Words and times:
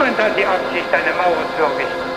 Niemand 0.00 0.18
hat 0.18 0.32
die 0.34 0.46
Absicht, 0.46 0.88
eine 0.94 1.12
Mauer 1.12 1.44
zu 1.58 1.62
errichten. 1.62 2.08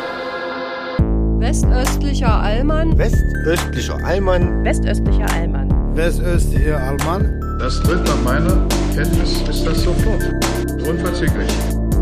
Westöstlicher 1.41 2.33
Allmann. 2.33 2.97
Westöstlicher 2.97 3.97
Allmann. 4.05 4.63
Westöstlicher 4.63 5.29
Allmann. 5.33 5.93
Westöstlicher 5.93 6.81
Allmann. 6.81 7.57
Das 7.59 7.81
tritt 7.81 8.01
nach 8.05 8.21
meiner 8.23 8.65
Kenntnis 8.95 9.41
ist 9.49 9.67
das 9.67 9.83
sofort. 9.83 10.23
Unverzüglich. 10.87 11.51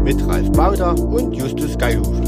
Mit 0.03 0.23
Ralf 0.27 0.51
Bauder 0.51 0.93
und 0.99 1.33
Justus 1.33 1.75
Geilhufe. 1.75 2.21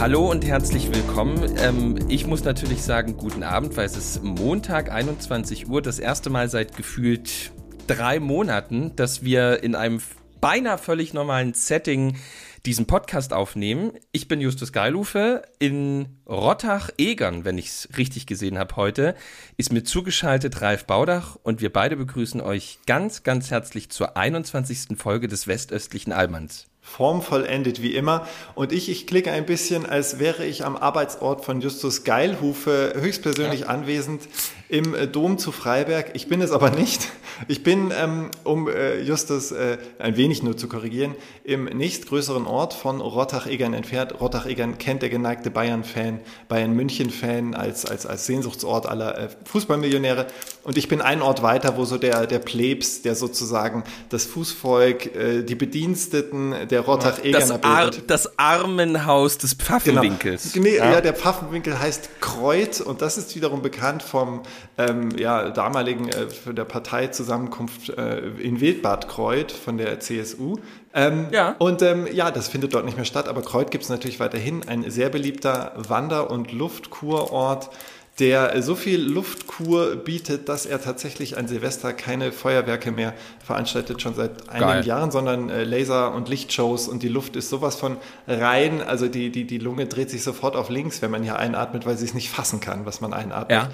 Hallo 0.00 0.28
und 0.28 0.44
herzlich 0.44 0.92
willkommen. 0.92 1.54
Ähm, 1.62 2.00
ich 2.08 2.26
muss 2.26 2.42
natürlich 2.42 2.82
sagen, 2.82 3.16
guten 3.16 3.44
Abend, 3.44 3.76
weil 3.76 3.86
es 3.86 3.96
ist 3.96 4.24
Montag, 4.24 4.90
21 4.90 5.68
Uhr, 5.68 5.82
das 5.82 6.00
erste 6.00 6.30
Mal 6.30 6.48
seit 6.48 6.76
gefühlt 6.76 7.52
drei 7.86 8.18
Monaten, 8.18 8.96
dass 8.96 9.22
wir 9.22 9.62
in 9.62 9.76
einem 9.76 10.00
beinahe 10.42 10.76
völlig 10.76 11.14
normalen 11.14 11.54
Setting 11.54 12.18
diesen 12.66 12.86
Podcast 12.86 13.32
aufnehmen. 13.32 13.92
Ich 14.10 14.28
bin 14.28 14.40
Justus 14.40 14.72
Geilufe 14.72 15.42
in 15.58 16.20
Rottach-Egern, 16.28 17.44
wenn 17.44 17.58
ich 17.58 17.68
es 17.68 17.88
richtig 17.96 18.26
gesehen 18.26 18.58
habe 18.58 18.76
heute, 18.76 19.14
ist 19.56 19.72
mir 19.72 19.84
zugeschaltet 19.84 20.60
Ralf 20.60 20.84
Baudach 20.84 21.36
und 21.42 21.60
wir 21.60 21.72
beide 21.72 21.96
begrüßen 21.96 22.40
euch 22.40 22.80
ganz, 22.86 23.22
ganz 23.22 23.50
herzlich 23.50 23.88
zur 23.90 24.16
21. 24.16 24.98
Folge 24.98 25.28
des 25.28 25.46
Westöstlichen 25.46 26.12
Allmanns 26.12 26.66
formvollendet 26.84 27.80
wie 27.80 27.94
immer. 27.94 28.26
Und 28.56 28.72
ich, 28.72 28.88
ich 28.88 29.06
klicke 29.06 29.30
ein 29.30 29.46
bisschen, 29.46 29.86
als 29.86 30.18
wäre 30.18 30.44
ich 30.44 30.64
am 30.64 30.76
Arbeitsort 30.76 31.44
von 31.44 31.60
Justus 31.60 32.02
Geilhufe 32.02 32.94
höchstpersönlich 32.96 33.60
ja. 33.60 33.66
anwesend 33.68 34.22
im 34.72 34.94
äh, 34.94 35.06
Dom 35.06 35.36
zu 35.36 35.52
Freiberg. 35.52 36.12
Ich 36.14 36.28
bin 36.28 36.40
es 36.40 36.50
aber 36.50 36.70
nicht. 36.70 37.10
Ich 37.46 37.62
bin, 37.62 37.92
ähm, 37.94 38.30
um 38.42 38.68
äh, 38.68 39.02
Justus 39.02 39.52
äh, 39.52 39.76
ein 39.98 40.16
wenig 40.16 40.42
nur 40.42 40.56
zu 40.56 40.66
korrigieren, 40.66 41.14
im 41.44 41.64
nächstgrößeren 41.64 42.46
Ort 42.46 42.72
von 42.72 43.02
Rottach-Egern 43.02 43.74
entfernt. 43.74 44.18
Rottach-Egern 44.18 44.78
kennt 44.78 45.02
der 45.02 45.10
geneigte 45.10 45.50
Bayern-Fan, 45.50 46.20
Bayern-München-Fan 46.48 47.54
als, 47.54 47.84
als, 47.84 48.06
als 48.06 48.24
Sehnsuchtsort 48.24 48.86
aller 48.86 49.18
äh, 49.18 49.28
Fußballmillionäre. 49.44 50.26
Und 50.62 50.78
ich 50.78 50.88
bin 50.88 51.02
einen 51.02 51.20
Ort 51.20 51.42
weiter, 51.42 51.76
wo 51.76 51.84
so 51.84 51.98
der, 51.98 52.26
der 52.26 52.38
Plebs, 52.38 53.02
der 53.02 53.14
sozusagen 53.14 53.84
das 54.08 54.24
Fußvolk, 54.24 55.14
äh, 55.14 55.42
die 55.42 55.54
Bediensteten 55.54 56.54
der 56.70 56.80
Rottach-Egerner 56.80 57.58
das, 57.58 57.70
Ar 57.70 57.90
das 58.06 58.38
Armenhaus 58.38 59.36
des 59.36 59.52
Pfaffenwinkels. 59.52 60.54
Genau. 60.54 60.64
Nee, 60.64 60.76
ja. 60.76 60.92
ja. 60.92 61.00
der 61.02 61.12
Pfaffenwinkel 61.12 61.78
heißt 61.78 62.20
Kreuz 62.20 62.80
und 62.80 63.02
das 63.02 63.18
ist 63.18 63.34
wiederum 63.36 63.60
bekannt 63.60 64.02
vom 64.02 64.42
ähm, 64.78 65.10
ja, 65.16 65.50
damaligen 65.50 66.08
äh, 66.08 66.52
der 66.52 66.64
Parteizusammenkunft 66.64 67.90
äh, 67.90 68.18
in 68.40 68.60
Wildbad 68.60 69.08
Kreuth 69.08 69.52
von 69.52 69.78
der 69.78 70.00
CSU. 70.00 70.58
Ähm, 70.94 71.28
ja. 71.30 71.54
Und 71.58 71.82
ähm, 71.82 72.06
ja, 72.12 72.30
das 72.30 72.48
findet 72.48 72.74
dort 72.74 72.84
nicht 72.84 72.96
mehr 72.96 73.06
statt, 73.06 73.28
aber 73.28 73.42
Kreuth 73.42 73.70
gibt 73.70 73.84
es 73.84 73.90
natürlich 73.90 74.20
weiterhin. 74.20 74.68
Ein 74.68 74.90
sehr 74.90 75.08
beliebter 75.08 75.72
Wander- 75.76 76.30
und 76.30 76.52
Luftkurort 76.52 77.70
der 78.18 78.62
so 78.62 78.74
viel 78.74 79.00
Luftkur 79.00 79.96
bietet, 79.96 80.48
dass 80.48 80.66
er 80.66 80.82
tatsächlich 80.82 81.38
an 81.38 81.48
Silvester 81.48 81.94
keine 81.94 82.30
Feuerwerke 82.30 82.92
mehr 82.92 83.14
veranstaltet, 83.42 84.02
schon 84.02 84.14
seit 84.14 84.50
einigen 84.50 84.70
Geil. 84.70 84.86
Jahren, 84.86 85.10
sondern 85.10 85.48
äh, 85.48 85.64
Laser- 85.64 86.14
und 86.14 86.28
Lichtshows 86.28 86.88
und 86.88 87.02
die 87.02 87.08
Luft 87.08 87.36
ist 87.36 87.48
sowas 87.48 87.76
von 87.76 87.96
rein, 88.26 88.82
also 88.82 89.08
die, 89.08 89.30
die, 89.30 89.46
die 89.46 89.58
Lunge 89.58 89.86
dreht 89.86 90.10
sich 90.10 90.22
sofort 90.22 90.56
auf 90.56 90.68
links, 90.68 91.00
wenn 91.00 91.10
man 91.10 91.22
hier 91.22 91.38
einatmet, 91.38 91.86
weil 91.86 91.96
sie 91.96 92.04
es 92.04 92.12
nicht 92.12 92.28
fassen 92.28 92.60
kann, 92.60 92.84
was 92.84 93.00
man 93.00 93.14
einatmet. 93.14 93.50
Ja. 93.50 93.70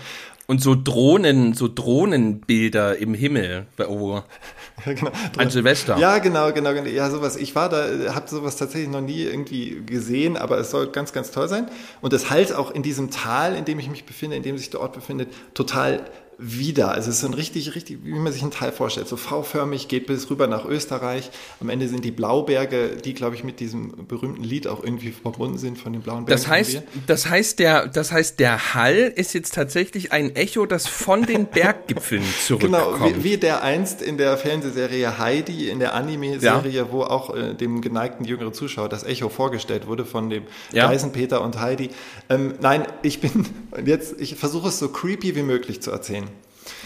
Und 0.50 0.62
so 0.62 0.74
Drohnen, 0.74 1.52
so 1.52 1.68
Drohnenbilder 1.68 2.96
im 2.96 3.12
Himmel, 3.12 3.66
oh. 3.86 4.22
ja, 4.86 4.92
genau. 4.94 5.10
An 5.36 5.50
Silvester. 5.50 5.98
Ja, 5.98 6.20
genau, 6.20 6.54
genau, 6.54 6.72
genau. 6.72 6.88
Ja, 6.88 7.10
sowas. 7.10 7.36
Ich 7.36 7.54
war 7.54 7.68
da, 7.68 8.14
habe 8.14 8.30
sowas 8.30 8.56
tatsächlich 8.56 8.88
noch 8.88 9.02
nie 9.02 9.24
irgendwie 9.24 9.82
gesehen, 9.84 10.38
aber 10.38 10.56
es 10.56 10.70
soll 10.70 10.86
ganz, 10.86 11.12
ganz 11.12 11.32
toll 11.32 11.48
sein. 11.48 11.68
Und 12.00 12.14
es 12.14 12.30
halt 12.30 12.54
auch 12.54 12.70
in 12.70 12.82
diesem 12.82 13.10
Tal, 13.10 13.56
in 13.56 13.66
dem 13.66 13.78
ich 13.78 13.90
mich 13.90 14.06
befinde, 14.06 14.36
in 14.36 14.42
dem 14.42 14.56
sich 14.56 14.70
der 14.70 14.80
Ort 14.80 14.94
befindet, 14.94 15.28
total 15.52 16.00
wieder. 16.38 16.92
Also 16.92 17.10
es 17.10 17.16
ist 17.16 17.22
so 17.22 17.26
ein 17.26 17.34
richtig, 17.34 17.74
richtig, 17.74 17.98
wie 18.04 18.12
man 18.12 18.32
sich 18.32 18.42
einen 18.42 18.52
Teil 18.52 18.70
vorstellt. 18.70 19.08
So 19.08 19.16
V-förmig, 19.16 19.88
geht 19.88 20.06
bis 20.06 20.30
rüber 20.30 20.46
nach 20.46 20.64
Österreich. 20.64 21.30
Am 21.60 21.68
Ende 21.68 21.88
sind 21.88 22.04
die 22.04 22.12
Blauberge, 22.12 22.96
die, 22.96 23.12
glaube 23.12 23.34
ich, 23.34 23.42
mit 23.42 23.58
diesem 23.58 24.06
berühmten 24.06 24.44
Lied 24.44 24.68
auch 24.68 24.84
irgendwie 24.84 25.10
verbunden 25.10 25.58
sind 25.58 25.78
von 25.78 25.92
den 25.92 26.02
blauen 26.02 26.26
Bergen. 26.26 26.40
Das 26.40 26.48
heißt, 26.48 26.82
das 27.08 27.28
heißt, 27.28 27.58
der, 27.58 27.88
das 27.88 28.12
heißt, 28.12 28.38
der 28.38 28.74
Hall 28.74 29.12
ist 29.16 29.34
jetzt 29.34 29.54
tatsächlich 29.54 30.12
ein 30.12 30.36
Echo, 30.36 30.64
das 30.64 30.86
von 30.86 31.26
den 31.26 31.46
Berggipfeln 31.50 32.22
zurückkommt. 32.46 33.00
Genau, 33.00 33.16
wie, 33.16 33.24
wie 33.24 33.36
der 33.36 33.64
einst 33.64 34.00
in 34.00 34.16
der 34.16 34.36
Fernsehserie 34.36 35.18
Heidi, 35.18 35.68
in 35.68 35.80
der 35.80 35.94
Anime-Serie, 35.94 36.70
ja. 36.70 36.92
wo 36.92 37.02
auch 37.02 37.34
äh, 37.34 37.54
dem 37.54 37.80
geneigten 37.80 38.24
jüngeren 38.24 38.54
Zuschauer 38.54 38.88
das 38.88 39.02
Echo 39.02 39.28
vorgestellt 39.28 39.88
wurde 39.88 40.04
von 40.04 40.30
dem 40.30 40.44
ja. 40.72 40.86
Geisenpeter 40.86 41.42
und 41.42 41.60
Heidi. 41.60 41.90
Ähm, 42.28 42.54
nein, 42.60 42.86
ich 43.02 43.20
bin, 43.20 43.44
jetzt, 43.84 44.20
ich 44.20 44.36
versuche 44.36 44.68
es 44.68 44.78
so 44.78 44.88
creepy 44.88 45.34
wie 45.34 45.42
möglich 45.42 45.80
zu 45.80 45.90
erzählen. 45.90 46.28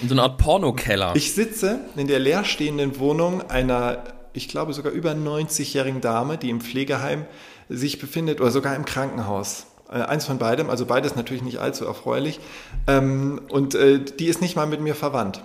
In 0.00 0.09
so 0.09 0.15
einer 0.15 0.22
Art 0.22 0.38
Pornokeller. 0.38 1.15
Ich 1.16 1.32
sitze 1.32 1.81
in 1.97 2.06
der 2.06 2.19
leerstehenden 2.19 2.98
Wohnung 2.98 3.43
einer, 3.50 4.04
ich 4.32 4.48
glaube 4.48 4.72
sogar 4.72 4.93
über 4.93 5.12
90-jährigen 5.12 6.00
Dame, 6.00 6.38
die 6.38 6.50
im 6.50 6.60
Pflegeheim 6.60 7.26
sich 7.69 7.98
befindet 7.98 8.41
oder 8.41 8.50
sogar 8.50 8.76
im 8.76 8.84
Krankenhaus. 8.84 9.66
Äh, 9.91 10.03
eins 10.03 10.25
von 10.25 10.38
beidem, 10.38 10.70
also 10.70 10.87
beides 10.87 11.16
natürlich 11.16 11.43
nicht 11.43 11.59
allzu 11.59 11.84
erfreulich. 11.84 12.41
Ähm, 12.87 13.43
und 13.50 13.75
äh, 13.75 14.00
die 14.00 14.26
ist 14.26 14.41
nicht 14.41 14.56
mal 14.56 14.66
mit 14.66 14.81
mir 14.81 14.94
verwandt. 14.94 15.43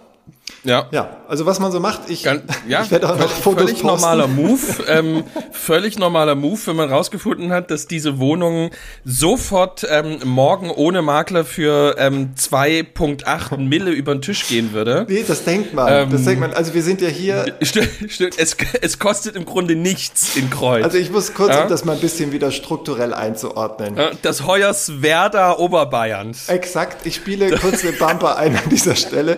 Ja. 0.63 0.87
Ja, 0.91 1.17
also 1.27 1.45
was 1.45 1.59
man 1.59 1.71
so 1.71 1.79
macht, 1.79 2.09
ich, 2.09 2.23
ja, 2.23 2.35
ich 2.83 2.91
werde 2.91 3.09
auch 3.09 3.17
noch 3.17 3.29
Fotos 3.29 3.63
Völlig 3.63 3.81
posten. 3.81 3.87
normaler 3.87 4.27
Move, 4.27 4.59
ähm, 4.87 5.23
völlig 5.51 5.97
normaler 5.97 6.35
Move, 6.35 6.59
wenn 6.65 6.75
man 6.75 6.89
rausgefunden 6.89 7.51
hat, 7.51 7.71
dass 7.71 7.87
diese 7.87 8.19
Wohnung 8.19 8.71
sofort 9.05 9.85
ähm, 9.89 10.19
morgen 10.25 10.69
ohne 10.69 11.01
Makler 11.01 11.45
für 11.45 11.95
ähm, 11.97 12.33
2.8 12.37 13.57
Mille 13.57 13.91
über 13.91 14.13
den 14.13 14.21
Tisch 14.21 14.47
gehen 14.47 14.73
würde. 14.73 15.05
Nee, 15.07 15.23
das 15.25 15.43
denkt 15.45 15.73
man, 15.73 15.87
ähm, 15.91 16.09
das 16.11 16.25
denkt 16.25 16.41
man. 16.41 16.53
Also 16.53 16.73
wir 16.73 16.83
sind 16.83 17.01
ja 17.01 17.07
hier... 17.07 17.45
Stimmt, 17.61 17.89
stimmt. 18.09 18.37
Es, 18.37 18.57
es 18.81 18.99
kostet 18.99 19.35
im 19.35 19.45
Grunde 19.45 19.75
nichts 19.75 20.35
in 20.35 20.49
Kreuz. 20.49 20.83
Also 20.83 20.97
ich 20.97 21.11
muss 21.11 21.33
kurz, 21.33 21.55
ja? 21.55 21.63
um 21.63 21.69
das 21.69 21.85
mal 21.85 21.93
ein 21.93 22.01
bisschen 22.01 22.31
wieder 22.31 22.51
strukturell 22.51 23.13
einzuordnen. 23.13 23.95
Das 24.21 24.45
Hoyerswerda 24.45 25.57
Oberbayerns. 25.57 26.49
Exakt, 26.49 27.05
ich 27.05 27.15
spiele 27.15 27.57
kurz 27.57 27.83
eine 27.83 27.93
Bumper 27.93 28.37
ein 28.37 28.55
an 28.55 28.69
dieser 28.69 28.95
Stelle 28.95 29.37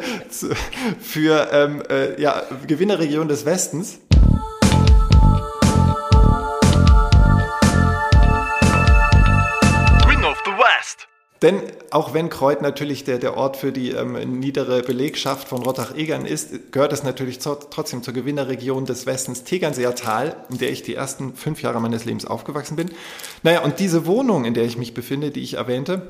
für 1.01 1.49
ähm, 1.51 1.83
äh, 1.89 2.21
ja, 2.21 2.43
Gewinnerregion 2.67 3.27
des 3.27 3.45
Westens. 3.45 3.99
Denn 11.41 11.61
auch 11.91 12.13
wenn 12.13 12.29
Kreuth 12.29 12.61
natürlich 12.61 13.05
der, 13.05 13.17
der 13.17 13.37
Ort 13.37 13.55
für 13.55 13.71
die 13.71 13.91
ähm, 13.91 14.39
niedere 14.39 14.81
Belegschaft 14.81 15.47
von 15.47 15.61
Rottach-Egern 15.63 16.25
ist, 16.25 16.73
gehört 16.73 16.91
es 16.91 17.03
natürlich 17.03 17.39
zu, 17.39 17.55
trotzdem 17.55 18.03
zur 18.03 18.13
Gewinnerregion 18.13 18.85
des 18.85 19.05
Westens 19.05 19.45
Tegernseer 19.45 19.95
Tal, 19.95 20.35
in 20.49 20.57
der 20.57 20.69
ich 20.69 20.83
die 20.83 20.95
ersten 20.95 21.33
fünf 21.35 21.61
Jahre 21.61 21.79
meines 21.79 22.03
Lebens 22.03 22.25
aufgewachsen 22.25 22.75
bin. 22.75 22.91
Naja, 23.41 23.61
und 23.61 23.79
diese 23.79 24.05
Wohnung, 24.05 24.43
in 24.43 24.53
der 24.53 24.65
ich 24.65 24.77
mich 24.77 24.93
befinde, 24.93 25.31
die 25.31 25.41
ich 25.41 25.53
erwähnte, 25.53 26.09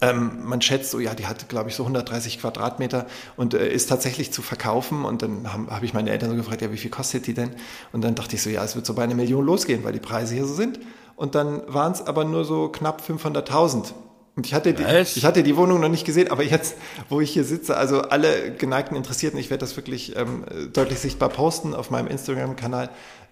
ähm, 0.00 0.40
man 0.44 0.62
schätzt 0.62 0.90
so, 0.90 0.98
ja, 0.98 1.14
die 1.14 1.26
hat, 1.26 1.48
glaube 1.48 1.68
ich, 1.68 1.74
so 1.74 1.82
130 1.82 2.40
Quadratmeter 2.40 3.06
und 3.36 3.54
äh, 3.54 3.68
ist 3.68 3.88
tatsächlich 3.88 4.32
zu 4.32 4.42
verkaufen. 4.42 5.04
Und 5.04 5.22
dann 5.22 5.52
habe 5.52 5.70
hab 5.70 5.82
ich 5.82 5.92
meine 5.92 6.10
Eltern 6.10 6.30
so 6.30 6.36
gefragt, 6.36 6.62
ja, 6.62 6.72
wie 6.72 6.78
viel 6.78 6.90
kostet 6.90 7.26
die 7.26 7.34
denn? 7.34 7.50
Und 7.92 8.02
dann 8.02 8.14
dachte 8.14 8.36
ich 8.36 8.42
so, 8.42 8.50
ja, 8.50 8.64
es 8.64 8.76
wird 8.76 8.86
so 8.86 8.94
bei 8.94 9.04
einer 9.04 9.14
Million 9.14 9.44
losgehen, 9.44 9.84
weil 9.84 9.92
die 9.92 10.00
Preise 10.00 10.34
hier 10.34 10.46
so 10.46 10.54
sind. 10.54 10.80
Und 11.16 11.34
dann 11.34 11.62
waren 11.66 11.92
es 11.92 12.00
aber 12.00 12.24
nur 12.24 12.44
so 12.44 12.68
knapp 12.68 13.02
500.000. 13.02 13.92
Und 14.36 14.46
ich 14.46 14.54
hatte, 14.54 14.72
die, 14.72 14.84
ich 15.16 15.24
hatte 15.26 15.42
die 15.42 15.56
Wohnung 15.56 15.80
noch 15.80 15.88
nicht 15.90 16.06
gesehen, 16.06 16.30
aber 16.30 16.42
jetzt, 16.42 16.76
wo 17.10 17.20
ich 17.20 17.30
hier 17.30 17.44
sitze, 17.44 17.76
also 17.76 18.00
alle 18.02 18.52
geneigten 18.52 18.96
Interessierten, 18.96 19.38
ich 19.38 19.50
werde 19.50 19.60
das 19.60 19.76
wirklich 19.76 20.16
ähm, 20.16 20.44
deutlich 20.72 20.98
sichtbar 21.00 21.28
posten 21.28 21.74
auf 21.74 21.90
meinem 21.90 22.06
Instagram-Kanal, 22.06 22.88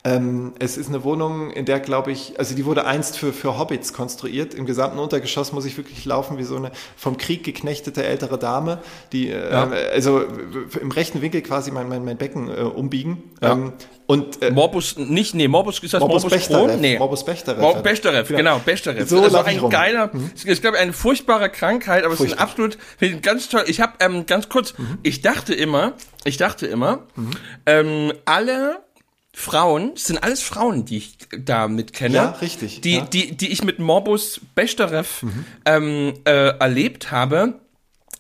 ähm, 0.08 0.52
es 0.58 0.78
ist 0.78 0.88
eine 0.88 1.04
Wohnung, 1.04 1.50
in 1.50 1.66
der, 1.66 1.80
glaube 1.80 2.12
ich, 2.12 2.38
also 2.38 2.54
die 2.54 2.64
wurde 2.64 2.86
einst 2.86 3.18
für, 3.18 3.32
für 3.32 3.58
Hobbits 3.58 3.92
konstruiert. 3.92 4.54
Im 4.54 4.64
gesamten 4.64 4.98
Untergeschoss 4.98 5.52
muss 5.52 5.66
ich 5.66 5.76
wirklich 5.76 6.04
laufen 6.04 6.38
wie 6.38 6.44
so 6.44 6.56
eine 6.56 6.72
vom 6.96 7.18
Krieg 7.18 7.44
geknechtete 7.44 8.04
ältere 8.04 8.38
Dame, 8.38 8.78
die 9.12 9.28
äh, 9.28 9.50
ja. 9.50 9.68
also 9.92 10.22
im 10.80 10.90
rechten 10.90 11.20
Winkel 11.20 11.42
quasi 11.42 11.70
mein, 11.70 11.88
mein, 11.88 12.04
mein 12.04 12.16
Becken 12.16 12.48
äh, 12.48 12.62
umbiegen. 12.62 13.22
Ja. 13.42 13.52
Ähm, 13.52 13.72
und 14.06 14.40
äh, 14.40 14.50
Morbus, 14.50 14.96
nicht, 14.96 15.34
nee, 15.34 15.48
Morbus 15.48 15.80
ist 15.80 15.92
das 15.92 16.00
Morbus, 16.00 16.22
Morbus 16.22 16.48
Bechterew, 16.48 16.76
Nee. 16.78 16.98
Morbus 16.98 17.24
Bechterew. 17.26 17.60
Morbus 17.60 17.82
Bechterew, 17.82 18.24
genau, 18.24 18.38
genau 18.38 18.58
Bechterew. 18.60 19.04
So 19.04 19.22
also 19.22 19.38
ein 19.38 19.58
rum. 19.58 19.70
geiler, 19.70 20.08
mhm. 20.10 20.30
ist 20.34 20.62
glaube 20.62 20.78
ich 20.78 20.82
eine 20.82 20.94
furchtbare 20.94 21.50
Krankheit, 21.50 22.04
aber 22.04 22.16
Furchtbar. 22.16 22.24
es 22.24 22.32
ist 22.32 22.38
ein 22.38 23.12
absolut, 23.12 23.22
ganz 23.22 23.50
toll. 23.50 23.64
Ich 23.66 23.82
habe 23.82 23.92
ähm, 24.00 24.24
ganz 24.24 24.48
kurz, 24.48 24.78
mhm. 24.78 24.98
ich 25.02 25.20
dachte 25.20 25.52
immer, 25.54 25.92
ich 26.24 26.38
dachte 26.38 26.66
immer, 26.66 27.00
mhm. 27.16 27.30
ähm, 27.66 28.12
alle 28.24 28.78
Frauen, 29.38 29.94
das 29.94 30.06
sind 30.06 30.20
alles 30.20 30.42
Frauen, 30.42 30.84
die 30.84 30.96
ich 30.96 31.16
da 31.30 31.68
mit 31.68 31.92
kenne. 31.92 32.16
Ja, 32.16 32.30
richtig. 32.30 32.80
Die, 32.80 32.96
ja. 32.96 33.04
die, 33.04 33.36
die 33.36 33.52
ich 33.52 33.62
mit 33.62 33.78
Morbus 33.78 34.40
Bechterew 34.56 35.04
mhm. 35.22 35.44
ähm, 35.64 36.14
äh, 36.24 36.58
erlebt 36.58 37.12
habe, 37.12 37.60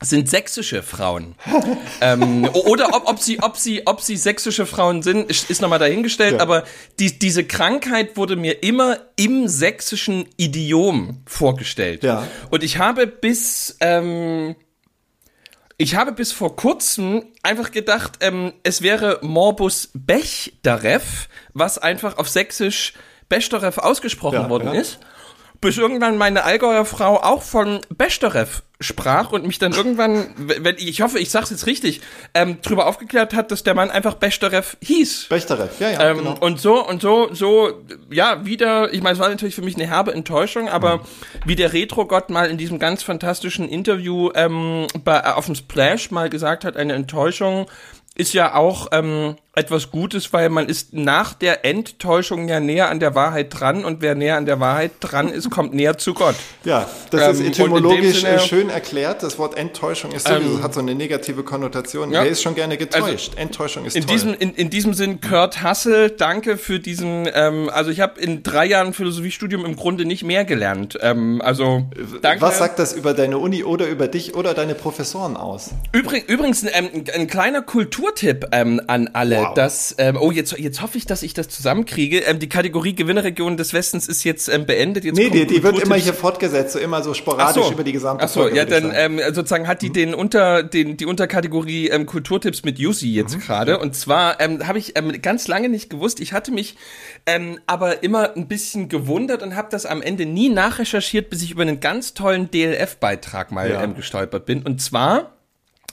sind 0.00 0.30
sächsische 0.30 0.84
Frauen. 0.84 1.34
ähm, 2.00 2.48
oder 2.54 2.94
ob, 2.94 3.08
ob 3.08 3.18
sie, 3.18 3.42
ob 3.42 3.56
sie, 3.56 3.84
ob 3.84 4.00
sie 4.00 4.16
sächsische 4.16 4.64
Frauen 4.64 5.02
sind, 5.02 5.28
ist, 5.28 5.50
ist 5.50 5.60
nochmal 5.60 5.80
dahingestellt. 5.80 6.34
Ja. 6.34 6.40
Aber 6.40 6.62
die, 7.00 7.18
diese 7.18 7.42
Krankheit 7.42 8.16
wurde 8.16 8.36
mir 8.36 8.62
immer 8.62 8.98
im 9.16 9.48
sächsischen 9.48 10.28
Idiom 10.36 11.22
vorgestellt. 11.26 12.04
Ja. 12.04 12.28
Und 12.50 12.62
ich 12.62 12.78
habe 12.78 13.08
bis, 13.08 13.76
ähm, 13.80 14.54
ich 15.78 15.94
habe 15.94 16.12
bis 16.12 16.32
vor 16.32 16.56
kurzem 16.56 17.24
einfach 17.42 17.70
gedacht, 17.70 18.18
ähm, 18.20 18.52
es 18.64 18.82
wäre 18.82 19.20
Morbus 19.22 19.90
Bechderev, 19.94 21.28
was 21.54 21.78
einfach 21.78 22.18
auf 22.18 22.28
Sächsisch 22.28 22.94
Bechterew 23.28 23.80
ausgesprochen 23.80 24.34
Ja, 24.34 24.50
worden 24.50 24.74
ja. 24.74 24.80
ist. 24.80 24.98
Bis 25.60 25.76
irgendwann 25.76 26.18
meine 26.18 26.44
Allgäuer 26.44 26.84
Frau 26.84 27.16
auch 27.16 27.42
von 27.42 27.80
Bechterew 27.88 28.46
sprach 28.80 29.32
und 29.32 29.44
mich 29.44 29.58
dann 29.58 29.72
irgendwann, 29.72 30.26
wenn 30.36 30.76
ich 30.78 31.00
hoffe, 31.00 31.18
ich 31.18 31.30
sag's 31.30 31.50
jetzt 31.50 31.66
richtig, 31.66 32.00
ähm, 32.32 32.58
drüber 32.62 32.86
aufgeklärt 32.86 33.34
hat, 33.34 33.50
dass 33.50 33.64
der 33.64 33.74
Mann 33.74 33.90
einfach 33.90 34.14
Bechterew 34.14 34.62
hieß. 34.80 35.26
Bechterew, 35.28 35.66
ja, 35.80 35.90
ja, 35.90 36.10
Ähm, 36.10 36.18
genau. 36.18 36.36
Und 36.38 36.60
so 36.60 36.86
und 36.86 37.02
so, 37.02 37.28
so, 37.34 37.82
ja, 38.08 38.44
wieder, 38.46 38.92
ich 38.94 39.02
meine, 39.02 39.14
es 39.14 39.18
war 39.18 39.28
natürlich 39.28 39.56
für 39.56 39.62
mich 39.62 39.74
eine 39.74 39.88
herbe 39.88 40.14
Enttäuschung, 40.14 40.68
aber 40.68 41.00
wie 41.44 41.56
der 41.56 41.72
Retro-Gott 41.72 42.30
mal 42.30 42.48
in 42.48 42.56
diesem 42.56 42.78
ganz 42.78 43.02
fantastischen 43.02 43.68
Interview 43.68 44.30
ähm, 44.36 44.86
bei, 45.02 45.34
auf 45.34 45.46
dem 45.46 45.56
Splash 45.56 46.12
mal 46.12 46.30
gesagt 46.30 46.64
hat, 46.64 46.76
eine 46.76 46.92
Enttäuschung 46.92 47.66
ist 48.14 48.32
ja 48.32 48.54
auch 48.54 48.88
ähm, 48.92 49.36
etwas 49.58 49.90
Gutes, 49.90 50.32
weil 50.32 50.48
man 50.48 50.68
ist 50.68 50.94
nach 50.94 51.34
der 51.34 51.64
Enttäuschung 51.64 52.48
ja 52.48 52.60
näher 52.60 52.88
an 52.90 53.00
der 53.00 53.14
Wahrheit 53.14 53.48
dran 53.58 53.84
und 53.84 54.00
wer 54.00 54.14
näher 54.14 54.36
an 54.36 54.46
der 54.46 54.60
Wahrheit 54.60 54.92
dran 55.00 55.28
ist, 55.28 55.50
kommt 55.50 55.74
näher 55.74 55.98
zu 55.98 56.14
Gott. 56.14 56.36
Ja, 56.64 56.88
das 57.10 57.20
Ähm, 57.22 57.30
ist 57.46 57.58
etymologisch 57.58 58.20
Sinne- 58.20 58.38
schön 58.40 58.70
erklärt. 58.70 59.22
Das 59.22 59.38
Wort 59.38 59.56
Enttäuschung 59.56 60.12
ist 60.12 60.26
sowieso, 60.28 60.56
Ähm, 60.58 60.62
hat 60.62 60.74
so 60.74 60.80
eine 60.80 60.94
negative 60.94 61.42
Konnotation. 61.42 62.10
ja. 62.12 62.22
Wer 62.22 62.30
ist 62.30 62.42
schon 62.42 62.54
gerne 62.54 62.76
getäuscht? 62.76 63.32
Enttäuschung 63.36 63.84
ist 63.84 63.96
In 63.96 64.06
toll. 64.06 64.14
diesem, 64.14 64.34
in, 64.34 64.54
in 64.54 64.70
diesem 64.70 64.94
Sinn, 64.94 65.20
Kurt 65.20 65.62
Hassel, 65.62 66.10
danke 66.10 66.56
für 66.56 66.78
diesen, 66.78 67.28
ähm, 67.34 67.68
also 67.72 67.90
ich 67.90 68.00
habe 68.00 68.20
in 68.20 68.42
drei 68.42 68.66
Jahren 68.66 68.92
Philosophiestudium 68.92 69.64
im 69.64 69.76
Grunde 69.76 70.04
nicht 70.04 70.22
mehr 70.24 70.44
gelernt. 70.44 70.98
Ähm, 71.02 71.42
also 71.44 71.84
danke. 72.22 72.42
Was 72.42 72.58
sagt 72.58 72.78
das 72.78 72.92
über 72.92 73.14
deine 73.14 73.38
Uni 73.38 73.64
oder 73.64 73.86
über 73.88 74.06
dich 74.08 74.34
oder 74.34 74.54
deine 74.54 74.74
Professoren 74.74 75.36
aus? 75.36 75.70
Übrig, 75.92 76.28
übrigens 76.28 76.62
ähm, 76.62 76.88
ein, 76.94 77.04
ein 77.14 77.26
kleiner 77.26 77.62
Kulturtipp 77.62 78.46
ähm, 78.52 78.80
an 78.86 79.08
alle. 79.12 79.36
Wow. 79.38 79.47
Dass, 79.54 79.94
ähm, 79.98 80.16
oh, 80.20 80.30
jetzt, 80.30 80.56
jetzt 80.58 80.82
hoffe 80.82 80.98
ich, 80.98 81.06
dass 81.06 81.22
ich 81.22 81.34
das 81.34 81.48
zusammenkriege. 81.48 82.20
Ähm, 82.20 82.38
die 82.38 82.48
Kategorie 82.48 82.94
Gewinnerregion 82.94 83.56
des 83.56 83.72
Westens 83.72 84.06
ist 84.08 84.24
jetzt 84.24 84.48
ähm, 84.48 84.66
beendet. 84.66 85.04
Jetzt 85.04 85.16
Nee, 85.16 85.30
die, 85.30 85.46
die 85.46 85.62
wird 85.62 85.78
immer 85.78 85.96
hier 85.96 86.14
fortgesetzt, 86.14 86.72
so 86.72 86.78
immer 86.78 87.02
so 87.02 87.14
sporadisch 87.14 87.64
so. 87.66 87.72
über 87.72 87.84
die 87.84 87.92
gesamte 87.92 88.24
Ach 88.24 88.28
so, 88.28 88.40
Folge. 88.42 88.56
ja, 88.56 88.64
dann 88.64 88.92
ähm, 88.94 89.20
sozusagen 89.32 89.66
hat 89.68 89.82
die 89.82 89.90
den 89.90 90.14
unter 90.14 90.62
den 90.62 90.96
die 90.96 91.06
Unterkategorie 91.06 91.88
ähm, 91.88 92.06
Kulturtipps 92.06 92.64
mit 92.64 92.78
Jussi 92.78 93.12
jetzt 93.12 93.36
Mhm. 93.36 93.40
gerade 93.40 93.78
und 93.78 93.94
zwar 93.96 94.40
ähm, 94.40 94.66
habe 94.66 94.78
ich 94.78 94.96
ähm, 94.98 95.20
ganz 95.22 95.48
lange 95.48 95.68
nicht 95.68 95.90
gewusst. 95.90 96.20
Ich 96.20 96.32
hatte 96.32 96.50
mich 96.52 96.76
ähm, 97.26 97.58
aber 97.66 98.02
immer 98.02 98.34
ein 98.36 98.48
bisschen 98.48 98.88
gewundert 98.88 99.42
und 99.42 99.54
habe 99.56 99.68
das 99.70 99.86
am 99.86 100.02
Ende 100.02 100.26
nie 100.26 100.48
nachrecherchiert, 100.48 101.30
bis 101.30 101.42
ich 101.42 101.50
über 101.50 101.62
einen 101.62 101.80
ganz 101.80 102.14
tollen 102.14 102.50
DLF-Beitrag 102.50 103.50
mal 103.52 103.70
Ja. 103.70 103.82
ähm, 103.82 103.94
gestolpert 103.94 104.46
bin. 104.46 104.62
Und 104.62 104.80
zwar 104.80 105.32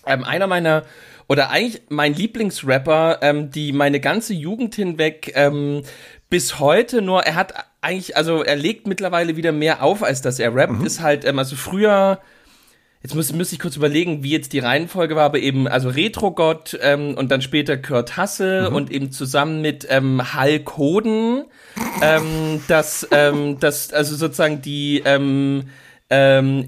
ähm, 0.08 0.24
einer 0.24 0.48
meiner 0.48 0.84
oder 1.28 1.50
eigentlich 1.50 1.82
mein 1.90 2.14
Lieblingsrapper, 2.14 3.20
ähm, 3.22 3.52
die 3.52 3.72
meine 3.72 4.00
ganze 4.00 4.34
Jugend 4.34 4.76
hinweg 4.76 5.32
ähm, 5.36 5.84
bis 6.30 6.60
heute 6.60 7.02
nur, 7.02 7.24
er 7.24 7.36
hat 7.36 7.54
eigentlich, 7.82 8.18
also 8.18 8.44
er 8.44 8.56
legt 8.56 8.88
mittlerweile 8.88 9.36
wieder 9.36 9.52
mehr 9.52 9.84
auf, 9.84 10.04
als 10.04 10.22
dass 10.22 10.40
er 10.40 10.54
rappt, 10.54 10.84
ist 10.84 11.02
halt, 11.02 11.26
ähm, 11.26 11.40
also 11.40 11.56
früher, 11.56 12.20
jetzt 13.02 13.16
muss, 13.16 13.32
müsste 13.34 13.56
ich 13.56 13.62
kurz 13.62 13.76
überlegen, 13.76 14.24
wie 14.24 14.32
jetzt 14.32 14.54
die 14.54 14.60
Reihenfolge 14.60 15.16
war, 15.16 15.26
aber 15.26 15.40
eben, 15.40 15.68
also 15.68 15.90
Retro-Gott 15.90 16.78
ähm, 16.82 17.16
und 17.16 17.32
dann 17.32 17.42
später 17.42 17.78
Kurt 17.78 18.18
Hassel 18.18 18.68
und 18.68 18.92
eben 18.92 19.12
zusammen 19.12 19.62
mit 19.62 19.88
ähm, 19.90 20.22
Hulk 20.36 20.78
Hoden, 20.78 21.46
ähm, 22.02 22.62
das, 22.68 23.08
ähm, 23.12 23.60
das, 23.60 23.94
also 23.94 24.16
sozusagen 24.16 24.62
die, 24.62 25.04
ähm, 25.06 25.70
ähm, 26.10 26.68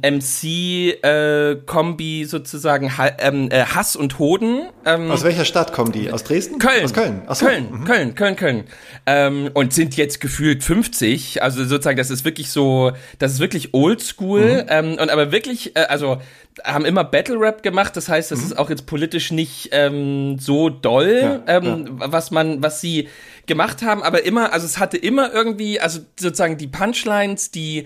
MC-Kombi 1.01 2.25
sozusagen 2.25 2.97
Ha- 2.97 3.11
ähm, 3.19 3.49
äh, 3.51 3.63
Hass 3.65 3.95
und 3.95 4.17
Hoden. 4.19 4.69
Ähm, 4.85 5.11
Aus 5.11 5.23
welcher 5.23 5.45
Stadt 5.45 5.73
kommen 5.73 5.91
die? 5.91 6.11
Aus 6.11 6.23
Dresden? 6.23 6.57
Köln. 6.59 6.83
Aus 6.83 6.93
Köln. 6.93 7.21
So. 7.31 7.45
Köln, 7.45 7.83
Köln, 7.85 8.15
Köln, 8.15 8.35
Köln. 8.35 8.63
Ähm, 9.05 9.49
und 9.53 9.73
sind 9.73 9.95
jetzt 9.95 10.19
gefühlt 10.21 10.63
50. 10.63 11.43
Also 11.43 11.63
sozusagen, 11.65 11.97
das 11.97 12.09
ist 12.09 12.25
wirklich 12.25 12.49
so, 12.49 12.91
das 13.19 13.33
ist 13.33 13.39
wirklich 13.39 13.73
oldschool. 13.73 14.63
Mhm. 14.63 14.69
Ähm, 14.69 14.91
und 14.99 15.09
aber 15.11 15.31
wirklich, 15.31 15.75
äh, 15.75 15.81
also 15.81 16.19
haben 16.63 16.85
immer 16.85 17.03
Battle 17.03 17.39
Rap 17.39 17.61
gemacht. 17.61 17.95
Das 17.95 18.09
heißt, 18.09 18.31
das 18.31 18.39
ist 18.41 18.57
auch 18.57 18.71
jetzt 18.71 18.87
politisch 18.87 19.31
nicht 19.31 19.69
ähm, 19.71 20.39
so 20.39 20.69
doll, 20.69 21.41
Ja, 21.47 21.57
ähm, 21.57 21.85
was 21.91 22.31
man, 22.31 22.63
was 22.63 22.81
sie 22.81 23.07
gemacht 23.45 23.83
haben. 23.83 24.01
Aber 24.01 24.25
immer, 24.25 24.51
also 24.51 24.65
es 24.65 24.79
hatte 24.79 24.97
immer 24.97 25.31
irgendwie, 25.31 25.79
also 25.79 25.99
sozusagen 26.19 26.57
die 26.57 26.67
Punchlines, 26.67 27.51
die 27.51 27.85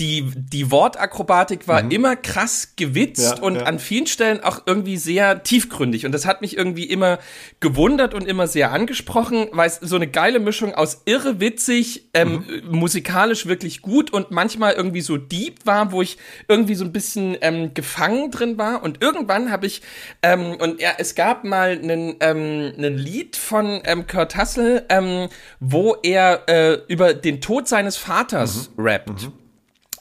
die, 0.00 0.32
die 0.34 0.70
Wortakrobatik 0.70 1.68
war 1.68 1.90
immer 1.90 2.16
krass 2.16 2.72
gewitzt 2.76 3.36
Ja, 3.36 3.42
und 3.42 3.56
ja. 3.56 3.62
an 3.64 3.78
vielen 3.78 4.06
Stellen 4.06 4.42
auch 4.42 4.62
irgendwie 4.64 4.96
sehr 4.96 5.42
tiefgründig. 5.42 6.06
Und 6.06 6.12
das 6.12 6.24
hat 6.24 6.40
mich 6.40 6.56
irgendwie 6.56 6.84
immer 6.84 7.18
gewundert 7.60 8.14
und 8.14 8.26
immer 8.26 8.46
sehr 8.46 8.72
angesprochen, 8.72 9.48
weil 9.52 9.68
es 9.68 9.76
so 9.76 9.96
eine 9.96 10.06
geile 10.06 10.40
Mischung 10.40 10.74
aus 10.74 11.02
irre 11.04 11.38
witzig, 11.38 12.08
ähm, 12.14 12.44
musikalisch 12.70 13.44
wirklich 13.44 13.82
gut 13.82 14.10
und 14.10 14.30
manchmal 14.30 14.72
irgendwie 14.72 15.02
so 15.02 15.18
deep 15.18 15.66
war, 15.66 15.92
wo 15.92 16.00
ich 16.00 16.16
irgendwie 16.48 16.74
so 16.74 16.84
ein 16.84 16.92
bisschen 16.92 17.36
ähm, 17.42 17.74
gefangen 17.74 18.30
drin 18.30 18.56
war. 18.56 18.82
Und 18.82 19.02
irgendwann 19.02 19.50
habe 19.50 19.66
ich, 19.66 19.82
ähm, 20.22 20.56
und 20.58 20.80
ja, 20.80 20.92
es 20.96 21.14
gab 21.14 21.44
mal 21.44 21.72
einen, 21.72 22.16
ähm, 22.20 22.72
einen 22.76 22.96
Lied 22.96 23.36
von 23.36 23.82
ähm, 23.84 24.06
Kurt 24.06 24.34
Hassel, 24.34 24.86
ähm, 24.88 25.28
wo 25.60 25.96
er 26.02 26.48
äh, 26.48 26.78
über 26.88 27.12
den 27.12 27.42
Tod 27.42 27.68
seines 27.68 27.98
Vaters 27.98 28.70
rappt. 28.78 29.30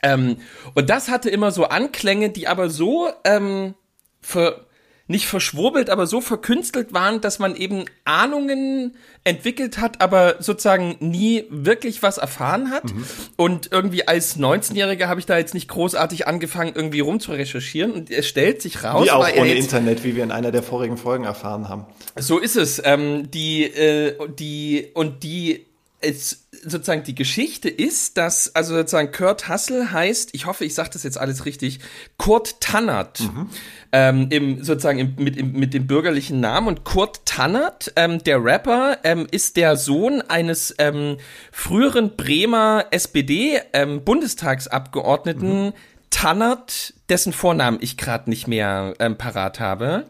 Ähm, 0.03 0.37
und 0.75 0.89
das 0.89 1.09
hatte 1.09 1.29
immer 1.29 1.51
so 1.51 1.65
Anklänge, 1.65 2.29
die 2.29 2.47
aber 2.47 2.69
so 2.69 3.09
ähm, 3.23 3.73
ver, 4.21 4.65
nicht 5.09 5.25
verschwurbelt, 5.25 5.89
aber 5.89 6.05
so 6.05 6.21
verkünstelt 6.21 6.93
waren, 6.93 7.19
dass 7.19 7.39
man 7.39 7.55
eben 7.55 7.85
Ahnungen 8.05 8.95
entwickelt 9.23 9.79
hat, 9.79 10.01
aber 10.01 10.35
sozusagen 10.37 10.97
nie 10.99 11.45
wirklich 11.49 12.03
was 12.03 12.19
erfahren 12.19 12.69
hat. 12.69 12.83
Und 13.35 13.71
irgendwie 13.71 14.07
als 14.07 14.37
19-Jähriger 14.37 15.07
habe 15.07 15.19
ich 15.19 15.25
da 15.25 15.39
jetzt 15.39 15.55
nicht 15.55 15.67
großartig 15.67 16.27
angefangen, 16.27 16.73
irgendwie 16.75 16.99
rumzurecherchieren. 16.99 17.91
Und 17.91 18.11
es 18.11 18.27
stellt 18.27 18.61
sich 18.61 18.83
raus, 18.83 19.05
Wie 19.05 19.09
auch 19.09 19.27
ohne 19.35 19.47
jetzt, 19.47 19.63
Internet, 19.63 20.03
wie 20.03 20.15
wir 20.15 20.23
in 20.23 20.31
einer 20.31 20.51
der 20.51 20.61
vorigen 20.61 20.95
Folgen 20.95 21.23
erfahren 21.23 21.69
haben. 21.69 21.87
so 22.15 22.37
ist 22.37 22.55
es. 22.55 22.79
Ähm, 22.85 23.31
die, 23.31 23.63
äh, 23.63 24.15
die, 24.37 24.91
und 24.93 25.23
die, 25.23 25.65
es, 26.01 26.45
sozusagen 26.63 27.03
die 27.03 27.15
Geschichte 27.15 27.69
ist, 27.69 28.17
dass, 28.17 28.55
also 28.55 28.75
sozusagen 28.75 29.11
Kurt 29.11 29.47
Hassel 29.47 29.91
heißt, 29.91 30.29
ich 30.33 30.45
hoffe, 30.45 30.65
ich 30.65 30.73
sage 30.73 30.89
das 30.93 31.03
jetzt 31.03 31.17
alles 31.17 31.45
richtig, 31.45 31.79
Kurt 32.17 32.59
Tannert. 32.61 33.21
Ähm, 33.91 34.27
im, 34.29 34.63
sozusagen 34.63 34.99
im, 34.99 35.15
mit, 35.17 35.35
im, 35.35 35.53
mit 35.53 35.73
dem 35.73 35.87
bürgerlichen 35.87 36.39
Namen. 36.39 36.67
Und 36.67 36.83
Kurt 36.83 37.25
Tannert, 37.25 37.91
ähm, 37.95 38.23
der 38.23 38.43
Rapper, 38.43 38.99
ähm, 39.03 39.25
ist 39.31 39.57
der 39.57 39.77
Sohn 39.77 40.21
eines 40.21 40.75
ähm, 40.77 41.17
früheren 41.51 42.15
Bremer 42.15 42.85
SPD-Bundestagsabgeordneten, 42.91 45.73
Tannert, 46.09 46.93
dessen 47.07 47.33
Vornamen 47.33 47.77
ich 47.81 47.97
gerade 47.97 48.29
nicht 48.29 48.47
mehr 48.47 48.93
ähm, 48.99 49.17
parat 49.17 49.59
habe. 49.59 50.05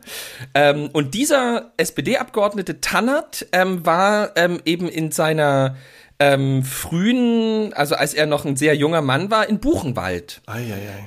Ähm, 0.54 0.90
und 0.94 1.14
dieser 1.14 1.72
SPD-Abgeordnete 1.78 2.82
Tannert 2.82 3.48
ähm, 3.52 3.86
war 3.86 4.36
ähm, 4.38 4.62
eben 4.66 4.88
in 4.88 5.12
seiner 5.12 5.76
ähm, 6.20 6.64
frühen, 6.64 7.74
also 7.74 7.96
als 7.96 8.14
er 8.14 8.26
noch 8.26 8.46
ein 8.46 8.58
sehr 8.58 8.76
junger 8.76 9.02
Mann 9.02 9.32
war, 9.32 9.48
in 9.48 9.60
Buchenwald. 9.60 10.42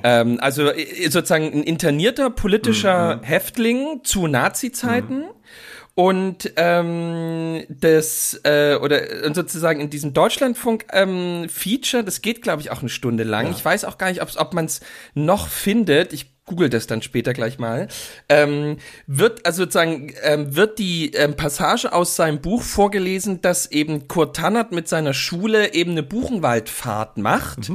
Ähm, 0.03 0.39
also 0.41 0.69
äh, 0.71 1.09
sozusagen 1.09 1.45
ein 1.53 1.63
internierter 1.63 2.31
politischer 2.31 3.21
Häftling 3.23 4.01
zu 4.03 4.27
Nazi-Zeiten. 4.27 5.25
Und 5.95 6.53
ähm, 6.55 7.65
das 7.69 8.41
äh, 8.43 8.77
oder 8.81 9.01
und 9.27 9.35
sozusagen 9.35 9.79
in 9.79 9.91
diesem 9.91 10.13
Deutschlandfunk 10.13 10.85
ähm, 10.91 11.47
das 12.03 12.21
geht 12.23 12.41
glaube 12.41 12.63
ich 12.63 12.71
auch 12.71 12.79
eine 12.79 12.89
Stunde 12.89 13.23
lang. 13.23 13.51
Ich 13.51 13.63
weiß 13.63 13.85
auch 13.85 13.99
gar 13.99 14.09
nicht, 14.09 14.19
ob 14.21 14.53
man 14.55 14.65
es 14.65 14.81
noch 15.13 15.47
findet. 15.47 16.11
Ich 16.11 16.32
google 16.45 16.69
das 16.69 16.87
dann 16.87 17.01
später 17.01 17.33
gleich 17.33 17.57
mal. 17.57 17.87
Ähm, 18.27 18.77
wird 19.07 19.45
also 19.45 19.63
sozusagen 19.63 20.13
ähm, 20.23 20.55
wird 20.55 20.77
die 20.77 21.13
ähm, 21.13 21.35
Passage 21.35 21.93
aus 21.93 22.15
seinem 22.15 22.41
Buch 22.41 22.61
vorgelesen, 22.61 23.41
dass 23.41 23.71
eben 23.71 24.07
Kurt 24.07 24.35
Tannert 24.35 24.71
mit 24.71 24.87
seiner 24.87 25.13
Schule 25.13 25.73
eben 25.73 25.91
eine 25.91 26.03
Buchenwaldfahrt 26.03 27.17
macht 27.17 27.71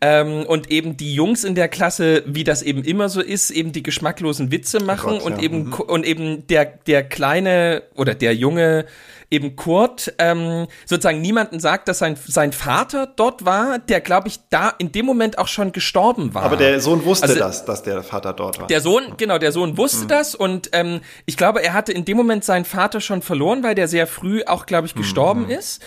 ähm, 0.00 0.44
und 0.44 0.70
eben 0.70 0.96
die 0.96 1.14
Jungs 1.14 1.44
in 1.44 1.54
der 1.54 1.68
Klasse, 1.68 2.22
wie 2.26 2.44
das 2.44 2.62
eben 2.62 2.84
immer 2.84 3.08
so 3.08 3.22
ist, 3.22 3.50
eben 3.50 3.72
die 3.72 3.82
geschmacklosen 3.82 4.52
Witze 4.52 4.80
machen 4.80 5.12
Gott, 5.12 5.22
und 5.22 5.36
ja. 5.38 5.42
eben 5.42 5.72
und 5.72 6.04
eben 6.04 6.46
der 6.48 6.66
der 6.66 7.02
kleine 7.04 7.84
oder 7.94 8.14
der 8.14 8.34
junge 8.34 8.84
eben 9.30 9.54
Kurt 9.56 10.12
ähm, 10.18 10.66
sozusagen 10.86 11.20
niemanden 11.20 11.60
sagt, 11.60 11.86
dass 11.88 11.98
sein 11.98 12.16
sein 12.26 12.52
Vater 12.52 13.06
dort 13.06 13.44
war, 13.44 13.78
der 13.78 14.00
glaube 14.00 14.28
ich 14.28 14.40
da 14.50 14.68
in 14.78 14.90
dem 14.92 15.06
Moment 15.06 15.38
auch 15.38 15.46
schon 15.48 15.72
gestorben 15.72 16.34
war. 16.34 16.42
Aber 16.42 16.56
der 16.56 16.80
Sohn 16.80 17.04
wusste 17.04 17.28
Also- 17.28 17.38
das, 17.38 17.64
dass 17.64 17.82
der 17.82 18.02
Vater 18.02 18.32
dort 18.32 18.58
war. 18.60 18.66
Der 18.66 18.80
Sohn, 18.80 19.14
genau, 19.16 19.38
der 19.38 19.52
Sohn 19.52 19.76
wusste 19.76 20.04
Mhm. 20.04 20.08
das 20.08 20.34
und 20.34 20.70
ähm, 20.72 21.00
ich 21.26 21.36
glaube, 21.36 21.62
er 21.62 21.72
hatte 21.74 21.92
in 21.92 22.04
dem 22.04 22.16
Moment 22.16 22.44
seinen 22.44 22.64
Vater 22.64 23.00
schon 23.00 23.22
verloren, 23.22 23.62
weil 23.62 23.74
der 23.74 23.86
sehr 23.88 24.06
früh 24.06 24.42
auch, 24.44 24.66
glaube 24.66 24.86
ich, 24.86 24.94
gestorben 24.94 25.44
Mhm. 25.44 25.50
ist. 25.50 25.80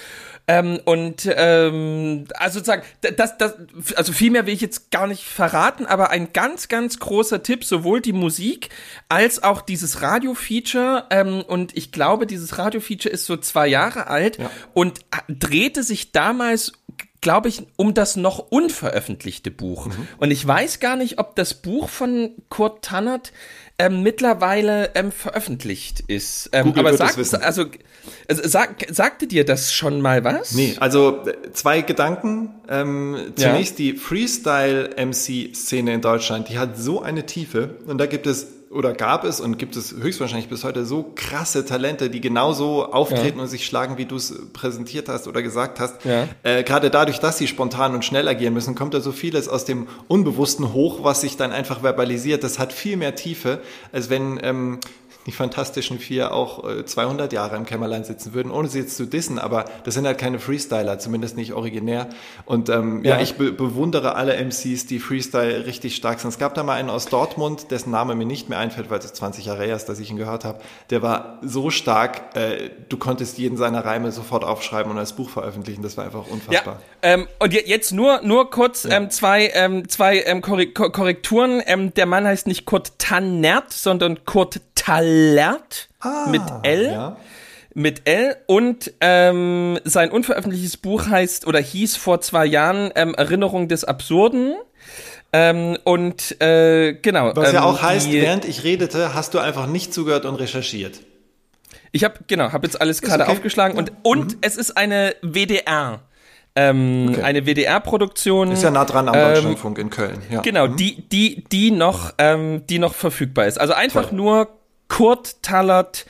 Ähm, 0.45 0.79
und 0.83 1.29
ähm, 1.37 2.25
also 2.35 2.59
sozusagen, 2.59 2.83
das, 3.15 3.37
das, 3.37 3.53
also 3.95 4.11
viel 4.11 4.29
mehr 4.29 4.45
will 4.45 4.53
ich 4.53 4.59
jetzt 4.61 4.91
gar 4.91 5.07
nicht 5.07 5.23
verraten, 5.23 5.85
aber 5.85 6.09
ein 6.09 6.33
ganz, 6.33 6.67
ganz 6.67 6.99
großer 6.99 7.43
Tipp, 7.43 7.63
sowohl 7.63 8.01
die 8.01 8.11
Musik 8.11 8.69
als 9.07 9.41
auch 9.41 9.61
dieses 9.61 10.01
Radio-Feature. 10.01 11.05
Ähm, 11.11 11.41
und 11.47 11.75
ich 11.77 11.91
glaube, 11.93 12.27
dieses 12.27 12.57
Radio-Feature 12.57 13.13
ist 13.13 13.25
so 13.25 13.37
zwei 13.37 13.67
Jahre 13.67 14.07
alt 14.07 14.37
Ja. 14.37 14.49
und 14.73 14.99
drehte 15.29 15.83
sich 15.83 16.11
damals 16.11 16.73
glaube 17.21 17.47
ich, 17.47 17.63
um 17.77 17.93
das 17.93 18.17
noch 18.17 18.37
unveröffentlichte 18.37 19.49
Buch. 19.49 19.87
Mhm. 19.87 20.07
Und 20.17 20.31
ich 20.31 20.45
weiß 20.45 20.81
gar 20.81 20.97
nicht, 20.97 21.19
ob 21.19 21.37
das 21.37 21.53
Buch 21.53 21.87
von 21.87 22.31
Kurt 22.49 22.83
Tannert 22.83 23.31
ähm, 23.79 24.03
mittlerweile 24.03 24.91
ähm, 24.95 25.11
veröffentlicht 25.11 26.01
ist. 26.01 26.49
Ähm, 26.51 26.65
Google 26.65 26.87
aber 26.87 26.97
sagt, 26.97 27.17
wissen. 27.17 27.41
also, 27.41 27.65
also 28.27 28.41
sag, 28.45 28.85
sagte 28.89 29.27
dir 29.27 29.45
das 29.45 29.73
schon 29.73 30.01
mal 30.01 30.23
was? 30.23 30.53
Nee, 30.53 30.75
also 30.79 31.25
äh, 31.25 31.51
zwei 31.53 31.81
Gedanken. 31.81 32.53
Ähm, 32.69 33.33
zunächst 33.35 33.79
die 33.79 33.93
Freestyle-MC-Szene 33.93 35.93
in 35.93 36.01
Deutschland, 36.01 36.49
die 36.49 36.59
hat 36.59 36.77
so 36.77 37.01
eine 37.01 37.25
Tiefe 37.25 37.77
und 37.87 37.97
da 37.97 38.05
gibt 38.05 38.27
es 38.27 38.47
oder 38.73 38.93
gab 38.93 39.23
es 39.23 39.39
und 39.39 39.57
gibt 39.57 39.75
es 39.75 39.93
höchstwahrscheinlich 39.93 40.49
bis 40.49 40.63
heute 40.63 40.85
so 40.85 41.11
krasse 41.15 41.65
Talente, 41.65 42.09
die 42.09 42.21
genauso 42.21 42.85
auftreten 42.85 43.39
und 43.39 43.47
sich 43.47 43.65
schlagen, 43.65 43.97
wie 43.97 44.05
du 44.05 44.15
es 44.15 44.33
präsentiert 44.53 45.09
hast 45.09 45.27
oder 45.27 45.41
gesagt 45.41 45.79
hast. 45.79 46.03
Ja. 46.05 46.27
Äh, 46.43 46.63
Gerade 46.63 46.89
dadurch, 46.89 47.19
dass 47.19 47.37
sie 47.37 47.47
spontan 47.47 47.93
und 47.93 48.03
schnell 48.03 48.27
agieren 48.27 48.53
müssen, 48.53 48.75
kommt 48.75 48.93
da 48.93 49.01
so 49.01 49.11
vieles 49.11 49.47
aus 49.47 49.65
dem 49.65 49.87
Unbewussten 50.07 50.73
hoch, 50.73 51.03
was 51.03 51.21
sich 51.21 51.37
dann 51.37 51.51
einfach 51.51 51.81
verbalisiert. 51.81 52.43
Das 52.43 52.59
hat 52.59 52.73
viel 52.73 52.97
mehr 52.97 53.15
Tiefe, 53.15 53.61
als 53.91 54.09
wenn 54.09 54.39
ähm, 54.43 54.79
die 55.25 55.31
Fantastischen 55.31 55.99
Vier 55.99 56.33
auch 56.33 56.67
äh, 56.69 56.85
200 56.85 57.31
Jahre 57.33 57.55
im 57.55 57.65
Kämmerlein 57.65 58.03
sitzen 58.03 58.33
würden, 58.33 58.51
ohne 58.51 58.67
sie 58.67 58.79
jetzt 58.79 58.97
zu 58.97 59.05
dissen, 59.05 59.39
aber 59.39 59.65
das 59.85 59.93
sind 59.93 60.05
halt 60.05 60.17
keine 60.17 60.39
Freestyler, 60.39 60.99
zumindest 60.99 61.37
nicht 61.37 61.53
originär. 61.53 62.09
Und 62.45 62.69
ähm, 62.69 63.03
ja. 63.03 63.15
Ja. 63.15 63.21
ich 63.21 63.35
be 63.35 63.51
bewundere 63.51 64.15
alle 64.15 64.35
MCs, 64.43 64.85
die 64.87 64.99
Freestyle 64.99 65.65
richtig 65.65 65.95
stark 65.95 66.19
sind. 66.19 66.29
Es 66.29 66.39
gab 66.39 66.53
da 66.55 66.63
mal 66.63 66.73
einen 66.73 66.89
aus 66.89 67.05
Dortmund, 67.05 67.71
dessen 67.71 67.91
Name 67.91 68.15
mir 68.15 68.25
nicht 68.25 68.49
mehr 68.49 68.57
einfällt, 68.59 68.89
weil 68.89 68.99
es 68.99 69.13
20 69.13 69.45
Jahre 69.45 69.63
her 69.65 69.75
ist, 69.75 69.85
dass 69.85 69.99
ich 69.99 70.09
ihn 70.09 70.17
gehört 70.17 70.43
habe. 70.45 70.59
Der 70.89 71.01
war 71.01 71.39
so 71.41 71.69
stark, 71.69 72.35
äh, 72.35 72.69
du 72.89 72.97
konntest 72.97 73.37
jeden 73.37 73.57
seiner 73.57 73.85
Reime 73.85 74.11
sofort 74.11 74.43
aufschreiben 74.43 74.91
und 74.91 74.97
als 74.97 75.13
Buch 75.13 75.29
veröffentlichen. 75.29 75.83
Das 75.83 75.95
war 75.97 76.05
einfach 76.05 76.27
unfassbar. 76.29 76.79
Ja, 77.03 77.09
ähm, 77.13 77.27
und 77.39 77.53
je- 77.53 77.63
jetzt 77.65 77.91
nur, 77.93 78.21
nur 78.23 78.49
kurz 78.49 78.85
ähm, 78.85 79.09
zwei, 79.09 79.51
ähm, 79.53 79.87
zwei 79.87 80.21
ähm, 80.23 80.41
Korre- 80.41 80.73
Ko- 80.73 80.89
Korrekturen. 80.91 81.61
Ähm, 81.65 81.93
der 81.93 82.05
Mann 82.05 82.25
heißt 82.25 82.47
nicht 82.47 82.65
Kurt 82.65 82.97
Tannert, 82.99 83.71
sondern 83.71 84.25
Kurt 84.25 84.59
Tallert 85.13 85.89
mit 86.29 86.41
L. 86.63 86.85
Ja. 86.91 87.17
Mit 87.75 88.07
L 88.07 88.35
und 88.45 88.93
ähm, 89.01 89.79
sein 89.83 90.11
unveröffentlichtes 90.11 90.77
Buch 90.77 91.07
heißt 91.07 91.47
oder 91.47 91.59
hieß 91.59 91.95
vor 91.95 92.21
zwei 92.21 92.45
Jahren 92.45 92.91
ähm, 92.95 93.15
Erinnerung 93.15 93.67
des 93.67 93.83
Absurden. 93.83 94.53
Ähm, 95.31 95.77
und 95.83 96.39
äh, 96.39 96.93
genau. 96.93 97.31
Was 97.35 97.51
ja 97.51 97.59
ähm, 97.61 97.65
auch 97.65 97.81
heißt, 97.81 98.07
die- 98.07 98.21
während 98.21 98.45
ich 98.45 98.63
redete, 98.63 99.15
hast 99.15 99.33
du 99.33 99.39
einfach 99.39 99.65
nicht 99.65 99.91
zugehört 99.93 100.25
und 100.25 100.35
recherchiert. 100.35 100.99
Ich 101.91 102.03
habe 102.03 102.15
genau, 102.27 102.51
habe 102.51 102.67
jetzt 102.67 102.79
alles 102.79 103.01
gerade 103.01 103.23
okay. 103.23 103.31
aufgeschlagen 103.31 103.77
und 103.77 103.91
und 104.03 104.37
es 104.41 104.55
ist 104.57 104.77
eine 104.77 105.15
WDR, 105.23 106.01
ähm, 106.55 107.07
Okay. 107.09 107.21
eine 107.23 107.45
WDR-Produktion. 107.47 108.51
Ist 108.51 108.61
ja 108.63 108.69
nah 108.71 108.85
dran 108.85 109.09
am 109.09 109.15
Ähm, 109.15 109.33
Deutschlandfunk 109.33 109.77
in 109.79 109.89
Köln. 109.89 110.21
Ja. 110.29 110.41
Genau, 110.41 110.67
die, 110.67 111.07
die, 111.09 111.43
die 111.51 111.71
noch, 111.71 112.13
ähm, 112.19 112.63
die 112.69 112.77
noch 112.77 112.93
verfügbar 112.93 113.47
ist. 113.47 113.59
Also 113.59 113.73
einfach 113.73 114.09
Toll. 114.09 114.17
nur 114.17 114.47
Kurt 114.87 115.41
Tallert, 115.43 116.05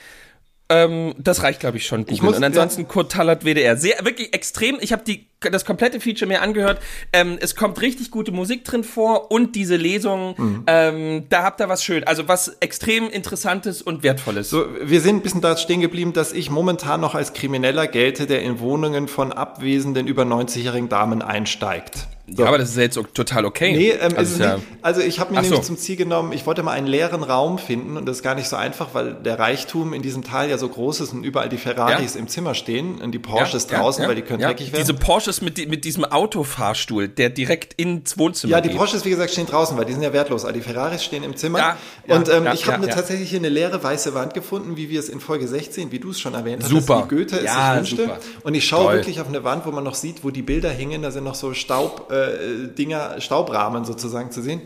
ähm, 0.68 1.14
das 1.18 1.42
reicht, 1.42 1.60
glaube 1.60 1.76
ich, 1.76 1.86
schon. 1.86 2.04
Googeln. 2.06 2.24
muss- 2.24 2.36
Und 2.36 2.44
ansonsten 2.44 2.88
Kurt 2.88 3.12
Tallert 3.12 3.44
WDR. 3.44 3.76
Sehr, 3.76 3.96
wirklich 4.04 4.32
extrem. 4.34 4.78
Ich 4.80 4.92
habe 4.92 5.04
die 5.04 5.26
das 5.50 5.64
komplette 5.64 6.00
Feature 6.00 6.28
mir 6.28 6.40
angehört. 6.42 6.80
Ähm, 7.12 7.38
es 7.40 7.54
kommt 7.56 7.80
richtig 7.80 8.10
gute 8.10 8.32
Musik 8.32 8.64
drin 8.64 8.84
vor 8.84 9.30
und 9.30 9.54
diese 9.56 9.76
Lesung, 9.76 10.34
Mhm. 10.36 10.64
ähm, 10.66 11.24
da 11.28 11.42
habt 11.42 11.60
ihr 11.60 11.68
was 11.68 11.82
schön. 11.84 12.04
Also 12.04 12.28
was 12.28 12.48
extrem 12.60 13.08
Interessantes 13.10 13.82
und 13.82 14.02
Wertvolles. 14.02 14.50
So, 14.50 14.64
wir 14.82 15.00
sind 15.00 15.16
ein 15.16 15.22
bisschen 15.22 15.40
da 15.40 15.56
stehen 15.56 15.80
geblieben, 15.80 16.12
dass 16.12 16.32
ich 16.32 16.50
momentan 16.50 17.00
noch 17.00 17.14
als 17.14 17.32
Krimineller 17.32 17.86
gelte, 17.86 18.26
der 18.26 18.42
in 18.42 18.60
Wohnungen 18.60 19.08
von 19.08 19.32
abwesenden 19.32 20.06
über 20.06 20.22
90-jährigen 20.24 20.88
Damen 20.88 21.22
einsteigt. 21.22 22.06
Ja, 22.26 22.46
aber 22.46 22.56
das 22.56 22.70
ist 22.70 22.76
ja 22.76 22.84
jetzt 22.84 22.98
total 23.12 23.44
okay. 23.44 23.76
Nee, 23.76 23.90
ähm, 23.90 24.14
also, 24.16 24.42
ja, 24.42 24.58
also 24.80 25.02
ich 25.02 25.20
habe 25.20 25.32
mir 25.32 25.40
Ach 25.40 25.42
nämlich 25.42 25.60
so. 25.60 25.66
zum 25.66 25.76
Ziel 25.76 25.96
genommen, 25.96 26.32
ich 26.32 26.46
wollte 26.46 26.62
mal 26.62 26.72
einen 26.72 26.86
leeren 26.86 27.22
Raum 27.22 27.58
finden 27.58 27.98
und 27.98 28.06
das 28.06 28.16
ist 28.18 28.22
gar 28.22 28.34
nicht 28.34 28.48
so 28.48 28.56
einfach, 28.56 28.94
weil 28.94 29.12
der 29.12 29.38
Reichtum 29.38 29.92
in 29.92 30.00
diesem 30.00 30.24
Tal 30.24 30.48
ja 30.48 30.56
so 30.56 30.66
groß 30.70 31.00
ist 31.02 31.12
und 31.12 31.22
überall 31.22 31.50
die 31.50 31.58
Ferraris 31.58 32.14
Ja. 32.14 32.20
im 32.20 32.28
Zimmer 32.28 32.54
stehen 32.54 33.02
und 33.02 33.12
die 33.12 33.18
Porsches 33.18 33.66
draußen, 33.66 34.08
weil 34.08 34.14
die 34.14 34.22
können 34.22 34.40
dreckig 34.40 34.72
werden. 34.72 34.80
Diese 34.80 34.94
Porsches 34.94 35.33
mit, 35.42 35.56
di- 35.58 35.66
mit 35.66 35.84
diesem 35.84 36.04
Autofahrstuhl, 36.04 37.08
der 37.08 37.30
direkt 37.30 37.74
ins 37.74 38.18
Wohnzimmer 38.18 38.50
Ja, 38.52 38.60
die 38.60 38.68
geht. 38.68 38.78
Porsches, 38.78 39.04
wie 39.04 39.10
gesagt, 39.10 39.30
stehen 39.32 39.46
draußen, 39.46 39.76
weil 39.76 39.84
die 39.84 39.92
sind 39.92 40.02
ja 40.02 40.12
wertlos. 40.12 40.44
Aber 40.44 40.52
die 40.52 40.60
Ferraris 40.60 41.02
stehen 41.04 41.22
im 41.24 41.36
Zimmer. 41.36 41.58
Ja, 41.58 41.76
ja, 42.06 42.16
und 42.16 42.28
ähm, 42.28 42.44
ja, 42.44 42.52
ich 42.54 42.66
habe 42.66 42.82
ja, 42.82 42.88
ja. 42.88 42.94
tatsächlich 42.94 43.30
hier 43.30 43.38
eine 43.38 43.48
leere 43.48 43.82
weiße 43.82 44.14
Wand 44.14 44.34
gefunden, 44.34 44.76
wie 44.76 44.90
wir 44.90 45.00
es 45.00 45.08
in 45.08 45.20
Folge 45.20 45.46
16, 45.48 45.92
wie 45.92 45.98
du 45.98 46.10
es 46.10 46.20
schon 46.20 46.34
erwähnt 46.34 46.62
hast, 46.62 46.70
Super. 46.70 47.04
wie 47.10 47.16
Goethe 47.16 47.36
es 47.38 47.44
Ja, 47.44 47.80
sich 47.82 47.96
wünschte. 47.98 48.02
super. 48.14 48.18
Und 48.44 48.54
ich 48.54 48.64
schaue 48.66 48.84
Toll. 48.84 48.94
wirklich 48.96 49.20
auf 49.20 49.28
eine 49.28 49.44
Wand, 49.44 49.66
wo 49.66 49.70
man 49.70 49.84
noch 49.84 49.94
sieht, 49.94 50.24
wo 50.24 50.30
die 50.30 50.42
Bilder 50.42 50.70
hängen. 50.70 51.02
Da 51.02 51.10
sind 51.10 51.24
noch 51.24 51.34
so 51.34 51.54
Staubdinger, 51.54 53.16
äh, 53.16 53.20
Staubrahmen 53.20 53.84
sozusagen 53.84 54.30
zu 54.30 54.42
sehen. 54.42 54.60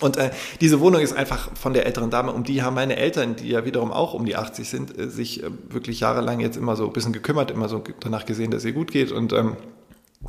Und 0.00 0.16
äh, 0.16 0.30
diese 0.60 0.80
Wohnung 0.80 1.00
ist 1.00 1.12
einfach 1.16 1.50
von 1.54 1.72
der 1.72 1.86
älteren 1.86 2.10
Dame, 2.10 2.32
um 2.32 2.42
die 2.42 2.62
haben 2.64 2.74
meine 2.74 2.96
Eltern, 2.96 3.36
die 3.36 3.48
ja 3.48 3.64
wiederum 3.64 3.92
auch 3.92 4.12
um 4.12 4.24
die 4.26 4.34
80 4.34 4.68
sind, 4.68 4.98
äh, 4.98 5.08
sich 5.08 5.44
äh, 5.44 5.50
wirklich 5.68 6.00
jahrelang 6.00 6.40
jetzt 6.40 6.56
immer 6.56 6.74
so 6.74 6.86
ein 6.86 6.92
bisschen 6.92 7.12
gekümmert, 7.12 7.52
immer 7.52 7.68
so 7.68 7.80
danach 8.00 8.26
gesehen, 8.26 8.50
dass 8.50 8.64
ihr 8.64 8.72
gut 8.72 8.90
geht. 8.90 9.12
Und 9.12 9.32
ähm, 9.32 9.56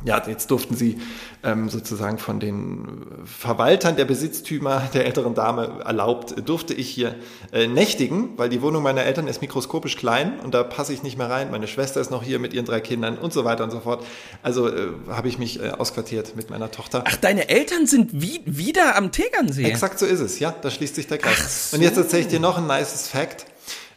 ja, 0.04 0.22
jetzt 0.26 0.50
durften 0.50 0.76
sie 0.76 0.98
ähm, 1.42 1.68
sozusagen 1.68 2.18
von 2.18 2.38
den 2.38 3.06
Verwaltern 3.24 3.96
der 3.96 4.04
Besitztümer 4.04 4.82
der 4.94 5.06
älteren 5.06 5.34
Dame 5.34 5.80
erlaubt, 5.84 6.34
durfte 6.48 6.74
ich 6.74 6.88
hier 6.88 7.14
äh, 7.52 7.66
nächtigen, 7.66 8.30
weil 8.36 8.48
die 8.48 8.62
Wohnung 8.62 8.82
meiner 8.82 9.02
Eltern 9.04 9.26
ist 9.26 9.40
mikroskopisch 9.40 9.96
klein 9.96 10.38
und 10.40 10.54
da 10.54 10.62
passe 10.62 10.92
ich 10.92 11.02
nicht 11.02 11.18
mehr 11.18 11.30
rein. 11.30 11.50
Meine 11.50 11.66
Schwester 11.66 12.00
ist 12.00 12.10
noch 12.10 12.22
hier 12.22 12.38
mit 12.38 12.52
ihren 12.52 12.66
drei 12.66 12.80
Kindern 12.80 13.18
und 13.18 13.32
so 13.32 13.44
weiter 13.44 13.64
und 13.64 13.70
so 13.70 13.80
fort. 13.80 14.04
Also 14.42 14.68
äh, 14.68 14.88
habe 15.08 15.28
ich 15.28 15.38
mich 15.38 15.60
äh, 15.60 15.70
ausquartiert 15.70 16.36
mit 16.36 16.50
meiner 16.50 16.70
Tochter. 16.70 17.04
Ach, 17.06 17.16
deine 17.16 17.48
Eltern 17.48 17.86
sind 17.86 18.10
wie, 18.12 18.42
wieder 18.44 18.96
am 18.96 19.12
Tegernsee. 19.12 19.64
Exakt 19.64 19.98
so 19.98 20.06
ist 20.06 20.20
es, 20.20 20.38
ja, 20.38 20.54
da 20.62 20.70
schließt 20.70 20.94
sich 20.94 21.06
der 21.06 21.18
Kreis. 21.18 21.70
So. 21.70 21.76
Und 21.76 21.82
jetzt 21.82 21.96
erzähle 21.96 22.22
ich 22.22 22.28
dir 22.28 22.40
noch 22.40 22.58
ein 22.58 22.66
nices 22.66 23.08
Fact. 23.08 23.46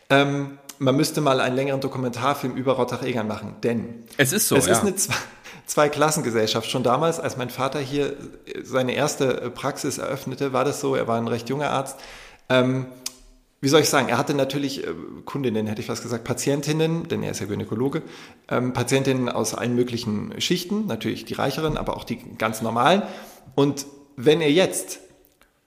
Ähm, 0.09 0.57
man 0.79 0.95
müsste 0.95 1.19
mal 1.21 1.41
einen 1.41 1.55
längeren 1.57 1.81
Dokumentarfilm 1.81 2.55
über 2.55 2.73
Rottach-Egern 2.73 3.27
machen, 3.27 3.55
denn 3.63 4.05
Es 4.17 4.31
ist 4.31 4.47
so, 4.47 4.55
es 4.55 4.65
ja. 4.65 4.71
ist 4.71 4.79
eine 4.81 4.95
Zwei- 4.95 5.13
Zweiklassengesellschaft. 5.69 6.69
Schon 6.69 6.83
damals, 6.83 7.19
als 7.19 7.37
mein 7.37 7.51
Vater 7.51 7.79
hier 7.79 8.15
seine 8.63 8.93
erste 8.93 9.51
Praxis 9.53 9.99
eröffnete, 9.99 10.51
war 10.51 10.65
das 10.65 10.81
so. 10.81 10.95
Er 10.95 11.07
war 11.07 11.17
ein 11.17 11.27
recht 11.27 11.47
junger 11.47 11.69
Arzt. 11.69 11.97
Ähm, 12.49 12.87
wie 13.61 13.67
soll 13.67 13.81
ich 13.81 13.89
sagen, 13.89 14.09
er 14.09 14.17
hatte 14.17 14.33
natürlich 14.33 14.87
äh, 14.87 14.93
Kundinnen, 15.25 15.67
hätte 15.67 15.81
ich 15.81 15.87
fast 15.87 16.01
gesagt, 16.01 16.23
Patientinnen, 16.23 17.07
denn 17.07 17.21
er 17.21 17.31
ist 17.31 17.39
ja 17.39 17.45
Gynäkologe, 17.45 18.01
ähm, 18.49 18.73
Patientinnen 18.73 19.29
aus 19.29 19.53
allen 19.53 19.75
möglichen 19.75 20.39
Schichten, 20.41 20.87
natürlich 20.87 21.25
die 21.25 21.33
reicheren, 21.35 21.77
aber 21.77 21.97
auch 21.97 22.03
die 22.03 22.17
ganz 22.37 22.61
normalen. 22.61 23.03
Und 23.55 23.85
wenn 24.15 24.41
er 24.41 24.51
jetzt 24.51 24.99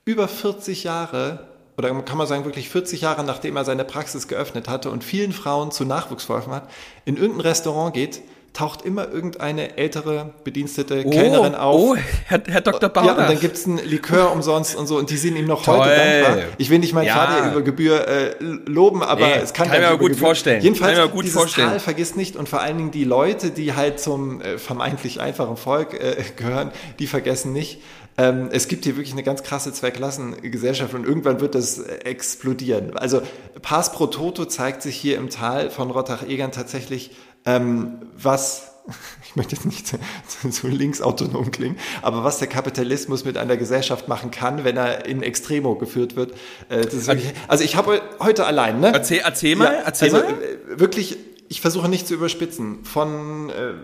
über 0.04 0.26
40 0.26 0.82
Jahre, 0.85 1.47
oder 1.76 1.94
kann 2.02 2.18
man 2.18 2.26
sagen 2.26 2.44
wirklich 2.44 2.71
40 2.71 3.02
Jahre, 3.02 3.23
nachdem 3.25 3.56
er 3.56 3.64
seine 3.64 3.85
Praxis 3.85 4.26
geöffnet 4.26 4.68
hatte 4.68 4.90
und 4.90 5.04
vielen 5.04 5.32
Frauen 5.32 5.71
zu 5.71 5.85
Nachwuchs 5.85 6.25
verholfen 6.25 6.52
hat, 6.52 6.68
in 7.04 7.16
irgendein 7.16 7.42
Restaurant 7.42 7.94
geht, 7.94 8.23
taucht 8.52 8.82
immer 8.82 9.09
irgendeine 9.11 9.78
ältere 9.78 10.35
Bedienstete, 10.44 11.04
Kellnerin 11.04 11.54
auf. 11.54 11.80
Oh, 11.80 11.97
Herr, 12.26 12.42
Herr 12.47 12.61
Dr. 12.61 12.82
Ja, 12.82 12.88
Bauer. 12.88 13.11
und 13.18 13.28
dann 13.28 13.40
gibt's 13.40 13.64
ein 13.66 13.78
Likör 13.78 14.30
umsonst 14.30 14.76
und 14.76 14.87
so 14.87 14.99
und 14.99 15.09
die 15.09 15.16
sind 15.16 15.37
ihm 15.37 15.47
noch 15.47 15.62
Toll. 15.64 15.78
heute 15.78 15.94
dankbar. 16.25 16.44
Ich 16.59 16.68
will 16.68 16.78
nicht 16.78 16.92
meinen 16.92 17.06
Ja. 17.06 17.14
Vater 17.14 17.50
über 17.50 17.62
Gebühr 17.62 18.06
äh, 18.06 18.35
loben, 18.66 19.02
aber 19.02 19.26
Nee, 19.26 19.32
es 19.42 19.54
kann, 19.54 19.68
kann 19.68 19.82
ich 19.82 19.88
mir 19.88 19.97
gut 19.97 20.09
Gebühr. 20.11 20.18
vorstellen. 20.26 20.62
Jedenfalls, 20.62 20.99
Kann 20.99 21.11
gut 21.11 21.25
dieses 21.25 21.38
vorstellen. 21.40 21.68
Tal 21.71 21.80
vergisst 21.80 22.16
nicht 22.16 22.37
und 22.37 22.49
vor 22.49 22.61
allen 22.61 22.76
Dingen 22.76 22.90
die 22.90 23.04
Leute, 23.04 23.50
die 23.50 23.75
halt 23.75 23.99
zum 24.00 24.42
äh, 24.42 24.59
vermeintlich 24.59 25.21
einfachen 25.21 25.56
Volk 25.56 25.94
äh, 25.94 26.16
gehören, 26.37 26.71
die 26.99 27.06
vergessen 27.06 27.52
nicht. 27.54 27.80
Ähm, 28.18 28.50
es 28.52 28.68
gibt 28.68 28.85
hier 28.85 28.97
wirklich 28.97 29.12
eine 29.14 29.23
ganz 29.23 29.42
krasse 29.42 29.73
Zweiklassengesellschaft 29.73 30.92
und 30.92 31.06
irgendwann 31.06 31.40
wird 31.40 31.54
das 31.54 31.78
äh, 31.78 32.04
explodieren. 32.04 32.94
Also 32.97 33.23
Pass 33.62 33.92
pro 33.92 34.06
Toto 34.06 34.44
zeigt 34.44 34.82
sich 34.82 34.97
hier 34.97 35.16
im 35.16 35.30
Tal 35.30 35.71
von 35.71 35.90
Rottach-Egern 35.90 36.52
tatsächlich, 36.52 37.12
ähm, 37.45 38.01
was 38.17 38.73
ich 39.25 39.37
möchte 39.37 39.55
jetzt 39.55 39.65
nicht 39.65 39.87
zu, 39.87 40.51
zu 40.51 40.69
linksautonom 40.69 41.51
klingen, 41.51 41.77
aber 42.03 42.25
was 42.25 42.39
der 42.39 42.49
Kapitalismus 42.49 43.25
mit 43.25 43.37
einer 43.37 43.57
Gesellschaft 43.57 44.09
machen 44.09 44.31
kann, 44.31 44.65
wenn 44.65 44.77
er 44.77 45.07
in 45.07 45.23
Extremo 45.23 45.77
geführt 45.77 46.17
wird. 46.17 46.33
Äh, 46.69 46.85
wirklich, 46.91 47.33
also 47.49 47.65
ich 47.65 47.77
habe 47.77 48.03
heute 48.21 48.47
allein, 48.47 48.81
ne? 48.81 48.93
Erzähl, 48.93 49.21
erzähl 49.25 49.57
mal, 49.57 49.83
erzähl 49.85 50.15
also 50.15 50.27
mal. 50.27 50.35
äh, 50.35 50.81
wirklich, 50.81 51.19
ich 51.49 51.61
versuche 51.61 51.89
nicht 51.89 52.07
zu 52.07 52.15
überspitzen. 52.15 52.85
Von, 52.85 53.51
äh, 53.51 53.75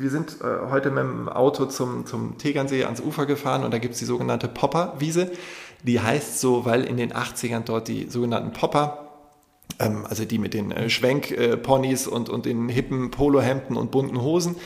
wir 0.00 0.10
sind 0.10 0.38
äh, 0.40 0.70
heute 0.70 0.90
mit 0.90 1.04
dem 1.04 1.28
Auto 1.28 1.66
zum, 1.66 2.06
zum 2.06 2.38
Tegernsee 2.38 2.84
ans 2.84 3.00
Ufer 3.00 3.26
gefahren 3.26 3.64
und 3.64 3.72
da 3.72 3.78
gibt's 3.78 3.98
die 3.98 4.04
sogenannte 4.04 4.48
Popperwiese. 4.48 5.30
Die 5.84 6.00
heißt 6.00 6.40
so, 6.40 6.64
weil 6.64 6.84
in 6.84 6.96
den 6.96 7.12
80ern 7.12 7.62
dort 7.64 7.86
die 7.86 8.08
sogenannten 8.10 8.52
Popper 8.52 9.07
ähm, 9.78 10.06
also 10.08 10.24
die 10.24 10.38
mit 10.38 10.54
den 10.54 10.70
äh, 10.72 10.88
Schwenkponys 10.90 12.06
äh, 12.06 12.10
und, 12.10 12.28
und 12.28 12.46
den 12.46 12.68
hippen 12.68 13.10
Polohemden 13.10 13.76
und 13.76 13.90
bunten 13.90 14.20
Hosen. 14.22 14.56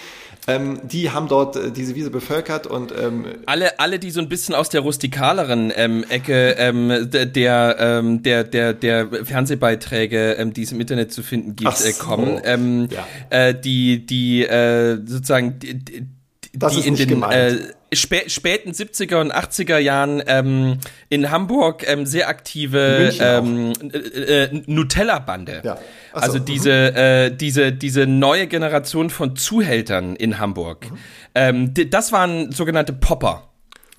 Ähm, 0.49 0.81
die 0.83 1.11
haben 1.11 1.29
dort 1.29 1.55
äh, 1.55 1.71
diese 1.71 1.95
Wiese 1.95 2.11
bevölkert 2.11 2.67
und 2.67 2.93
ähm, 3.01 3.27
alle, 3.47 3.79
alle, 3.79 4.01
die 4.01 4.11
so 4.11 4.21
ein 4.21 4.29
bisschen 4.29 4.57
aus 4.57 4.69
der 4.71 4.81
rustikaleren 4.81 5.73
ähm, 5.77 6.05
Ecke 6.09 6.57
ähm, 6.59 7.09
der, 7.13 7.77
ähm, 7.79 8.25
der, 8.25 8.43
der, 8.43 8.73
der 8.75 9.09
Fernsehbeiträge, 9.25 10.33
ähm, 10.39 10.53
die 10.53 10.63
es 10.63 10.73
im 10.73 10.81
Internet 10.81 11.13
zu 11.13 11.23
finden 11.23 11.55
gibt, 11.55 11.77
so. 11.77 11.89
äh, 11.89 11.93
kommen, 11.93 12.41
ähm, 12.43 12.89
Ja. 12.91 13.07
äh, 13.31 13.55
die, 13.55 14.05
die 14.05 14.45
äh, 14.45 14.99
sozusagen 15.07 15.61
die, 15.61 15.75
die, 15.75 16.07
Das 16.55 16.73
die 16.73 16.81
ist 16.81 16.87
in 16.87 16.95
nicht 16.95 17.03
den 17.05 17.09
gemeint. 17.21 17.35
äh, 17.35 17.59
spä 17.93 18.29
späten 18.29 18.73
70er 18.73 19.21
und 19.21 19.35
80er 19.35 19.79
Jahren 19.79 20.23
ähm, 20.27 20.79
in 21.09 21.31
Hamburg 21.31 21.87
ähm, 21.87 22.07
sehr 22.07 22.29
aktive 22.29 23.13
ähm, 23.21 23.73
äh, 23.93 24.45
äh, 24.45 24.63
Nutella-Bande. 24.67 25.63
Ja. 25.65 25.79
Ach 26.13 26.21
so, 26.21 26.27
Also 26.27 26.39
mhm. 26.39 26.45
diese, 26.45 26.71
äh, 26.95 27.37
diese, 27.37 27.73
diese 27.73 28.07
neue 28.07 28.47
Generation 28.47 29.11
von 29.11 29.37
Zuhältern 29.37 30.17
in 30.17 30.39
Hamburg. 30.39 30.91
Mhm. 30.91 30.99
Ähm, 31.35 31.75
die, 31.75 31.89
das 31.89 32.13
waren 32.13 32.53
sogenannte 32.53 32.93
Popper. 32.93 33.49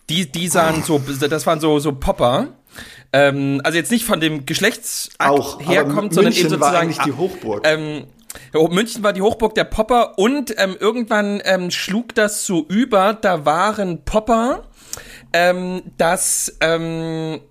Die, 0.10 0.32
die 0.32 0.48
sahen 0.48 0.84
so, 0.84 1.02
das 1.30 1.48
waren 1.48 1.60
so, 1.60 1.80
so 1.80 1.94
Popper. 1.94 2.50
Ähm, 3.14 3.62
also 3.64 3.78
jetzt 3.78 3.92
nicht 3.92 4.06
von 4.06 4.20
dem 4.20 4.46
Geschlechtsakt 4.46 5.30
auch 5.30 5.62
herkommt, 5.62 6.14
sondern 6.14 6.34
eben 6.34 6.44
war 6.44 6.50
sozusagen 6.50 6.78
eigentlich 6.78 6.98
die 7.00 7.14
Hochburg. 7.14 7.66
ähm, 7.66 8.06
München 8.54 9.04
war 9.04 9.14
die 9.14 9.22
Hochburg 9.22 9.56
der 9.56 9.64
Popper 9.66 10.18
und 10.18 10.54
ähm, 10.58 10.76
irgendwann 10.80 11.42
ähm, 11.46 11.72
schlug 11.72 12.16
das 12.16 12.46
so 12.46 12.66
über, 12.68 13.14
da 13.14 13.46
waren 13.46 14.04
Popper, 14.06 14.64
ähm, 15.34 15.84
dass 15.98 16.58
ähm, 16.62 17.42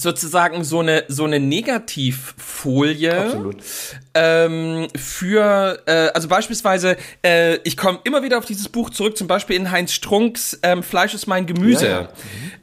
sozusagen 0.00 0.64
so 0.64 0.80
eine 0.80 1.04
so 1.08 1.24
eine 1.24 1.38
Negativfolie 1.40 3.12
Absolut. 3.26 3.56
ähm, 4.14 4.88
für 4.96 5.82
äh, 5.86 6.10
also 6.14 6.28
beispielsweise 6.28 6.96
äh, 7.24 7.56
ich 7.64 7.76
komme 7.76 8.00
immer 8.04 8.22
wieder 8.22 8.38
auf 8.38 8.44
dieses 8.44 8.68
Buch 8.68 8.90
zurück 8.90 9.16
zum 9.16 9.26
Beispiel 9.26 9.56
in 9.56 9.70
Heinz 9.70 9.92
Strunks 9.92 10.58
ähm, 10.62 10.82
Fleisch 10.82 11.14
ist 11.14 11.26
mein 11.26 11.46
Gemüse 11.46 11.86
Ja, 11.86 12.00
ja. 12.02 12.08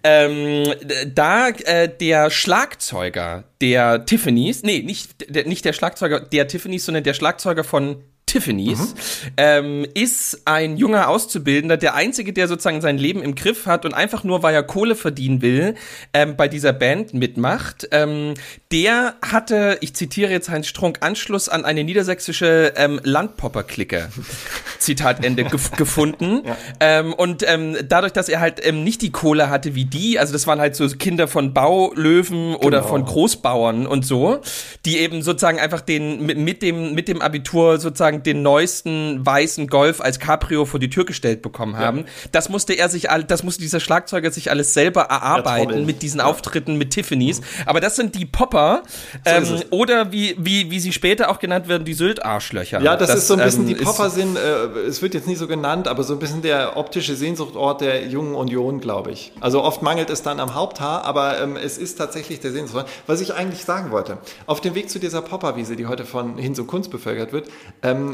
ähm, 0.03 0.63
d- 0.83 1.11
da 1.13 1.49
äh, 1.49 1.89
der 1.89 2.29
Schlagzeuger 2.29 3.43
der 3.61 4.05
Tiffany's 4.05 4.63
nee 4.63 4.81
nicht 4.81 5.33
der, 5.33 5.45
nicht 5.45 5.65
der 5.65 5.73
Schlagzeuger 5.73 6.19
der 6.19 6.47
Tiffany's 6.47 6.85
sondern 6.85 7.03
der 7.03 7.13
Schlagzeuger 7.13 7.63
von 7.63 8.03
Tiffany's, 8.27 8.93
ähm, 9.37 9.85
ist 9.95 10.41
ein 10.45 10.77
junger 10.77 11.07
Auszubildender, 11.09 11.77
der 11.77 11.95
einzige, 11.95 12.33
der 12.33 12.47
sozusagen 12.47 12.81
sein 12.81 12.97
Leben 12.97 13.23
im 13.23 13.33
Griff 13.35 13.65
hat 13.65 13.85
und 13.85 13.93
einfach 13.93 14.23
nur, 14.23 14.43
weil 14.43 14.53
er 14.53 14.63
Kohle 14.63 14.95
verdienen 14.95 15.41
will, 15.41 15.75
ähm, 16.13 16.35
bei 16.35 16.47
dieser 16.47 16.73
Band 16.73 17.13
mitmacht. 17.13 17.87
Ähm, 17.91 18.35
der 18.71 19.15
hatte, 19.21 19.77
ich 19.81 19.95
zitiere 19.95 20.29
jetzt 20.29 20.49
Heinz 20.49 20.67
Strunk, 20.67 20.97
Anschluss 21.01 21.49
an 21.49 21.65
eine 21.65 21.83
niedersächsische 21.83 22.73
ähm, 22.75 22.99
Landpopper-Clique, 23.03 24.09
Zitat 24.79 25.23
Ende, 25.23 25.45
gef 25.45 25.71
gefunden. 25.71 26.41
Ähm, 26.79 27.13
und 27.13 27.43
ähm, 27.47 27.77
dadurch, 27.87 28.13
dass 28.13 28.29
er 28.29 28.39
halt 28.41 28.63
ähm, 28.65 28.83
nicht 28.83 29.01
die 29.01 29.11
Kohle 29.11 29.49
hatte 29.49 29.73
wie 29.73 29.85
die, 29.85 30.19
also 30.19 30.33
das 30.33 30.45
waren 30.47 30.59
halt 30.59 30.75
so 30.75 30.87
Kinder 30.89 31.27
von 31.27 31.53
Baulöwen 31.53 32.55
oder 32.55 32.79
Genau. 32.79 32.89
von 32.89 33.05
Großbauern 33.05 33.87
und 33.87 34.05
so, 34.05 34.41
die 34.85 34.97
eben 34.99 35.21
sozusagen 35.21 35.59
einfach 35.59 35.81
den 35.81 36.25
mit, 36.25 36.37
mit 36.37 36.61
dem 36.61 36.93
mit 36.93 37.07
dem 37.07 37.21
Abitur 37.21 37.79
sozusagen 37.79 38.16
den 38.23 38.41
neuesten 38.41 39.25
weißen 39.25 39.67
Golf 39.67 40.01
als 40.01 40.19
Cabrio 40.19 40.65
vor 40.65 40.79
die 40.79 40.89
Tür 40.89 41.05
gestellt 41.05 41.41
bekommen 41.41 41.77
haben. 41.77 42.05
Das 42.31 42.49
musste 42.49 42.73
er 42.73 42.89
sich 42.89 43.09
all, 43.09 43.23
das 43.23 43.43
musste 43.43 43.61
dieser 43.61 43.79
Schlagzeuger 43.79 44.31
sich 44.31 44.51
alles 44.51 44.73
selber 44.73 45.03
erarbeiten 45.03 45.67
Trommeln. 45.67 45.85
mit 45.85 46.01
diesen 46.01 46.21
Auftritten 46.21 46.77
mit 46.77 46.91
Tiffany's. 46.91 47.41
Aber 47.65 47.79
das 47.79 47.95
sind 47.95 48.15
die 48.15 48.25
Popper 48.25 48.83
ähm, 49.25 49.43
es. 49.43 49.71
oder 49.71 50.11
wie 50.11 50.35
wie 50.37 50.71
wie 50.71 50.79
sie 50.79 50.91
später 50.91 51.29
auch 51.29 51.39
genannt 51.39 51.67
werden, 51.67 51.85
die 51.85 51.93
Sylt-Arschlöcher. 51.93 52.81
Ja, 52.81 52.95
das, 52.95 53.13
ist 53.13 53.27
so 53.27 53.35
ein 53.35 53.43
bisschen, 53.43 53.67
ähm, 53.67 53.75
die 53.75 53.83
Popper 53.83 54.09
sind, 54.09 54.37
äh, 54.37 54.65
es 54.87 55.01
wird 55.01 55.13
jetzt 55.13 55.27
nicht 55.27 55.39
so 55.39 55.47
genannt, 55.47 55.87
aber 55.87 56.03
so 56.03 56.13
ein 56.13 56.19
bisschen 56.19 56.41
der 56.41 56.77
optische 56.77 57.15
Sehnsuchtort 57.15 57.81
der 57.81 58.07
jungen 58.07 58.35
Union, 58.35 58.79
glaube 58.79 59.11
ich. 59.11 59.31
Also 59.39 59.63
oft 59.63 59.81
mangelt 59.81 60.09
es 60.09 60.21
dann 60.21 60.39
am 60.39 60.55
Haupthaar, 60.55 61.05
aber 61.05 61.39
ähm, 61.39 61.57
es 61.57 61.77
ist 61.77 61.97
tatsächlich 61.97 62.39
der 62.39 62.51
Sehnsuchtort. 62.51 62.87
Was 63.05 63.21
ich 63.21 63.33
eigentlich 63.33 63.65
sagen 63.65 63.91
wollte, 63.91 64.17
auf 64.45 64.61
dem 64.61 64.75
Weg 64.75 64.89
zu 64.89 64.99
dieser 64.99 65.21
Popperwiese, 65.21 65.75
die 65.75 65.87
heute 65.87 66.05
von 66.05 66.37
und 66.37 66.67
Kunst 66.67 66.91
bevölkert 66.91 67.33
wird, 67.33 67.49
ähm, 67.83 68.06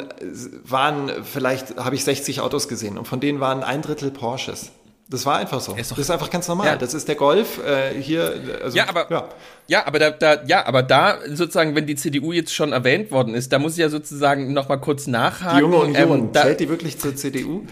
waren 0.65 1.11
vielleicht, 1.23 1.77
habe 1.77 1.95
ich 1.95 2.03
60 2.03 2.41
Autos 2.41 2.67
gesehen 2.67 2.97
und 2.97 3.07
von 3.07 3.19
denen 3.19 3.39
waren 3.39 3.63
ein 3.63 3.81
Drittel 3.81 4.11
Porsches. 4.11 4.71
Das 5.09 5.25
war 5.25 5.37
einfach 5.37 5.59
so. 5.59 5.73
Ist 5.75 5.91
das 5.91 5.99
ist 5.99 6.09
einfach 6.09 6.29
ganz 6.29 6.47
normal. 6.47 6.65
Ja. 6.65 6.75
Das 6.77 6.93
ist 6.93 7.07
der 7.07 7.15
Golf 7.15 7.59
äh, 7.63 7.93
hier. 8.01 8.33
Also, 8.63 8.75
Ja, 8.77 8.87
aber 8.87 9.11
ja. 9.11 9.29
ja. 9.67 9.85
aber 9.85 9.99
da, 9.99 10.09
da 10.11 10.43
ja, 10.45 10.65
aber 10.65 10.81
da 10.81 11.17
sozusagen, 11.27 11.75
wenn 11.75 11.85
die 11.85 11.95
CDU 11.95 12.31
jetzt 12.31 12.53
schon 12.55 12.71
erwähnt 12.71 13.11
worden 13.11 13.35
ist, 13.35 13.51
da 13.51 13.59
muss 13.59 13.73
ich 13.73 13.79
ja 13.79 13.89
sozusagen 13.89 14.53
noch 14.53 14.69
mal 14.69 14.77
kurz 14.77 15.05
nachhaken. 15.05 15.57
Die 15.57 15.61
junge 15.61 15.77
Union, 15.77 16.19
Ähm, 16.21 16.29
da, 16.31 16.43
zählt 16.43 16.61
die 16.61 16.69
wirklich 16.69 16.97
zur 16.99 17.15
CDU? 17.15 17.63